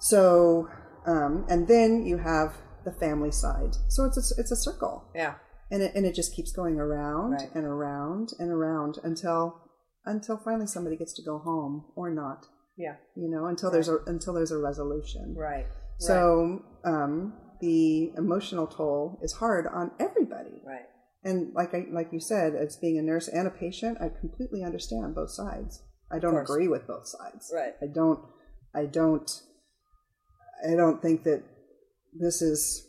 So, 0.00 0.68
um, 1.06 1.46
and 1.48 1.66
then 1.68 2.04
you 2.04 2.18
have 2.18 2.54
the 2.84 2.92
family 2.92 3.30
side. 3.32 3.74
So 3.88 4.04
it's 4.04 4.16
a, 4.18 4.40
it's 4.40 4.50
a 4.50 4.56
circle, 4.56 5.04
Yeah. 5.14 5.34
and 5.70 5.82
it 5.82 5.92
and 5.94 6.04
it 6.06 6.14
just 6.14 6.34
keeps 6.34 6.52
going 6.52 6.78
around 6.78 7.32
Right. 7.32 7.50
and 7.54 7.64
around 7.64 8.32
and 8.38 8.50
around 8.50 8.98
until 9.02 9.60
until 10.04 10.36
finally 10.36 10.66
somebody 10.66 10.96
gets 10.96 11.12
to 11.14 11.22
go 11.22 11.38
home 11.38 11.84
or 11.96 12.10
not. 12.10 12.46
Yeah. 12.76 12.96
You 13.14 13.28
know, 13.28 13.46
until 13.46 13.70
there's 13.70 13.88
a 13.88 13.98
until 14.06 14.34
there's 14.34 14.52
a 14.52 14.58
resolution. 14.58 15.34
Right. 15.36 15.66
So 15.98 16.60
um, 16.84 17.32
the 17.60 18.12
emotional 18.16 18.66
toll 18.66 19.18
is 19.22 19.34
hard 19.34 19.66
on 19.66 19.92
everybody. 19.98 20.62
Right. 20.64 20.86
And 21.24 21.52
like 21.54 21.74
I 21.74 21.86
like 21.92 22.08
you 22.12 22.20
said, 22.20 22.54
as 22.54 22.76
being 22.76 22.98
a 22.98 23.02
nurse 23.02 23.28
and 23.28 23.46
a 23.46 23.50
patient, 23.50 23.98
I 24.00 24.08
completely 24.08 24.62
understand 24.62 25.14
both 25.14 25.30
sides. 25.30 25.82
I 26.10 26.18
don't 26.18 26.36
agree 26.36 26.68
with 26.68 26.86
both 26.86 27.08
sides. 27.08 27.50
Right. 27.54 27.74
I 27.82 27.86
don't 27.92 28.20
I 28.74 28.86
don't 28.86 29.30
I 30.64 30.76
don't 30.76 31.02
think 31.02 31.24
that 31.24 31.42
this 32.12 32.42
is 32.42 32.86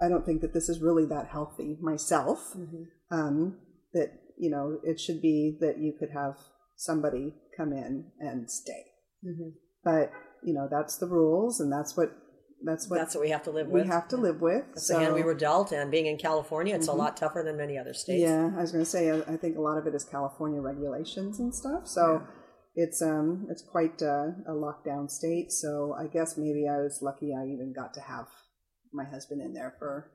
I 0.00 0.08
don't 0.08 0.24
think 0.24 0.40
that 0.40 0.54
this 0.54 0.68
is 0.68 0.80
really 0.80 1.06
that 1.06 1.28
healthy 1.28 1.76
myself. 1.80 2.38
Mm-hmm. 2.56 2.84
Um, 3.10 3.58
that 3.92 4.12
you 4.38 4.50
know, 4.50 4.78
it 4.82 4.98
should 4.98 5.20
be 5.20 5.58
that 5.60 5.78
you 5.78 5.92
could 5.98 6.10
have 6.14 6.36
somebody 6.76 7.34
come 7.56 7.72
in 7.72 8.06
and 8.18 8.50
stay. 8.50 8.84
Mm-hmm. 9.24 9.50
But 9.84 10.12
you 10.42 10.54
know, 10.54 10.68
that's 10.70 10.96
the 10.96 11.06
rules, 11.06 11.60
and 11.60 11.70
that's 11.70 11.96
what 11.96 12.10
that's 12.62 12.88
what 12.88 12.98
That's 12.98 13.14
what 13.14 13.22
we 13.22 13.30
have 13.30 13.42
to 13.44 13.50
live 13.50 13.68
with. 13.68 13.82
we 13.84 13.88
have 13.88 14.08
to 14.08 14.16
live 14.16 14.40
with. 14.40 14.64
That's 14.74 14.86
so, 14.86 14.94
Mm-hmm. 14.94 15.00
the 15.00 15.04
hand 15.06 15.14
we 15.16 15.22
were 15.22 15.34
dealt, 15.34 15.72
and 15.72 15.90
being 15.90 16.06
in 16.06 16.18
California, 16.18 16.74
it's 16.74 16.88
a 16.88 16.92
lot 16.92 17.16
tougher 17.16 17.42
than 17.44 17.56
many 17.56 17.78
other 17.78 17.94
states. 17.94 18.22
Yeah, 18.22 18.50
I 18.56 18.60
was 18.60 18.72
going 18.72 18.84
to 18.84 18.90
say 18.90 19.10
I, 19.10 19.18
I 19.32 19.36
think 19.36 19.56
a 19.56 19.60
lot 19.60 19.78
of 19.78 19.86
it 19.86 19.94
is 19.94 20.04
California 20.04 20.60
regulations 20.60 21.38
and 21.40 21.54
stuff. 21.54 21.86
So 21.86 22.22
it's 22.74 23.00
um 23.02 23.46
it's 23.50 23.62
quite 23.62 24.00
uh, 24.02 24.28
a 24.46 24.52
lockdown 24.52 25.10
state. 25.10 25.50
So 25.52 25.94
I 25.98 26.06
guess 26.06 26.36
maybe 26.36 26.68
I 26.68 26.78
was 26.78 27.00
lucky 27.02 27.34
I 27.34 27.44
even 27.46 27.72
got 27.74 27.94
to 27.94 28.00
have 28.00 28.26
my 28.92 29.04
husband 29.04 29.40
in 29.40 29.54
there 29.54 29.74
for 29.78 30.10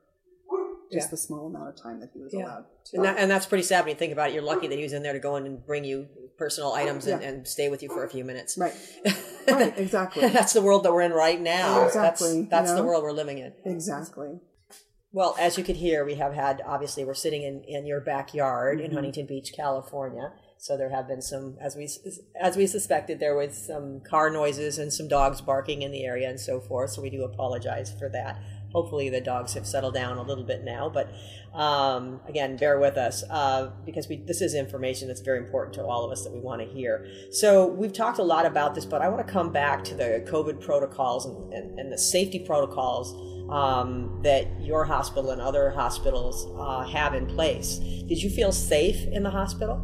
just 0.92 1.06
Yeah. 1.06 1.10
the 1.10 1.16
small 1.16 1.46
amount 1.46 1.68
of 1.68 1.76
time 1.82 2.00
that 2.00 2.10
he 2.14 2.20
was 2.20 2.32
Yeah. 2.34 2.44
allowed 2.46 2.64
to. 2.86 2.96
And, 2.96 3.04
that, 3.04 3.18
and 3.18 3.30
that's 3.30 3.46
pretty 3.46 3.64
sad 3.64 3.84
when 3.84 3.90
you 3.94 3.98
think 3.98 4.12
about 4.12 4.30
it. 4.30 4.34
You're 4.34 4.42
lucky 4.42 4.66
that 4.68 4.76
he 4.76 4.82
was 4.82 4.92
in 4.92 5.02
there 5.02 5.12
to 5.12 5.18
go 5.18 5.36
in 5.36 5.46
and 5.46 5.64
bring 5.66 5.84
you 5.84 6.08
personal 6.38 6.72
items 6.74 7.06
and, 7.06 7.22
and 7.22 7.46
stay 7.48 7.68
with 7.68 7.82
you 7.82 7.88
for 7.88 8.04
a 8.04 8.08
few 8.08 8.24
minutes. 8.24 8.58
right, 8.58 8.74
right, 9.48 9.72
exactly, 9.78 10.28
that's 10.28 10.52
the 10.52 10.60
world 10.62 10.84
that 10.84 10.92
we're 10.92 11.00
in 11.02 11.12
right 11.12 11.40
now. 11.40 11.86
Exactly, 11.86 12.40
That's, 12.42 12.50
that's 12.50 12.70
you 12.70 12.76
the 12.76 12.84
world 12.84 13.02
we're 13.02 13.12
living 13.12 13.38
in. 13.38 13.52
exactly. 13.64 14.38
Well, 15.12 15.34
as 15.40 15.56
you 15.56 15.64
could 15.64 15.76
hear, 15.76 16.04
we 16.04 16.16
have 16.16 16.34
had 16.34 16.60
obviously 16.66 17.04
we're 17.04 17.14
sitting 17.14 17.42
in, 17.42 17.62
in 17.64 17.86
your 17.86 18.00
backyard 18.02 18.78
Mm-hmm. 18.78 18.84
in 18.86 18.92
Huntington 18.92 19.26
Beach, 19.26 19.52
California. 19.56 20.32
So 20.58 20.76
there 20.76 20.90
have 20.90 21.06
been 21.08 21.22
some, 21.22 21.56
as 21.60 21.74
we 21.76 21.88
as 22.40 22.56
we 22.56 22.66
suspected, 22.66 23.18
there 23.20 23.36
was 23.36 23.56
some 23.66 24.00
car 24.00 24.30
noises 24.30 24.78
and 24.78 24.92
some 24.92 25.06
dogs 25.08 25.40
barking 25.40 25.82
in 25.82 25.90
the 25.90 26.04
area 26.04 26.28
and 26.28 26.40
so 26.40 26.60
forth. 26.60 26.90
So 26.90 27.00
we 27.02 27.08
do 27.10 27.24
apologize 27.24 27.94
for 27.98 28.08
that. 28.10 28.38
Hopefully 28.76 29.08
the 29.08 29.22
dogs 29.22 29.54
have 29.54 29.66
settled 29.66 29.94
down 29.94 30.18
a 30.18 30.22
little 30.22 30.44
bit 30.44 30.62
now. 30.62 30.90
But 30.90 31.10
um, 31.58 32.20
again, 32.28 32.58
bear 32.58 32.78
with 32.78 32.98
us 32.98 33.24
uh, 33.30 33.70
because 33.86 34.06
we 34.06 34.16
this 34.16 34.42
is 34.42 34.54
information 34.54 35.08
that's 35.08 35.22
very 35.22 35.38
important 35.38 35.72
to 35.76 35.82
all 35.82 36.04
of 36.04 36.12
us 36.12 36.24
that 36.24 36.32
we 36.34 36.40
want 36.40 36.60
to 36.60 36.68
hear. 36.68 37.08
So 37.30 37.68
we've 37.68 37.94
talked 37.94 38.18
a 38.18 38.22
lot 38.22 38.44
about 38.44 38.74
this, 38.74 38.84
but 38.84 39.00
I 39.00 39.08
want 39.08 39.26
to 39.26 39.32
come 39.32 39.50
back 39.50 39.82
to 39.84 39.94
the 39.94 40.22
COVID 40.30 40.60
protocols 40.60 41.24
and, 41.24 41.54
and, 41.54 41.78
and 41.78 41.90
the 41.90 41.96
safety 41.96 42.38
protocols 42.38 43.14
um, 43.50 44.20
that 44.22 44.46
your 44.60 44.84
hospital 44.84 45.30
and 45.30 45.40
other 45.40 45.70
hospitals 45.70 46.46
uh, 46.58 46.86
have 46.86 47.14
in 47.14 47.24
place. 47.24 47.78
Did 47.78 48.22
you 48.22 48.28
feel 48.28 48.52
safe 48.52 49.06
in 49.06 49.22
the 49.22 49.30
hospital? 49.30 49.80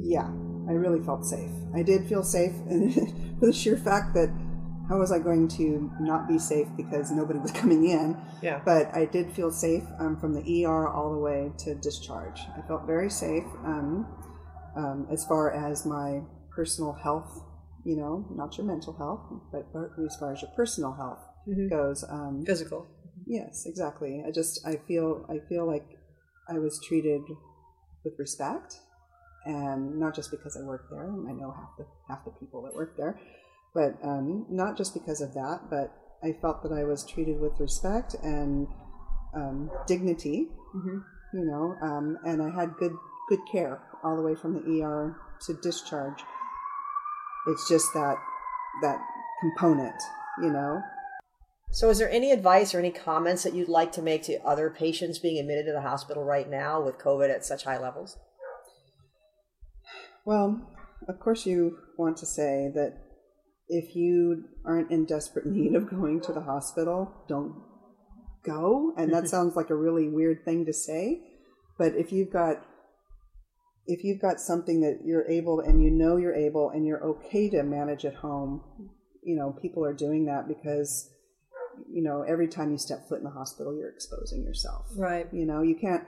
Yeah, 0.00 0.26
I 0.68 0.72
really 0.72 1.00
felt 1.00 1.24
safe. 1.24 1.52
I 1.76 1.84
did 1.84 2.06
feel 2.08 2.24
safe, 2.24 2.54
for 3.38 3.46
the 3.46 3.52
sheer 3.52 3.76
fact 3.76 4.14
that 4.14 4.30
how 4.88 4.98
was 4.98 5.12
I 5.12 5.18
going 5.18 5.48
to 5.48 5.90
not 6.00 6.26
be 6.26 6.38
safe 6.38 6.66
because 6.76 7.10
nobody 7.10 7.38
was 7.38 7.52
coming 7.62 7.88
in? 7.88 8.16
Yeah. 8.42 8.60
But 8.64 8.94
I 8.94 9.04
did 9.04 9.32
feel 9.32 9.50
safe 9.50 9.84
um, 9.98 10.18
from 10.18 10.32
the 10.32 10.64
ER 10.64 10.88
all 10.88 11.12
the 11.12 11.18
way 11.18 11.52
to 11.58 11.74
discharge. 11.74 12.40
I 12.56 12.66
felt 12.66 12.86
very 12.86 13.10
safe 13.10 13.44
um, 13.64 14.06
um, 14.76 15.06
as 15.10 15.24
far 15.24 15.52
as 15.52 15.84
my 15.84 16.20
personal 16.54 16.92
health, 16.92 17.42
you 17.84 17.96
know, 17.96 18.26
not 18.30 18.56
your 18.56 18.66
mental 18.66 18.96
health, 18.96 19.20
but 19.52 19.66
as 20.04 20.16
far 20.16 20.32
as 20.32 20.42
your 20.42 20.50
personal 20.56 20.92
health 20.92 21.20
goes. 21.70 22.04
Um, 22.08 22.44
Physical. 22.46 22.86
Yes, 23.26 23.64
exactly. 23.66 24.24
I 24.26 24.30
just 24.30 24.66
I 24.66 24.76
feel 24.88 25.26
I 25.28 25.38
feel 25.48 25.66
like 25.66 25.86
I 26.48 26.58
was 26.58 26.80
treated 26.86 27.20
with 28.04 28.14
respect, 28.18 28.78
and 29.44 29.98
not 29.98 30.14
just 30.14 30.30
because 30.30 30.56
I 30.56 30.62
work 30.62 30.88
there. 30.90 31.10
I 31.28 31.32
know 31.32 31.52
half 31.52 31.76
the 31.76 31.86
half 32.08 32.24
the 32.24 32.30
people 32.30 32.62
that 32.62 32.74
work 32.74 32.96
there, 32.96 33.20
but 33.74 33.98
um, 34.02 34.46
not 34.48 34.76
just 34.76 34.94
because 34.94 35.20
of 35.20 35.34
that. 35.34 35.60
But 35.70 35.92
I 36.22 36.32
felt 36.40 36.62
that 36.62 36.72
I 36.72 36.84
was 36.84 37.04
treated 37.06 37.40
with 37.40 37.58
respect 37.60 38.14
and 38.22 38.66
um, 39.34 39.70
dignity. 39.86 40.48
You 41.34 41.44
know, 41.44 41.76
um, 41.82 42.18
and 42.24 42.42
I 42.42 42.50
had 42.50 42.74
good 42.78 42.96
good 43.28 43.40
care 43.50 43.80
all 44.02 44.16
the 44.16 44.22
way 44.22 44.34
from 44.34 44.54
the 44.54 44.82
ER 44.82 45.16
to 45.46 45.54
discharge. 45.54 46.22
It's 47.46 47.68
just 47.68 47.92
that 47.94 48.16
that 48.82 48.98
component, 49.40 50.00
you 50.42 50.50
know. 50.50 50.80
So, 51.70 51.90
is 51.90 51.98
there 51.98 52.10
any 52.10 52.32
advice 52.32 52.74
or 52.74 52.78
any 52.78 52.90
comments 52.90 53.42
that 53.42 53.54
you'd 53.54 53.68
like 53.68 53.92
to 53.92 54.02
make 54.02 54.22
to 54.24 54.42
other 54.44 54.70
patients 54.70 55.18
being 55.18 55.38
admitted 55.38 55.66
to 55.66 55.72
the 55.72 55.82
hospital 55.82 56.24
right 56.24 56.48
now 56.48 56.80
with 56.80 56.98
COVID 56.98 57.30
at 57.30 57.44
such 57.44 57.64
high 57.64 57.78
levels? 57.78 58.16
Well, 60.24 60.60
of 61.08 61.20
course, 61.20 61.46
you 61.46 61.78
want 61.98 62.16
to 62.18 62.26
say 62.26 62.70
that 62.74 62.98
if 63.68 63.94
you 63.94 64.44
aren't 64.64 64.90
in 64.90 65.04
desperate 65.04 65.46
need 65.58 65.74
of 65.74 65.88
going 65.88 66.20
to 66.22 66.32
the 66.32 66.42
hospital, 66.42 67.12
don't 67.28 67.54
go. 68.44 68.92
And 68.96 69.12
that 69.12 69.28
sounds 69.28 69.56
like 69.56 69.70
a 69.70 69.74
really 69.74 70.08
weird 70.08 70.44
thing 70.44 70.64
to 70.66 70.72
say, 70.72 71.22
but 71.78 71.94
if 71.94 72.12
you've 72.12 72.32
got 72.32 72.64
if 73.90 74.04
you've 74.04 74.20
got 74.20 74.38
something 74.38 74.82
that 74.82 74.98
you're 75.06 75.26
able 75.30 75.60
and 75.60 75.82
you 75.82 75.90
know 75.90 76.18
you're 76.18 76.34
able 76.34 76.68
and 76.68 76.86
you're 76.86 77.02
okay 77.02 77.48
to 77.48 77.62
manage 77.62 78.04
at 78.04 78.16
home, 78.16 78.62
you 79.22 79.34
know, 79.34 79.56
people 79.62 79.82
are 79.82 79.94
doing 79.94 80.26
that 80.26 80.46
because 80.46 81.10
you 81.90 82.02
know, 82.02 82.22
every 82.22 82.48
time 82.48 82.72
you 82.72 82.78
step 82.78 83.08
foot 83.08 83.18
in 83.18 83.24
the 83.24 83.30
hospital, 83.30 83.74
you're 83.74 83.90
exposing 83.90 84.42
yourself. 84.42 84.86
Right. 84.96 85.26
You 85.32 85.46
know, 85.46 85.62
you 85.62 85.76
can't 85.76 86.04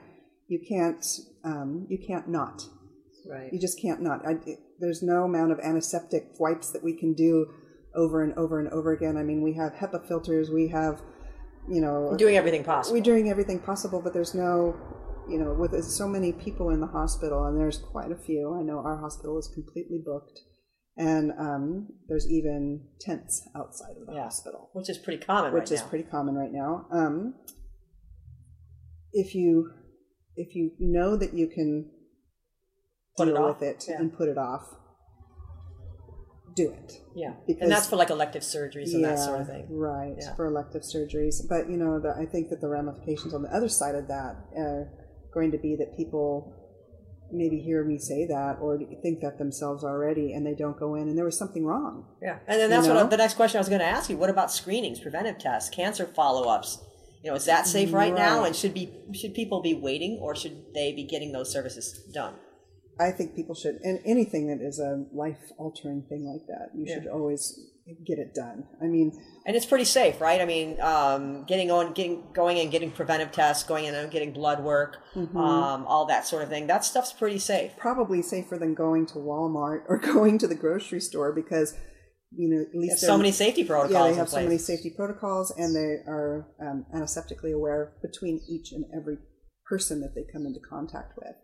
you 0.47 0.59
can't 0.67 1.05
um, 1.43 1.87
you 1.89 1.97
can't 1.97 2.27
not 2.27 2.63
Right. 3.29 3.51
you 3.53 3.59
just 3.59 3.79
can't 3.81 4.01
not. 4.01 4.25
I, 4.25 4.31
it- 4.45 4.59
there's 4.79 5.03
no 5.03 5.23
amount 5.25 5.51
of 5.51 5.59
antiseptic 5.59 6.23
wipes 6.39 6.71
that 6.71 6.83
we 6.83 6.93
can 6.97 7.13
do 7.13 7.47
over 7.95 8.23
and 8.23 8.33
over 8.37 8.59
and 8.59 8.67
over 8.69 8.91
again. 8.93 9.15
I 9.17 9.23
mean, 9.23 9.41
we 9.43 9.53
have 9.53 9.73
HEPA 9.73 10.07
filters, 10.07 10.49
we 10.49 10.69
have, 10.69 11.01
you 11.69 11.81
know, 11.81 12.15
Doing 12.17 12.35
everything 12.37 12.63
possible. 12.63 12.97
we're 12.97 13.03
doing 13.03 13.29
everything 13.29 13.59
possible, 13.59 14.01
but 14.01 14.13
there's 14.13 14.33
no, 14.33 14.75
you 15.29 15.37
know, 15.37 15.53
with 15.53 15.83
so 15.83 16.07
many 16.07 16.31
people 16.31 16.71
in 16.71 16.79
the 16.81 16.87
hospital, 16.87 17.45
and 17.45 17.59
there's 17.59 17.77
quite 17.77 18.11
a 18.11 18.15
few. 18.15 18.55
I 18.59 18.63
know 18.63 18.79
our 18.79 18.97
hospital 18.99 19.37
is 19.37 19.47
completely 19.53 20.01
booked, 20.03 20.39
and 20.97 21.31
um, 21.37 21.89
there's 22.07 22.27
even 22.31 22.87
tents 23.01 23.47
outside 23.55 23.97
of 24.01 24.07
the 24.07 24.13
Yeah. 24.13 24.23
hospital 24.23 24.69
which 24.73 24.89
is 24.89 24.97
pretty 24.97 25.23
common 25.23 25.53
which 25.53 25.61
right 25.69 25.71
is 25.71 25.81
now. 25.81 25.87
pretty 25.87 26.05
common 26.09 26.33
right 26.35 26.51
now. 26.51 26.87
Um, 26.91 27.35
if 29.13 29.35
you 29.35 29.71
if 30.35 30.55
you 30.55 30.71
know 30.79 31.17
that 31.17 31.33
you 31.33 31.47
can 31.47 31.89
Put 33.17 33.27
it 33.27 33.31
deal 33.33 33.43
off, 33.43 33.59
with 33.59 33.69
it 33.69 33.85
yeah. 33.89 33.99
and 33.99 34.15
put 34.15 34.29
it 34.29 34.37
off, 34.37 34.63
do 36.55 36.69
it. 36.71 37.01
Yeah, 37.15 37.33
Because- 37.47 37.61
and 37.61 37.71
that's 37.71 37.87
for 37.87 37.95
like 37.95 38.09
elective 38.09 38.41
surgeries 38.41 38.93
and 38.93 39.03
that 39.03 39.19
sort 39.19 39.41
of 39.41 39.47
thing. 39.47 39.67
Right, 39.69 40.15
Yeah. 40.19 40.35
for 40.35 40.45
elective 40.45 40.81
surgeries. 40.83 41.47
But, 41.47 41.69
you 41.69 41.77
know, 41.77 41.99
the, 41.99 42.15
I 42.17 42.25
think 42.25 42.49
that 42.49 42.61
the 42.61 42.67
ramifications 42.69 43.33
on 43.33 43.41
the 43.41 43.53
other 43.55 43.69
side 43.69 43.95
of 43.95 44.07
that 44.07 44.35
are 44.57 44.89
going 45.33 45.51
to 45.51 45.57
be 45.57 45.75
that 45.77 45.95
people 45.95 46.53
maybe 47.33 47.59
hear 47.59 47.85
me 47.85 47.97
say 47.97 48.25
that 48.27 48.57
or 48.61 48.77
think 49.01 49.21
that 49.21 49.37
themselves 49.37 49.85
already 49.85 50.33
and 50.33 50.45
they 50.45 50.53
don't 50.53 50.77
go 50.77 50.95
in 50.95 51.07
and 51.07 51.17
there 51.17 51.23
was 51.23 51.37
something 51.37 51.65
wrong. 51.65 52.05
Yeah, 52.21 52.39
and 52.47 52.59
then 52.59 52.69
that's 52.69 52.85
You 52.87 52.93
what 52.93 53.03
know? 53.03 53.09
the 53.09 53.15
next 53.17 53.35
question 53.35 53.57
I 53.57 53.61
was 53.61 53.69
going 53.69 53.79
to 53.79 53.85
ask 53.85 54.09
you. 54.09 54.17
What 54.17 54.29
about 54.29 54.51
screenings, 54.51 54.99
preventive 54.99 55.37
tests, 55.37 55.69
cancer 55.69 56.05
follow-ups? 56.05 56.79
You 57.23 57.29
know, 57.29 57.35
is 57.35 57.45
that 57.45 57.67
safe 57.67 57.93
right, 57.93 58.13
now? 58.13 58.43
And 58.45 58.55
should 58.55 58.73
be 58.73 58.91
should 59.13 59.35
people 59.35 59.61
be 59.61 59.75
waiting, 59.75 60.17
or 60.19 60.35
should 60.35 60.73
they 60.73 60.91
be 60.91 61.03
getting 61.03 61.31
those 61.31 61.51
services 61.51 62.03
done? 62.11 62.33
I 63.07 63.11
think 63.11 63.35
people 63.35 63.55
should, 63.55 63.75
and 63.83 63.99
anything 64.05 64.47
that 64.47 64.61
is 64.65 64.79
a 64.79 65.05
life 65.13 65.51
altering 65.57 66.03
thing 66.09 66.23
like 66.25 66.45
that, 66.47 66.69
you 66.77 66.85
Yeah. 66.87 66.95
should 66.95 67.07
always 67.07 67.59
get 68.05 68.19
it 68.19 68.33
done. 68.33 68.67
I 68.81 68.85
mean, 68.85 69.11
And 69.45 69.55
it's 69.55 69.65
pretty 69.65 69.85
safe, 69.85 70.21
right? 70.21 70.39
I 70.39 70.45
mean, 70.45 70.79
um, 70.81 71.43
getting 71.45 71.71
on, 71.71 71.93
getting 71.93 72.23
going 72.31 72.59
and 72.59 72.69
getting 72.71 72.91
preventive 72.91 73.31
tests, 73.31 73.63
going 73.63 73.85
in 73.85 73.95
and 73.95 74.11
getting 74.11 74.31
blood 74.33 74.63
work, 74.63 74.97
Mm-hmm. 75.15 75.35
um, 75.35 75.85
all 75.87 76.05
that 76.05 76.27
sort 76.27 76.43
of 76.43 76.49
thing. 76.49 76.67
That 76.67 76.85
stuff's 76.85 77.11
pretty 77.11 77.39
safe. 77.39 77.71
probably 77.77 78.21
safer 78.21 78.57
than 78.59 78.75
going 78.75 79.07
to 79.07 79.15
Walmart 79.15 79.81
or 79.89 79.97
going 80.13 80.37
to 80.37 80.47
the 80.47 80.55
grocery 80.55 81.01
store 81.01 81.33
because, 81.33 81.73
you 82.31 82.47
know, 82.49 82.61
at 82.61 82.75
least 82.79 82.99
so 82.99 83.17
many 83.17 83.31
safety 83.31 83.63
protocols. 83.63 83.93
yeah, 84.05 84.11
they 84.11 84.15
have 84.17 84.29
so 84.29 84.43
many 84.43 84.59
safety 84.59 84.91
protocols 84.95 85.51
and 85.57 85.75
they 85.75 86.03
are 86.07 86.47
um, 86.61 86.85
antiseptically 86.95 87.51
aware 87.53 87.93
between 88.03 88.39
each 88.47 88.71
and 88.71 88.85
every 88.95 89.17
person 89.67 90.01
that 90.01 90.13
they 90.15 90.23
come 90.31 90.45
into 90.45 90.59
contact 90.69 91.13
with. 91.17 91.35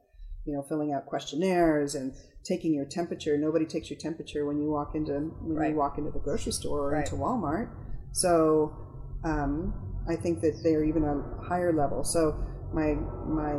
You 0.48 0.54
know, 0.54 0.64
filling 0.64 0.94
out 0.94 1.06
questionnaires 1.06 1.94
and 1.94 2.14
taking 2.46 2.74
your 2.74 2.86
temperature. 2.86 3.38
Nobody 3.38 3.66
takes 3.66 3.90
your 3.90 4.00
temperature 4.00 4.46
when 4.46 4.58
you 4.62 4.70
walk 4.72 4.96
into 4.96 5.12
when 5.14 5.58
Right. 5.58 5.72
you 5.72 5.76
walk 5.78 5.98
into 5.98 6.10
the 6.12 6.20
grocery 6.20 6.54
store 6.54 6.88
or 6.88 6.92
Right. 6.92 7.06
into 7.06 7.22
Walmart. 7.22 7.68
So 8.14 8.72
um, 9.26 9.74
I 10.08 10.16
think 10.16 10.40
that 10.42 10.62
they're 10.64 10.86
even 10.86 11.04
a 11.04 11.44
higher 11.44 11.74
level. 11.74 12.04
So 12.06 12.34
my 12.74 12.94
my 13.28 13.56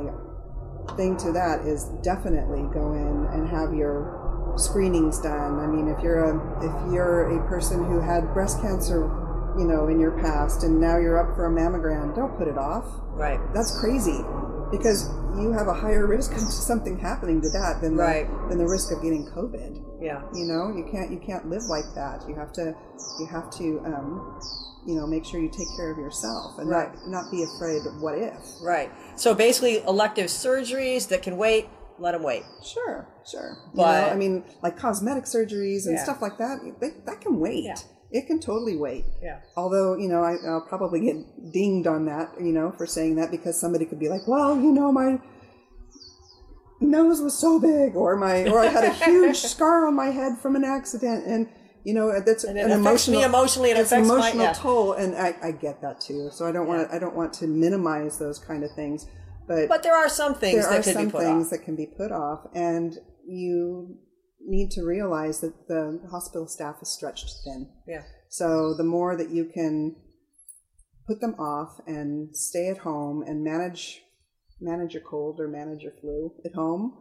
thing 0.96 1.16
to 1.18 1.32
that 1.32 1.66
is 1.66 1.84
definitely 2.02 2.62
go 2.72 2.94
in 2.94 3.26
and 3.34 3.46
have 3.48 3.74
your 3.74 4.54
screenings 4.56 5.20
done. 5.20 5.60
I 5.60 5.66
mean, 5.66 5.88
if 5.88 6.02
you're 6.02 6.24
a 6.24 6.64
if 6.64 6.92
you're 6.94 7.38
a 7.38 7.48
person 7.48 7.84
who 7.84 8.00
had 8.00 8.32
breast 8.32 8.62
cancer, 8.62 9.02
you 9.58 9.66
know, 9.66 9.88
in 9.88 10.00
your 10.00 10.12
past, 10.12 10.64
and 10.64 10.80
now 10.80 10.96
you're 10.96 11.18
up 11.18 11.36
for 11.36 11.44
a 11.46 11.50
mammogram, 11.50 12.14
don't 12.16 12.36
put 12.38 12.48
it 12.48 12.56
off. 12.56 12.86
Right. 13.12 13.38
That's 13.52 13.78
crazy, 13.78 14.18
because 14.70 15.08
you 15.38 15.52
have 15.52 15.68
a 15.68 15.74
higher 15.74 16.06
risk 16.06 16.32
of 16.32 16.40
something 16.70 16.98
happening 16.98 17.40
to 17.42 17.48
that 17.50 17.80
than 17.80 17.96
Right. 17.96 18.26
the, 18.42 18.48
than 18.50 18.58
the 18.58 18.66
risk 18.66 18.90
of 18.92 19.02
getting 19.02 19.26
COVID. 19.26 19.84
Yeah. 20.00 20.22
You 20.34 20.44
know, 20.44 20.74
you 20.76 20.84
can't 20.90 21.10
you 21.10 21.18
can't 21.18 21.48
live 21.48 21.64
like 21.64 21.84
that. 21.94 22.24
You 22.28 22.34
have 22.34 22.52
to 22.54 22.74
you 23.20 23.26
have 23.26 23.50
to 23.58 23.80
um, 23.84 24.40
you 24.86 24.94
know 24.94 25.06
make 25.06 25.24
sure 25.24 25.40
you 25.40 25.48
take 25.50 25.68
care 25.76 25.90
of 25.90 25.98
yourself 25.98 26.58
and 26.58 26.68
Right. 26.68 26.92
not 27.06 27.24
not 27.24 27.30
be 27.30 27.42
afraid 27.42 27.84
of 27.86 28.00
what 28.00 28.16
if. 28.18 28.34
Right. 28.62 28.90
So 29.16 29.34
basically, 29.34 29.78
elective 29.84 30.26
surgeries 30.26 31.08
that 31.08 31.22
can 31.22 31.36
wait, 31.36 31.68
let 31.98 32.12
them 32.12 32.22
wait. 32.22 32.44
Sure, 32.64 33.08
sure. 33.28 33.56
You 33.72 33.76
But- 33.76 34.06
know, 34.06 34.12
I 34.12 34.16
mean, 34.16 34.44
like 34.62 34.76
cosmetic 34.78 35.24
surgeries 35.24 35.86
and 35.86 35.94
Yeah. 35.94 36.04
stuff 36.04 36.22
like 36.22 36.38
that, 36.38 36.60
they, 36.80 36.90
that 37.06 37.20
can 37.20 37.40
wait. 37.40 37.64
Yeah. 37.64 37.74
It 38.10 38.26
can 38.26 38.40
totally 38.40 38.76
wait. 38.76 39.04
Yeah. 39.22 39.40
Although, 39.56 39.96
you 39.96 40.08
know, 40.08 40.22
I, 40.22 40.36
I'll 40.46 40.66
probably 40.66 41.00
get 41.00 41.52
dinged 41.52 41.86
on 41.86 42.06
that, 42.06 42.30
you 42.40 42.52
know, 42.52 42.72
for 42.72 42.86
saying 42.86 43.16
that 43.16 43.30
because 43.30 43.60
somebody 43.60 43.84
could 43.84 43.98
be 43.98 44.08
like, 44.08 44.26
well, 44.26 44.56
you 44.56 44.72
know, 44.72 44.90
my 44.90 45.20
nose 46.80 47.20
was 47.20 47.38
so 47.38 47.60
big 47.60 47.96
or 47.96 48.16
my, 48.16 48.48
or 48.48 48.60
I 48.60 48.66
had 48.66 48.84
a 48.84 48.92
huge 48.92 49.36
scar 49.52 49.86
on 49.86 49.94
my 49.94 50.06
head 50.06 50.38
from 50.38 50.56
an 50.56 50.64
accident. 50.64 51.26
And, 51.26 51.48
you 51.84 51.92
know, 51.92 52.18
that's 52.20 52.44
And 52.44 52.56
it 52.56 52.62
an 52.62 52.70
emotional, 52.70 53.20
me 53.20 53.26
emotionally. 53.26 53.70
It 53.72 53.76
it's 53.76 53.92
an 53.92 54.06
my 54.06 54.14
emotional 54.14 54.44
yeah. 54.44 54.52
toll. 54.54 54.94
And 54.94 55.14
I, 55.14 55.36
I 55.42 55.50
get 55.50 55.82
that 55.82 56.00
too. 56.00 56.30
So 56.32 56.46
I 56.46 56.52
don't 56.52 56.66
want 56.66 56.88
to, 56.88 56.94
I 56.94 56.98
don't 56.98 57.14
want 57.14 57.34
to 57.34 57.46
minimize 57.46 58.18
those 58.18 58.38
kind 58.38 58.64
of 58.64 58.70
things. 58.72 59.06
But, 59.46 59.68
But 59.68 59.82
there 59.82 59.96
are 59.96 60.08
some 60.08 60.34
things 60.34 60.62
there 60.62 60.70
that 60.70 60.86
are 60.86 60.92
some 60.92 61.10
things 61.10 61.46
off. 61.46 61.50
that 61.50 61.58
can 61.64 61.74
be 61.74 61.86
put 61.86 62.12
off, 62.12 62.46
and 62.54 62.94
you 63.26 63.96
need 64.48 64.70
to 64.72 64.82
realize 64.82 65.40
that 65.40 65.68
the 65.68 66.00
hospital 66.10 66.46
staff 66.46 66.76
is 66.82 66.88
stretched 66.88 67.30
thin. 67.44 67.68
Yeah. 67.86 68.02
So 68.28 68.74
the 68.74 68.84
more 68.84 69.16
that 69.16 69.30
you 69.30 69.44
can 69.44 69.96
put 71.06 71.20
them 71.20 71.34
off 71.38 71.80
and 71.86 72.36
stay 72.36 72.68
at 72.68 72.78
home 72.78 73.22
and 73.26 73.42
manage 73.42 74.02
manage 74.60 74.92
your 74.92 75.02
cold 75.02 75.38
or 75.40 75.46
manage 75.46 75.82
your 75.82 75.92
flu 76.00 76.32
at 76.44 76.52
home, 76.52 76.92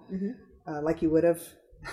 uh, 0.68 0.82
like 0.84 1.02
you 1.02 1.10
would 1.10 1.24
have 1.24 1.42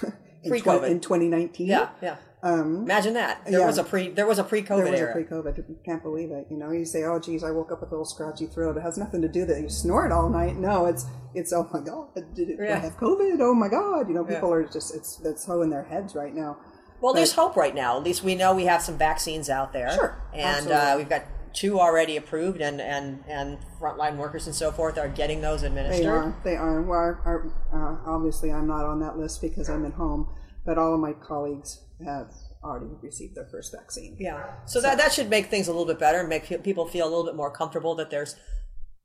Pre-COVID. 0.51 0.89
in 0.91 1.01
2019. 1.01 1.67
Yeah. 1.67 1.89
Yeah. 2.03 2.17
Um, 2.43 2.83
Imagine 2.83 3.15
that. 3.15 3.41
There 3.47 3.61
Yeah. 3.61 3.67
was 3.67 3.79
a 3.79 3.85
pre. 3.85 4.11
There 4.11 4.27
was 4.27 4.39
a 4.39 4.45
pre-COVID 4.45 4.85
there 4.85 4.91
was 4.93 5.01
era. 5.01 5.11
a 5.11 5.15
pre-COVID. 5.15 5.57
You 5.67 5.77
can't 5.83 6.03
believe 6.03 6.31
it. 6.31 6.47
You 6.51 6.59
know, 6.59 6.73
you 6.73 6.85
say, 6.85 7.03
"Oh, 7.05 7.19
geez, 7.19 7.43
I 7.43 7.51
woke 7.51 7.73
up 7.73 7.81
with 7.81 7.89
a 7.91 7.95
little 7.95 8.05
scratchy 8.05 8.45
throat." 8.47 8.77
It 8.77 8.83
has 8.83 8.99
nothing 8.99 9.23
to 9.23 9.29
do 9.29 9.47
that 9.47 9.59
you 9.63 9.71
snored 9.71 10.13
all 10.13 10.29
night. 10.29 10.57
No, 10.57 10.85
it's 10.85 11.07
it's 11.33 11.55
oh 11.55 11.67
my 11.73 11.81
god, 11.81 12.09
did 12.35 12.51
it, 12.51 12.59
Yeah. 12.61 12.75
I 12.75 12.79
have 12.81 12.99
COVID? 12.99 13.41
Oh 13.41 13.55
my 13.55 13.69
god, 13.69 14.09
you 14.09 14.15
know, 14.15 14.27
Yeah. 14.29 14.35
people 14.35 14.53
are 14.53 14.63
just 14.63 14.95
it's 14.95 15.17
that's 15.17 15.47
so 15.47 15.63
in 15.63 15.71
their 15.71 15.85
heads 15.85 16.15
right 16.15 16.35
now. 16.35 16.59
Well, 17.01 17.15
there's 17.15 17.33
hope 17.33 17.57
right 17.57 17.75
now. 17.75 17.97
At 17.97 18.03
least 18.05 18.23
we 18.23 18.35
know 18.35 18.55
we 18.55 18.65
have 18.67 18.83
some 18.83 18.97
vaccines 18.99 19.49
out 19.51 19.73
there. 19.73 19.91
Sure, 19.91 20.17
And 20.35 20.71
uh, 20.71 20.95
we've 20.99 21.09
got 21.09 21.23
two 21.55 21.79
already 21.81 22.17
approved, 22.17 22.61
and 22.61 22.81
and 22.81 23.25
and 23.29 23.59
frontline 23.81 24.17
workers 24.17 24.47
and 24.47 24.55
so 24.55 24.71
forth 24.73 24.99
are 24.99 25.09
getting 25.09 25.41
those 25.41 25.63
administered. 25.63 26.05
They 26.05 26.09
are, 26.09 26.41
they 26.45 26.57
are. 26.57 26.83
Well, 26.83 26.99
our, 26.99 27.53
our, 27.73 28.07
uh, 28.07 28.11
obviously, 28.11 28.53
I'm 28.53 28.67
not 28.67 28.85
on 28.85 29.01
that 29.01 29.17
list 29.19 29.41
because 29.41 29.69
I'm 29.69 29.85
at 29.87 29.93
home, 29.95 30.29
but 30.67 30.79
all 30.79 30.95
of 30.95 31.01
my 31.01 31.13
colleagues 31.13 31.81
have 32.05 32.31
already 32.63 32.87
received 33.03 33.35
their 33.37 33.47
first 33.51 33.73
vaccine. 33.73 34.17
Yeah. 34.19 34.43
So, 34.67 34.81
that 34.81 34.99
that 34.99 35.13
should 35.13 35.29
make 35.31 35.47
things 35.47 35.69
a 35.69 35.71
little 35.71 35.87
bit 35.87 35.99
better, 35.99 36.21
and 36.21 36.29
make 36.29 36.63
people 36.63 36.87
feel 36.87 37.07
a 37.07 37.11
little 37.11 37.25
bit 37.25 37.37
more 37.37 37.51
comfortable 37.51 37.95
that 37.97 38.11
there's 38.11 38.37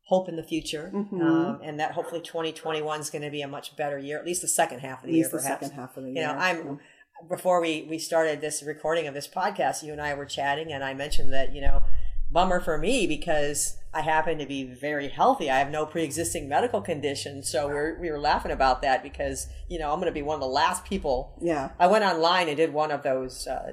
hope 0.08 0.28
in 0.28 0.36
the 0.36 0.44
future, 0.44 0.92
Mm-hmm. 0.94 1.22
um, 1.22 1.60
and 1.64 1.80
that 1.80 1.92
hopefully 1.92 2.22
2021 2.22 3.00
is 3.00 3.10
going 3.12 3.22
to 3.22 3.30
be 3.30 3.42
a 3.44 3.48
much 3.48 3.76
better 3.76 4.00
year, 4.00 4.18
at 4.18 4.26
least 4.26 4.42
the 4.42 4.48
second 4.48 4.80
half 4.80 5.00
of 5.00 5.04
the 5.04 5.10
At 5.10 5.14
year, 5.16 5.24
least 5.26 5.32
the 5.32 5.38
perhaps. 5.38 5.66
second 5.68 5.76
half 5.80 5.98
of 5.98 6.04
the 6.04 6.12
year. 6.12 6.22
You 6.22 6.28
know, 6.34 6.40
I'm 6.40 6.80
before 7.30 7.62
we 7.62 7.86
we 7.90 8.00
started 8.00 8.40
this 8.42 8.64
recording 8.64 9.06
of 9.06 9.14
this 9.14 9.28
podcast, 9.28 9.84
you 9.84 9.92
and 9.92 10.02
I 10.02 10.14
were 10.16 10.26
chatting, 10.26 10.72
and 10.74 10.84
I 10.84 10.94
mentioned 10.94 11.32
that 11.34 11.54
you 11.54 11.62
know, 11.62 11.82
bummer 12.32 12.60
for 12.60 12.78
me 12.78 13.08
because 13.08 13.78
I 13.94 14.02
happen 14.02 14.38
to 14.38 14.46
be 14.46 14.64
very 14.66 15.08
healthy. 15.10 15.50
I 15.50 15.58
have 15.60 15.72
no 15.72 15.86
pre-existing 15.86 16.48
medical 16.48 16.80
condition, 16.82 17.42
so 17.44 17.68
we 17.68 17.74
were 17.74 17.98
we 18.00 18.12
were 18.12 18.20
laughing 18.20 18.52
about 18.52 18.82
that 18.84 19.02
because 19.02 19.48
you 19.68 19.80
know 19.80 19.92
I'm 19.92 20.00
going 20.00 20.06
to 20.12 20.14
be 20.14 20.22
one 20.22 20.36
of 20.36 20.42
the 20.42 20.48
last 20.48 20.86
people. 20.86 21.34
Yeah. 21.42 21.70
I 21.80 21.88
went 21.88 22.04
online 22.04 22.48
and 22.48 22.58
did 22.58 22.72
one 22.74 22.92
of 22.92 23.02
those 23.04 23.48
uh, 23.48 23.72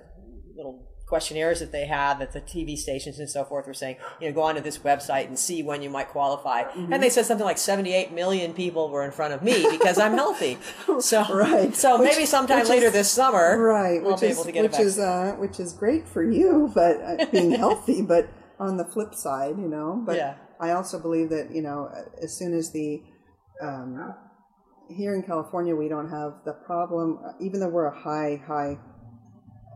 little 0.57 0.83
questionnaires 1.07 1.61
that 1.61 1.71
they 1.71 1.87
had 1.87 2.19
that 2.19 2.33
the 2.33 2.41
TV 2.41 2.77
stations 2.77 3.21
and 3.21 3.31
so 3.31 3.45
forth 3.45 3.65
were 3.67 3.73
saying, 3.75 3.95
you 4.21 4.27
know, 4.29 4.35
go 4.35 4.43
onto 4.43 4.61
this 4.61 4.79
website 4.79 5.27
and 5.29 5.39
see 5.39 5.63
when 5.63 5.81
you 5.81 5.89
might 5.89 6.09
qualify. 6.09 6.65
Mm-hmm. 6.65 6.93
And 6.93 7.01
they 7.01 7.11
said 7.11 7.27
something 7.27 7.45
like 7.45 7.59
78 7.59 8.13
million 8.13 8.53
people 8.55 8.89
were 8.91 9.05
in 9.05 9.13
front 9.13 9.33
of 9.33 9.41
me 9.41 9.69
because 9.71 9.99
I'm 10.01 10.15
healthy. 10.15 10.59
So, 10.99 11.23
Right. 11.33 11.77
so 11.77 12.01
Which- 12.01 12.11
maybe 12.13 12.27
sometime 12.27 12.67
later 12.67 12.87
is- 12.87 12.93
this 12.95 13.11
summer, 13.11 13.57
right 13.63 14.01
I'll 14.03 14.13
which 14.13 14.21
be 14.23 14.27
is 14.29 14.37
able 14.37 14.45
to 14.47 14.53
get 14.53 14.63
which 14.63 14.81
is 14.81 14.99
uh, 14.99 15.35
which 15.39 15.61
is 15.61 15.73
great 15.75 16.09
for 16.09 16.25
you 16.25 16.73
but 16.75 16.97
uh, 17.03 17.27
being 17.27 17.51
healthy 17.65 18.03
but 18.03 18.29
on 18.59 18.77
the 18.77 18.85
flip 18.85 19.15
side 19.15 19.57
you 19.59 19.69
know 19.69 20.03
but 20.07 20.17
Yeah. 20.17 20.35
i 20.61 20.71
also 20.73 20.99
believe 21.01 21.29
that 21.31 21.51
you 21.55 21.63
know 21.63 21.91
as 22.23 22.37
soon 22.37 22.55
as 22.55 22.73
the 22.73 23.03
um, 23.63 24.15
here 24.89 25.15
in 25.15 25.23
california 25.23 25.75
we 25.75 25.89
don't 25.89 26.09
have 26.11 26.33
the 26.45 26.53
problem 26.53 27.19
even 27.41 27.61
though 27.61 27.69
we're 27.69 27.87
a 27.87 27.99
high 27.99 28.41
high 28.47 28.79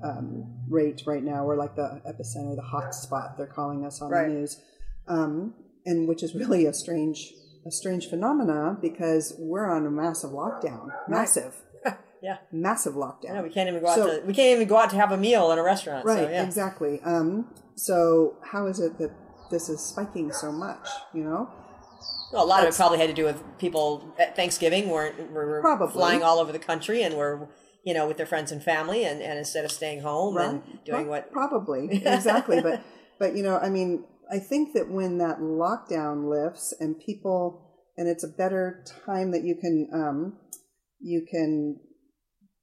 um, 0.02 0.44
rate 0.68 1.02
right 1.06 1.22
now 1.22 1.44
we're 1.44 1.56
like 1.56 1.76
the 1.76 2.00
epicenter 2.06 2.56
the 2.56 2.62
hot 2.62 2.94
spot 2.94 3.36
they're 3.36 3.46
calling 3.46 3.84
us 3.84 4.00
on 4.00 4.10
Right. 4.10 4.28
the 4.28 4.34
news 4.34 4.60
um, 5.08 5.54
and 5.84 6.08
which 6.08 6.22
is 6.22 6.34
really 6.34 6.64
a 6.66 6.72
strange 6.72 7.32
a 7.66 7.70
strange 7.70 8.08
phenomena 8.08 8.78
because 8.80 9.34
we're 9.38 9.66
on 9.70 9.84
a 9.86 9.90
massive 9.90 10.30
lockdown 10.30 10.88
massive 11.08 11.54
yeah. 12.22 12.38
massive 12.50 12.94
lockdown 12.94 13.34
No, 13.34 13.42
we 13.42 13.50
can't 13.50 13.68
even 13.68 13.82
go 13.82 13.88
out 13.88 13.96
So- 13.96 14.20
to 14.20 14.26
we 14.26 14.32
can't 14.32 14.56
even 14.56 14.68
go 14.68 14.78
out 14.78 14.88
to 14.90 14.96
have 14.96 15.12
a 15.12 15.18
meal 15.18 15.52
in 15.52 15.58
a 15.58 15.62
restaurant. 15.62 16.06
Right, 16.06 16.24
So, 16.24 16.30
yeah. 16.30 16.44
exactly. 16.44 17.00
Um, 17.02 17.52
so 17.86 18.36
how 18.52 18.66
is 18.66 18.78
it 18.80 18.98
that 18.98 19.10
this 19.50 19.68
is 19.68 19.80
spiking 19.80 20.32
so 20.32 20.52
much? 20.52 20.86
You 21.14 21.24
know, 21.24 21.48
Well, 22.32 22.44
a 22.44 22.50
lot 22.52 22.62
of 22.62 22.68
it 22.72 22.76
probably 22.76 22.98
had 22.98 23.08
to 23.08 23.14
do 23.22 23.24
with 23.24 23.42
people 23.58 24.14
at 24.18 24.36
Thanksgiving 24.36 24.88
were 24.88 25.12
were 25.32 25.60
Probably. 25.60 25.92
flying 25.92 26.22
all 26.22 26.38
over 26.38 26.52
the 26.52 26.58
country 26.70 27.02
and 27.02 27.16
were 27.16 27.48
you 27.84 27.94
know 27.94 28.06
with 28.08 28.16
their 28.18 28.26
friends 28.26 28.52
and 28.52 28.62
family 28.62 29.04
and, 29.04 29.20
and 29.22 29.38
instead 29.38 29.64
of 29.64 29.72
staying 29.72 30.00
home 30.02 30.36
and 30.36 30.62
doing 30.84 31.04
Pro- 31.04 31.10
what 31.10 31.32
probably 31.32 31.88
exactly. 32.16 32.60
but 32.60 32.82
but 33.18 33.36
you 33.36 33.42
know, 33.42 33.56
I 33.58 33.68
mean, 33.68 34.04
I 34.32 34.38
think 34.38 34.74
that 34.74 34.90
when 34.90 35.18
that 35.18 35.38
lockdown 35.40 36.28
lifts 36.30 36.74
and 36.80 36.98
people, 37.08 37.42
and 37.96 38.08
it's 38.08 38.24
a 38.24 38.28
better 38.42 38.84
time 39.06 39.32
that 39.32 39.42
you 39.44 39.56
can 39.60 39.88
um, 39.92 40.38
you 41.00 41.26
can 41.30 41.80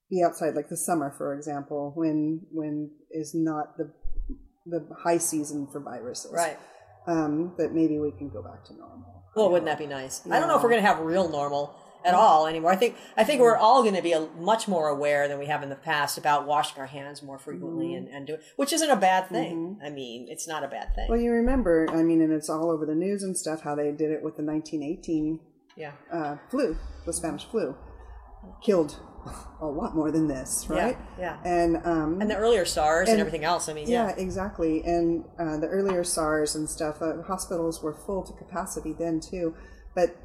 be 0.09 0.23
outside, 0.25 0.55
like 0.55 0.69
the 0.69 0.77
summer, 0.77 1.13
for 1.17 1.33
example, 1.35 1.91
when 1.95 2.41
when 2.51 2.91
is 3.11 3.33
not 3.35 3.77
the 3.77 3.91
the 4.69 4.85
high 5.03 5.17
season 5.17 5.67
for 5.71 5.79
viruses. 5.79 6.31
right. 6.33 6.57
Um, 7.07 7.53
that 7.57 7.73
maybe 7.73 7.99
we 7.99 8.11
can 8.11 8.27
go 8.27 8.43
back 8.43 8.65
to 8.65 8.73
normal. 8.75 9.23
Well, 9.33 9.49
wouldn't 9.49 9.67
that 9.67 9.77
be 9.77 9.87
nice? 9.87 10.27
I 10.29 10.39
don't 10.39 10.49
know 10.49 10.57
if 10.57 10.63
we're 10.63 10.69
going 10.69 10.81
to 10.81 10.87
have 10.87 10.99
real 10.99 11.29
normal 11.29 11.73
at 12.03 12.13
all 12.13 12.47
anymore. 12.47 12.71
I 12.71 12.75
think 12.75 12.95
I 13.15 13.23
think 13.23 13.39
we're 13.39 13.55
all 13.55 13.81
going 13.81 13.95
to 13.95 14.01
be 14.01 14.11
a, 14.11 14.27
much 14.37 14.67
more 14.67 14.89
aware 14.89 15.27
than 15.27 15.39
we 15.39 15.45
have 15.45 15.63
in 15.63 15.69
the 15.69 15.75
past 15.75 16.17
about 16.17 16.45
washing 16.45 16.79
our 16.79 16.87
hands 16.87 17.23
more 17.23 17.37
frequently 17.39 17.87
Mm-hmm. 17.87 18.07
and, 18.07 18.07
and 18.09 18.27
do 18.27 18.33
it, 18.33 18.43
which 18.57 18.73
isn't 18.73 18.89
a 18.89 18.95
bad 18.97 19.29
thing. 19.29 19.79
I 19.83 19.89
mean, 19.89 20.27
it's 20.29 20.47
not 20.47 20.63
a 20.63 20.67
bad 20.67 20.93
thing. 20.95 21.07
Well, 21.09 21.19
you 21.19 21.31
remember, 21.31 21.87
I 21.89 22.03
mean, 22.03 22.21
and 22.21 22.33
it's 22.33 22.49
all 22.49 22.69
over 22.71 22.85
the 22.85 22.95
news 22.95 23.23
and 23.23 23.37
stuff 23.37 23.61
how 23.61 23.75
they 23.75 23.91
did 23.91 24.11
it 24.11 24.21
with 24.23 24.35
the 24.35 24.43
1918 24.43 25.39
yeah. 25.77 25.91
uh, 26.11 26.37
flu, 26.49 26.75
the 27.05 27.13
Spanish 27.13 27.45
flu, 27.45 27.75
killed 28.63 28.99
a 29.61 29.65
lot 29.65 29.95
more 29.95 30.11
than 30.11 30.27
this, 30.27 30.65
right? 30.69 30.97
yeah. 31.19 31.37
And 31.43 31.77
um, 31.85 32.21
And 32.21 32.29
the 32.31 32.35
earlier 32.37 32.65
SARS 32.65 33.09
and, 33.09 33.13
And- 33.13 33.19
everything 33.19 33.43
else. 33.43 33.67
I 33.69 33.73
mean, 33.73 33.87
yeah, 33.89 34.07
yeah. 34.09 34.15
exactly. 34.15 34.83
And 34.83 35.25
uh, 35.39 35.57
the 35.57 35.67
earlier 35.67 36.03
SARS 36.03 36.55
and 36.55 36.69
stuff, 36.69 37.01
uh, 37.01 37.21
hospitals 37.23 37.81
were 37.83 37.93
full 37.93 38.23
to 38.23 38.33
capacity 38.33 38.93
then 38.97 39.19
too, 39.19 39.55
but 39.95 40.15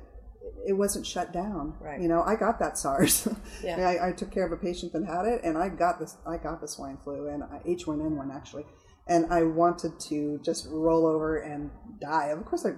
it 0.67 0.75
wasn't 0.75 1.05
shut 1.07 1.33
down. 1.33 1.75
Right. 1.81 2.01
You 2.01 2.07
know, 2.09 2.23
I 2.23 2.37
got 2.37 2.59
that 2.61 2.79
SARS. 2.79 3.27
Yeah. 3.65 3.77
I, 3.89 4.09
I 4.09 4.13
took 4.13 4.31
care 4.33 4.45
of 4.47 4.53
a 4.53 4.57
patient 4.57 4.93
that 4.93 5.05
had 5.07 5.25
it, 5.27 5.41
and 5.45 5.57
I 5.59 5.69
got 5.69 5.99
this. 6.01 6.17
I 6.27 6.37
got 6.37 6.61
the 6.61 6.67
swine 6.69 6.99
flu 7.03 7.29
and 7.29 7.43
H1N1 7.65 8.35
actually, 8.35 8.65
and 9.09 9.33
I 9.33 9.43
wanted 9.45 9.99
to 10.09 10.41
just 10.45 10.67
roll 10.69 11.07
over 11.07 11.39
and 11.39 11.71
die. 12.01 12.27
Of 12.29 12.45
course, 12.45 12.67
I 12.67 12.73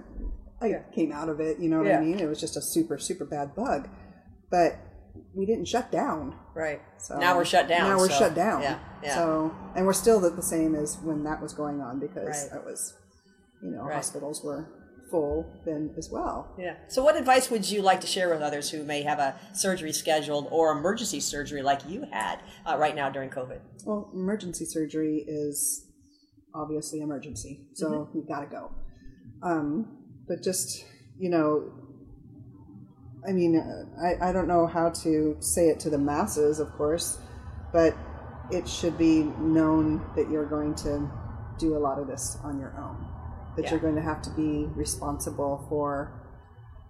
I 0.65 0.83
came 0.93 1.11
out 1.11 1.29
of 1.29 1.39
it. 1.39 1.59
You 1.59 1.69
know 1.69 1.79
what 1.79 1.87
Yeah. 1.87 1.99
I 1.99 2.01
mean? 2.03 2.19
It 2.19 2.27
was 2.27 2.39
just 2.39 2.55
a 2.55 2.61
super 2.61 2.97
super 2.99 3.25
bad 3.25 3.55
bug, 3.55 3.87
but 4.51 4.77
we 5.33 5.45
didn't 5.45 5.65
shut 5.67 5.91
down. 5.91 6.35
Right. 6.55 6.81
So 6.97 7.17
now 7.17 7.35
we're 7.35 7.45
shut 7.45 7.67
down. 7.67 7.89
Now 7.89 7.97
we're 7.97 8.09
so- 8.09 8.19
shut 8.19 8.35
down. 8.35 8.61
Yeah. 8.61 8.79
Yeah. 9.03 9.15
So 9.15 9.55
and 9.75 9.85
we're 9.85 9.93
still 9.93 10.19
the, 10.19 10.29
the 10.29 10.41
same 10.43 10.75
as 10.75 10.97
when 11.03 11.23
that 11.23 11.41
was 11.41 11.53
going 11.53 11.81
on 11.81 11.99
because 11.99 12.25
Right. 12.43 12.49
that 12.53 12.65
was, 12.65 12.93
you 13.61 13.71
know, 13.71 13.83
Right. 13.83 13.95
hospitals 13.95 14.43
were 14.43 14.67
full 15.11 15.45
then 15.65 15.93
as 15.97 16.09
well. 16.11 16.55
Yeah. 16.57 16.75
So, 16.87 17.03
what 17.03 17.15
advice 17.15 17.51
would 17.51 17.69
you 17.69 17.81
like 17.83 18.01
to 18.01 18.07
share 18.07 18.27
with 18.29 18.41
others 18.41 18.71
who 18.71 18.83
may 18.83 19.03
have 19.03 19.19
a 19.19 19.35
surgery 19.53 19.93
scheduled 19.93 20.47
or 20.51 20.71
emergency 20.71 21.19
surgery 21.19 21.61
like 21.61 21.87
you 21.87 22.05
had 22.11 22.39
uh, 22.65 22.75
right 22.77 22.95
now 22.95 23.09
during 23.09 23.29
COVID? 23.29 23.59
Well, 23.85 24.09
emergency 24.15 24.65
surgery 24.65 25.23
is 25.27 25.85
obviously 26.55 27.01
emergency, 27.01 27.67
so 27.75 27.89
Mm-hmm. 27.89 28.17
you 28.17 28.25
got 28.27 28.39
to 28.41 28.47
go. 28.47 28.71
Um, 29.43 29.97
but 30.27 30.41
just 30.41 30.83
you 31.19 31.29
know, 31.29 31.71
I 33.27 33.31
mean, 33.31 33.59
I 34.01 34.29
I 34.29 34.31
don't 34.31 34.47
know 34.47 34.67
how 34.67 34.89
to 35.03 35.37
say 35.39 35.69
it 35.69 35.79
to 35.81 35.89
the 35.89 35.97
masses, 35.97 36.59
of 36.59 36.71
course, 36.73 37.19
but 37.73 37.95
it 38.51 38.67
should 38.67 38.97
be 38.97 39.23
known 39.39 40.05
that 40.15 40.29
you're 40.29 40.45
going 40.45 40.75
to 40.75 41.09
do 41.57 41.75
a 41.75 41.79
lot 41.79 41.97
of 41.99 42.07
this 42.07 42.37
on 42.43 42.59
your 42.59 42.73
own. 42.77 43.05
That 43.55 43.63
Yeah. 43.65 43.71
you're 43.71 43.79
going 43.79 43.95
to 43.95 44.01
have 44.01 44.21
to 44.23 44.29
be 44.31 44.69
responsible 44.75 45.65
for 45.69 46.11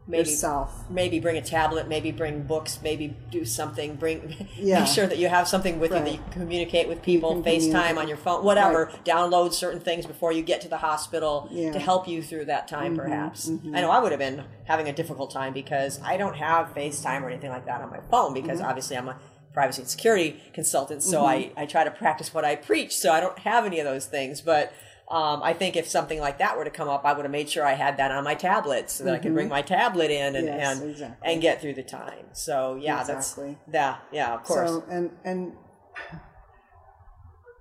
Maybe 0.07 0.29
yourself. 0.29 0.87
maybe 0.89 1.19
bring 1.19 1.35
a 1.37 1.41
tablet, 1.41 1.87
maybe 1.87 2.11
bring 2.11 2.43
books, 2.43 2.79
maybe 2.83 3.15
do 3.31 3.43
something. 3.43 3.95
Bring 3.95 4.47
Yeah. 4.55 4.79
make 4.81 4.87
sure 4.87 5.07
that 5.07 5.17
you 5.17 5.27
have 5.29 5.47
something 5.47 5.79
with 5.79 5.91
you 5.91 5.97
that 5.99 6.11
you 6.11 6.19
can 6.31 6.41
communicate 6.41 6.87
with 6.87 7.01
people, 7.01 7.41
FaceTime 7.43 7.97
on 7.97 8.07
your 8.07 8.17
phone, 8.17 8.43
whatever. 8.45 8.91
Download 9.03 9.51
certain 9.51 9.79
things 9.79 10.05
before 10.05 10.31
you 10.31 10.43
get 10.43 10.61
to 10.61 10.67
the 10.67 10.77
hospital 10.77 11.47
Yeah. 11.51 11.63
Mm-hmm. 11.65 11.73
to 11.73 11.79
help 11.79 12.07
you 12.07 12.21
through 12.21 12.45
that 12.45 12.67
time. 12.67 12.95
Perhaps 12.95 13.49
I 13.73 13.81
know 13.81 13.89
I 13.89 13.99
would 13.99 14.11
have 14.11 14.19
been 14.19 14.43
having 14.65 14.87
a 14.89 14.93
difficult 14.93 15.31
time 15.31 15.53
because 15.53 15.99
I 16.03 16.17
don't 16.17 16.35
have 16.35 16.73
FaceTime 16.75 17.23
or 17.23 17.29
anything 17.29 17.49
like 17.49 17.65
that 17.65 17.81
on 17.81 17.89
my 17.89 17.99
phone 18.11 18.33
because 18.33 18.59
Mm-hmm. 18.59 18.69
obviously 18.69 18.97
I'm 18.97 19.09
a 19.09 19.17
privacy 19.53 19.81
and 19.81 19.89
security 19.89 20.39
consultant, 20.53 21.01
so 21.01 21.25
I 21.25 21.51
I 21.57 21.65
try 21.65 21.83
to 21.83 21.89
practice 21.91 22.33
what 22.33 22.43
I 22.45 22.55
preach. 22.57 22.95
So 22.95 23.11
I 23.11 23.19
don't 23.21 23.39
have 23.39 23.65
any 23.65 23.79
of 23.79 23.85
those 23.85 24.05
things, 24.05 24.41
but. 24.41 24.71
Um, 25.09 25.43
I 25.43 25.53
think 25.53 25.75
if 25.75 25.87
something 25.87 26.19
like 26.19 26.39
that 26.39 26.57
were 26.57 26.63
to 26.63 26.71
come 26.71 26.89
up, 26.89 27.05
I 27.05 27.13
would 27.13 27.25
have 27.25 27.31
made 27.31 27.47
sure 27.49 27.63
I 27.63 27.73
had 27.73 27.97
that 27.97 28.11
on 28.11 28.23
my 28.23 28.33
tablet 28.33 28.89
so 28.89 29.03
that 29.03 29.13
I 29.13 29.19
could 29.19 29.33
bring 29.35 29.49
my 29.49 29.61
tablet 29.61 30.09
in 30.09 30.35
and 30.35 30.47
Mm-hmm. 30.47 30.57
Yes, 30.57 30.79
and, 30.81 30.89
exactly. 30.91 31.31
and 31.31 31.41
get 31.41 31.61
through 31.61 31.75
the 31.75 31.83
time. 31.83 32.25
So 32.33 32.75
yeah, 32.81 33.01
Exactly. 33.01 33.57
that's 33.67 33.73
yeah, 34.11 34.27
yeah, 34.29 34.33
of 34.33 34.43
course. 34.43 34.69
So 34.69 34.83
and 34.89 35.11
and 35.23 35.53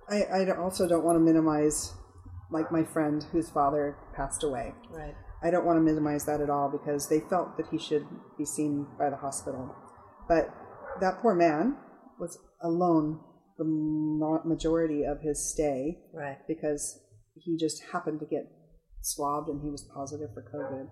I 0.09 0.23
I 0.23 0.57
also 0.57 0.87
don't 0.87 1.03
want 1.03 1.17
to 1.17 1.19
minimize 1.19 1.93
like 2.51 2.71
my 2.71 2.83
friend 2.83 3.23
whose 3.31 3.49
father 3.49 3.97
passed 4.15 4.43
away. 4.43 4.73
right. 4.91 5.15
I 5.43 5.51
don't 5.51 5.65
want 5.65 5.77
to 5.77 5.81
minimize 5.81 6.25
that 6.25 6.41
at 6.41 6.49
all 6.49 6.69
because 6.71 7.07
they 7.09 7.19
felt 7.19 7.57
that 7.57 7.67
he 7.69 7.77
should 7.77 8.07
be 8.37 8.45
seen 8.45 8.87
by 8.97 9.11
the 9.11 9.17
hospital. 9.17 9.75
But 10.27 10.49
that 11.01 11.21
poor 11.21 11.35
man 11.35 11.75
was 12.19 12.39
alone 12.63 13.19
the 13.59 13.63
majority 14.43 15.03
of 15.03 15.21
his 15.21 15.43
stay 15.51 15.99
Right. 16.13 16.37
because 16.47 16.99
he 17.35 17.57
just 17.57 17.83
happened 17.91 18.19
to 18.21 18.25
get 18.25 18.51
swabbed 19.01 19.49
and 19.49 19.61
he 19.61 19.69
was 19.69 19.83
positive 19.93 20.29
for 20.33 20.41
COVID. 20.43 20.89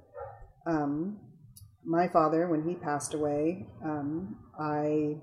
Um, 0.72 1.20
my 1.86 2.08
father, 2.08 2.48
when 2.48 2.68
he 2.68 2.76
passed 2.76 3.14
away, 3.14 3.68
um, 3.84 4.38
I 4.60 5.18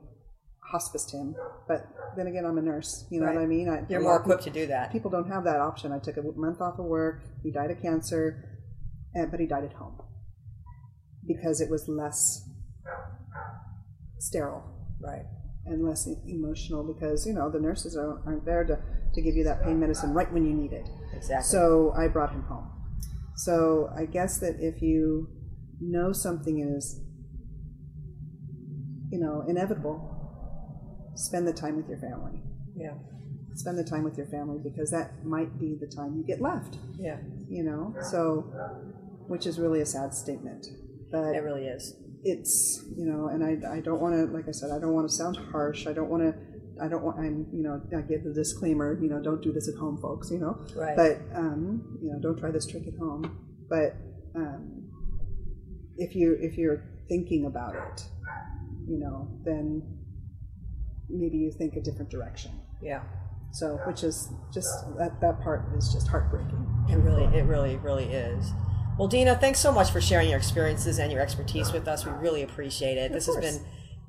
hospiced 0.73 1.13
him. 1.13 1.35
But 1.69 1.87
then 2.17 2.27
again, 2.27 2.45
I'm 2.45 2.59
a 2.59 2.63
nurse. 2.63 3.07
You 3.11 3.21
know 3.21 3.27
what 3.27 3.39
I 3.39 3.47
mean? 3.47 3.69
I, 3.69 3.85
You're 3.89 4.01
more 4.03 4.17
equipped 4.21 4.45
to 4.45 4.51
do 4.51 4.67
that. 4.67 4.93
People 4.93 5.11
don't 5.11 5.29
have 5.29 5.45
that 5.45 5.57
option. 5.61 5.93
I 5.93 5.99
took 5.99 6.17
a 6.17 6.23
month 6.23 6.61
off 6.61 6.79
of 6.79 6.85
work. 6.85 7.23
He 7.43 7.51
died 7.51 7.71
of 7.71 7.81
cancer, 7.81 8.45
and, 9.15 9.31
but 9.31 9.41
he 9.41 9.47
died 9.47 9.65
at 9.65 9.73
home 9.73 9.99
because 11.27 11.61
it 11.61 11.71
was 11.71 11.89
less 11.89 12.47
sterile 14.19 14.63
Right. 15.01 15.25
and 15.65 15.83
less 15.85 16.07
emotional 16.27 16.85
because 16.85 17.27
you 17.27 17.33
know 17.33 17.51
the 17.51 17.59
nurses 17.61 17.97
aren't, 17.97 18.27
aren't 18.27 18.45
there 18.45 18.65
to, 18.65 18.79
to 19.15 19.21
give 19.23 19.35
you 19.35 19.45
that 19.45 19.63
pain 19.65 19.79
medicine 19.81 20.13
right 20.15 20.33
when 20.33 20.45
you 20.47 20.53
need 20.53 20.73
it. 20.73 20.89
Exactly. 21.15 21.49
So 21.49 21.93
I 21.97 22.09
brought 22.09 22.33
him 22.33 22.43
home. 22.43 22.71
So 23.37 23.91
I 23.97 24.05
guess 24.07 24.39
that 24.41 24.57
if 24.61 24.83
you 24.83 25.29
know 25.81 26.13
something 26.13 26.61
is, 26.61 27.01
you 29.11 29.19
know, 29.19 29.45
inevitable, 29.49 31.13
spend 31.15 31.47
the 31.49 31.53
time 31.53 31.77
with 31.77 31.89
your 31.89 31.99
family. 31.99 32.43
yeah. 32.77 32.95
Spend 33.55 33.77
the 33.77 33.85
time 33.85 34.05
with 34.05 34.17
your 34.17 34.29
family 34.29 34.59
because 34.63 34.91
that 34.93 35.25
might 35.27 35.59
be 35.59 35.77
the 35.79 35.87
time 35.89 36.17
you 36.17 36.23
get 36.25 36.41
left. 36.41 36.79
Yeah. 36.99 37.19
You 37.49 37.65
know, 37.65 37.95
so 38.01 38.45
which 39.27 39.45
is 39.45 39.59
really 39.59 39.81
a 39.81 39.87
sad 39.87 40.15
statement, 40.15 40.67
but 41.11 41.35
It 41.35 41.43
really 41.43 41.67
is. 41.67 41.95
It's 42.23 42.85
you 42.97 43.07
know, 43.07 43.29
and 43.29 43.43
I 43.45 43.77
I 43.77 43.81
don't 43.81 44.01
want 44.01 44.15
to 44.15 44.25
like 44.33 44.49
I 44.49 44.53
said 44.53 44.71
I 44.71 44.79
don't 44.79 44.93
want 44.93 45.09
to 45.09 45.15
sound 45.15 45.37
harsh. 45.37 45.87
I 45.87 45.93
don't 45.93 46.09
want 46.11 46.23
to. 46.23 46.35
I 46.83 46.89
don't 46.89 47.03
want. 47.05 47.19
I'm 47.19 47.47
you 47.53 47.63
know. 47.63 47.81
I 47.97 48.01
give 48.03 48.25
the 48.25 48.33
disclaimer. 48.33 48.99
You 49.01 49.09
know, 49.11 49.21
don't 49.23 49.43
do 49.43 49.53
this 49.53 49.69
at 49.69 49.75
home, 49.75 49.99
folks. 50.01 50.31
You 50.31 50.39
know, 50.39 50.59
Right. 50.75 50.97
but 50.97 51.19
um, 51.37 51.99
you 52.03 52.11
know, 52.13 52.19
don't 52.21 52.39
try 52.39 52.51
this 52.51 52.67
trick 52.67 52.85
at 52.87 52.99
home. 52.99 53.39
But 53.69 53.97
um, 54.35 54.89
if 55.97 56.15
you 56.15 56.37
if 56.41 56.57
you're 56.57 56.83
thinking 57.09 57.45
about 57.47 57.75
it, 57.75 58.05
you 58.89 58.99
know, 58.99 59.29
then 59.45 59.99
maybe 61.09 61.37
you 61.39 61.53
think 61.53 61.75
a 61.77 61.81
different 61.83 62.11
direction. 62.11 62.53
Yeah. 62.83 63.03
So, 63.53 63.81
which 63.87 64.05
is 64.05 64.33
just 64.55 64.69
that 64.97 65.21
that 65.21 65.41
part 65.43 65.77
is 65.77 65.93
just 65.93 66.07
heartbreaking. 66.09 66.67
It 66.89 66.97
really, 66.97 67.25
it 67.37 67.45
really, 67.45 67.77
really 67.77 68.05
is. 68.07 68.53
Well, 69.01 69.09
Dina, 69.09 69.35
thanks 69.35 69.59
so 69.59 69.73
much 69.73 69.91
for 69.91 69.99
sharing 69.99 70.29
your 70.29 70.37
experiences 70.37 70.99
and 70.99 71.11
your 71.11 71.23
expertise 71.23 71.73
with 71.73 71.89
us. 71.89 72.05
We 72.05 72.13
really 72.13 72.43
appreciate 72.43 72.99
it. 72.99 73.11
this 73.11 73.25
has 73.25 73.37
been 73.39 73.59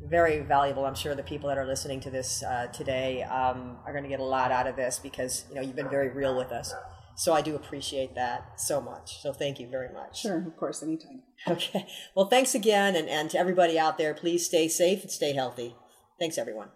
very 0.02 0.42
valuable. 0.42 0.86
I'm 0.86 0.96
sure 0.96 1.16
the 1.16 1.24
people 1.24 1.48
that 1.48 1.58
are 1.58 1.66
listening 1.66 2.02
to 2.02 2.10
this 2.10 2.44
uh, 2.44 2.68
today 2.74 3.24
um, 3.24 3.78
are 3.86 3.94
going 3.94 4.04
to 4.04 4.10
get 4.10 4.20
a 4.20 4.26
lot 4.26 4.52
out 4.52 4.68
of 4.68 4.76
this 4.76 5.00
because 5.02 5.46
you 5.48 5.56
know 5.56 5.62
you've 5.62 5.78
been 5.78 5.90
very 5.90 6.10
real 6.10 6.36
with 6.36 6.52
us. 6.52 6.74
So 7.16 7.32
I 7.32 7.42
do 7.42 7.56
appreciate 7.56 8.16
that 8.16 8.60
so 8.60 8.82
much. 8.82 9.22
So 9.22 9.32
thank 9.32 9.62
you 9.62 9.70
very 9.70 9.94
much. 9.94 10.24
Sure, 10.24 10.46
of 10.46 10.58
course, 10.58 10.84
anytime. 10.84 11.22
Okay. 11.48 11.88
Well, 12.14 12.28
thanks 12.28 12.54
again, 12.54 12.98
and, 12.98 13.08
and 13.08 13.30
to 13.30 13.40
everybody 13.40 13.80
out 13.80 13.98
there, 13.98 14.14
please 14.14 14.46
stay 14.46 14.68
safe 14.68 15.04
and 15.04 15.10
stay 15.10 15.32
healthy. 15.32 15.74
Thanks, 16.20 16.38
everyone. 16.38 16.68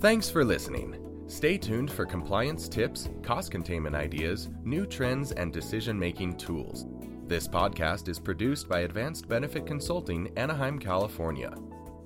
Thanks 0.00 0.28
for 0.28 0.44
listening. 0.44 1.05
Stay 1.28 1.58
tuned 1.58 1.90
for 1.90 2.06
compliance 2.06 2.68
tips, 2.68 3.08
cost 3.22 3.50
containment 3.50 3.96
ideas, 3.96 4.48
new 4.62 4.86
trends, 4.86 5.32
and 5.32 5.52
decision 5.52 5.98
making 5.98 6.36
tools. 6.36 6.86
This 7.26 7.48
podcast 7.48 8.06
is 8.08 8.20
produced 8.20 8.68
by 8.68 8.80
Advanced 8.80 9.28
Benefit 9.28 9.66
Consulting, 9.66 10.30
Anaheim, 10.36 10.78
California. 10.78 11.52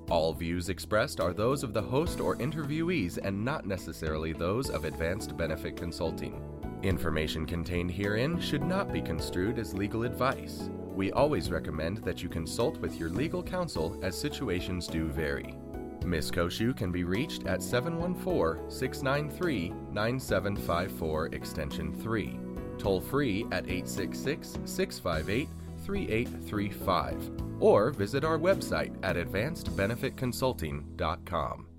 All 0.09 0.33
views 0.33 0.71
expressed 0.71 1.21
are 1.21 1.35
those 1.35 1.63
of 1.63 1.75
the 1.75 1.83
host 1.83 2.19
or 2.19 2.37
interviewees 2.37 3.19
and 3.23 3.45
not 3.45 3.67
necessarily 3.67 4.33
those 4.33 4.71
of 4.71 4.87
Advanced 4.87 5.37
Benefit 5.37 5.77
Consulting. 5.77 6.43
Information 6.83 7.45
contained 7.45 7.91
herein 7.91 8.41
should 8.41 8.65
not 8.65 8.91
be 8.91 9.03
construed 9.03 9.59
as 9.59 9.75
legal 9.75 10.05
advice. 10.05 10.71
We 10.95 11.13
always 11.13 11.51
recommend 11.51 11.99
that 11.99 12.23
you 12.23 12.31
consult 12.31 12.79
with 12.79 12.99
your 12.99 13.11
legal 13.11 13.43
counsel 13.43 14.01
as 14.03 14.19
situations 14.19 14.87
do 14.87 15.09
vary. 15.09 15.59
Ms. 16.05 16.31
Cociu 16.31 16.77
can 16.77 16.93
be 16.93 17.05
reached 17.05 17.47
at 17.47 17.63
714 17.63 18.71
693 18.71 19.73
9754 19.93 21.27
Extension 21.27 21.95
3, 21.95 22.39
toll 22.79 23.01
free 23.01 23.47
at 23.53 23.65
866 23.65 24.59
658 24.65 25.49
3835, 25.85 27.31
or 27.61 27.91
visit 27.91 28.25
our 28.25 28.39
website 28.39 28.97
at 29.03 29.17
advancedbenefitconsulting.com. 29.17 31.70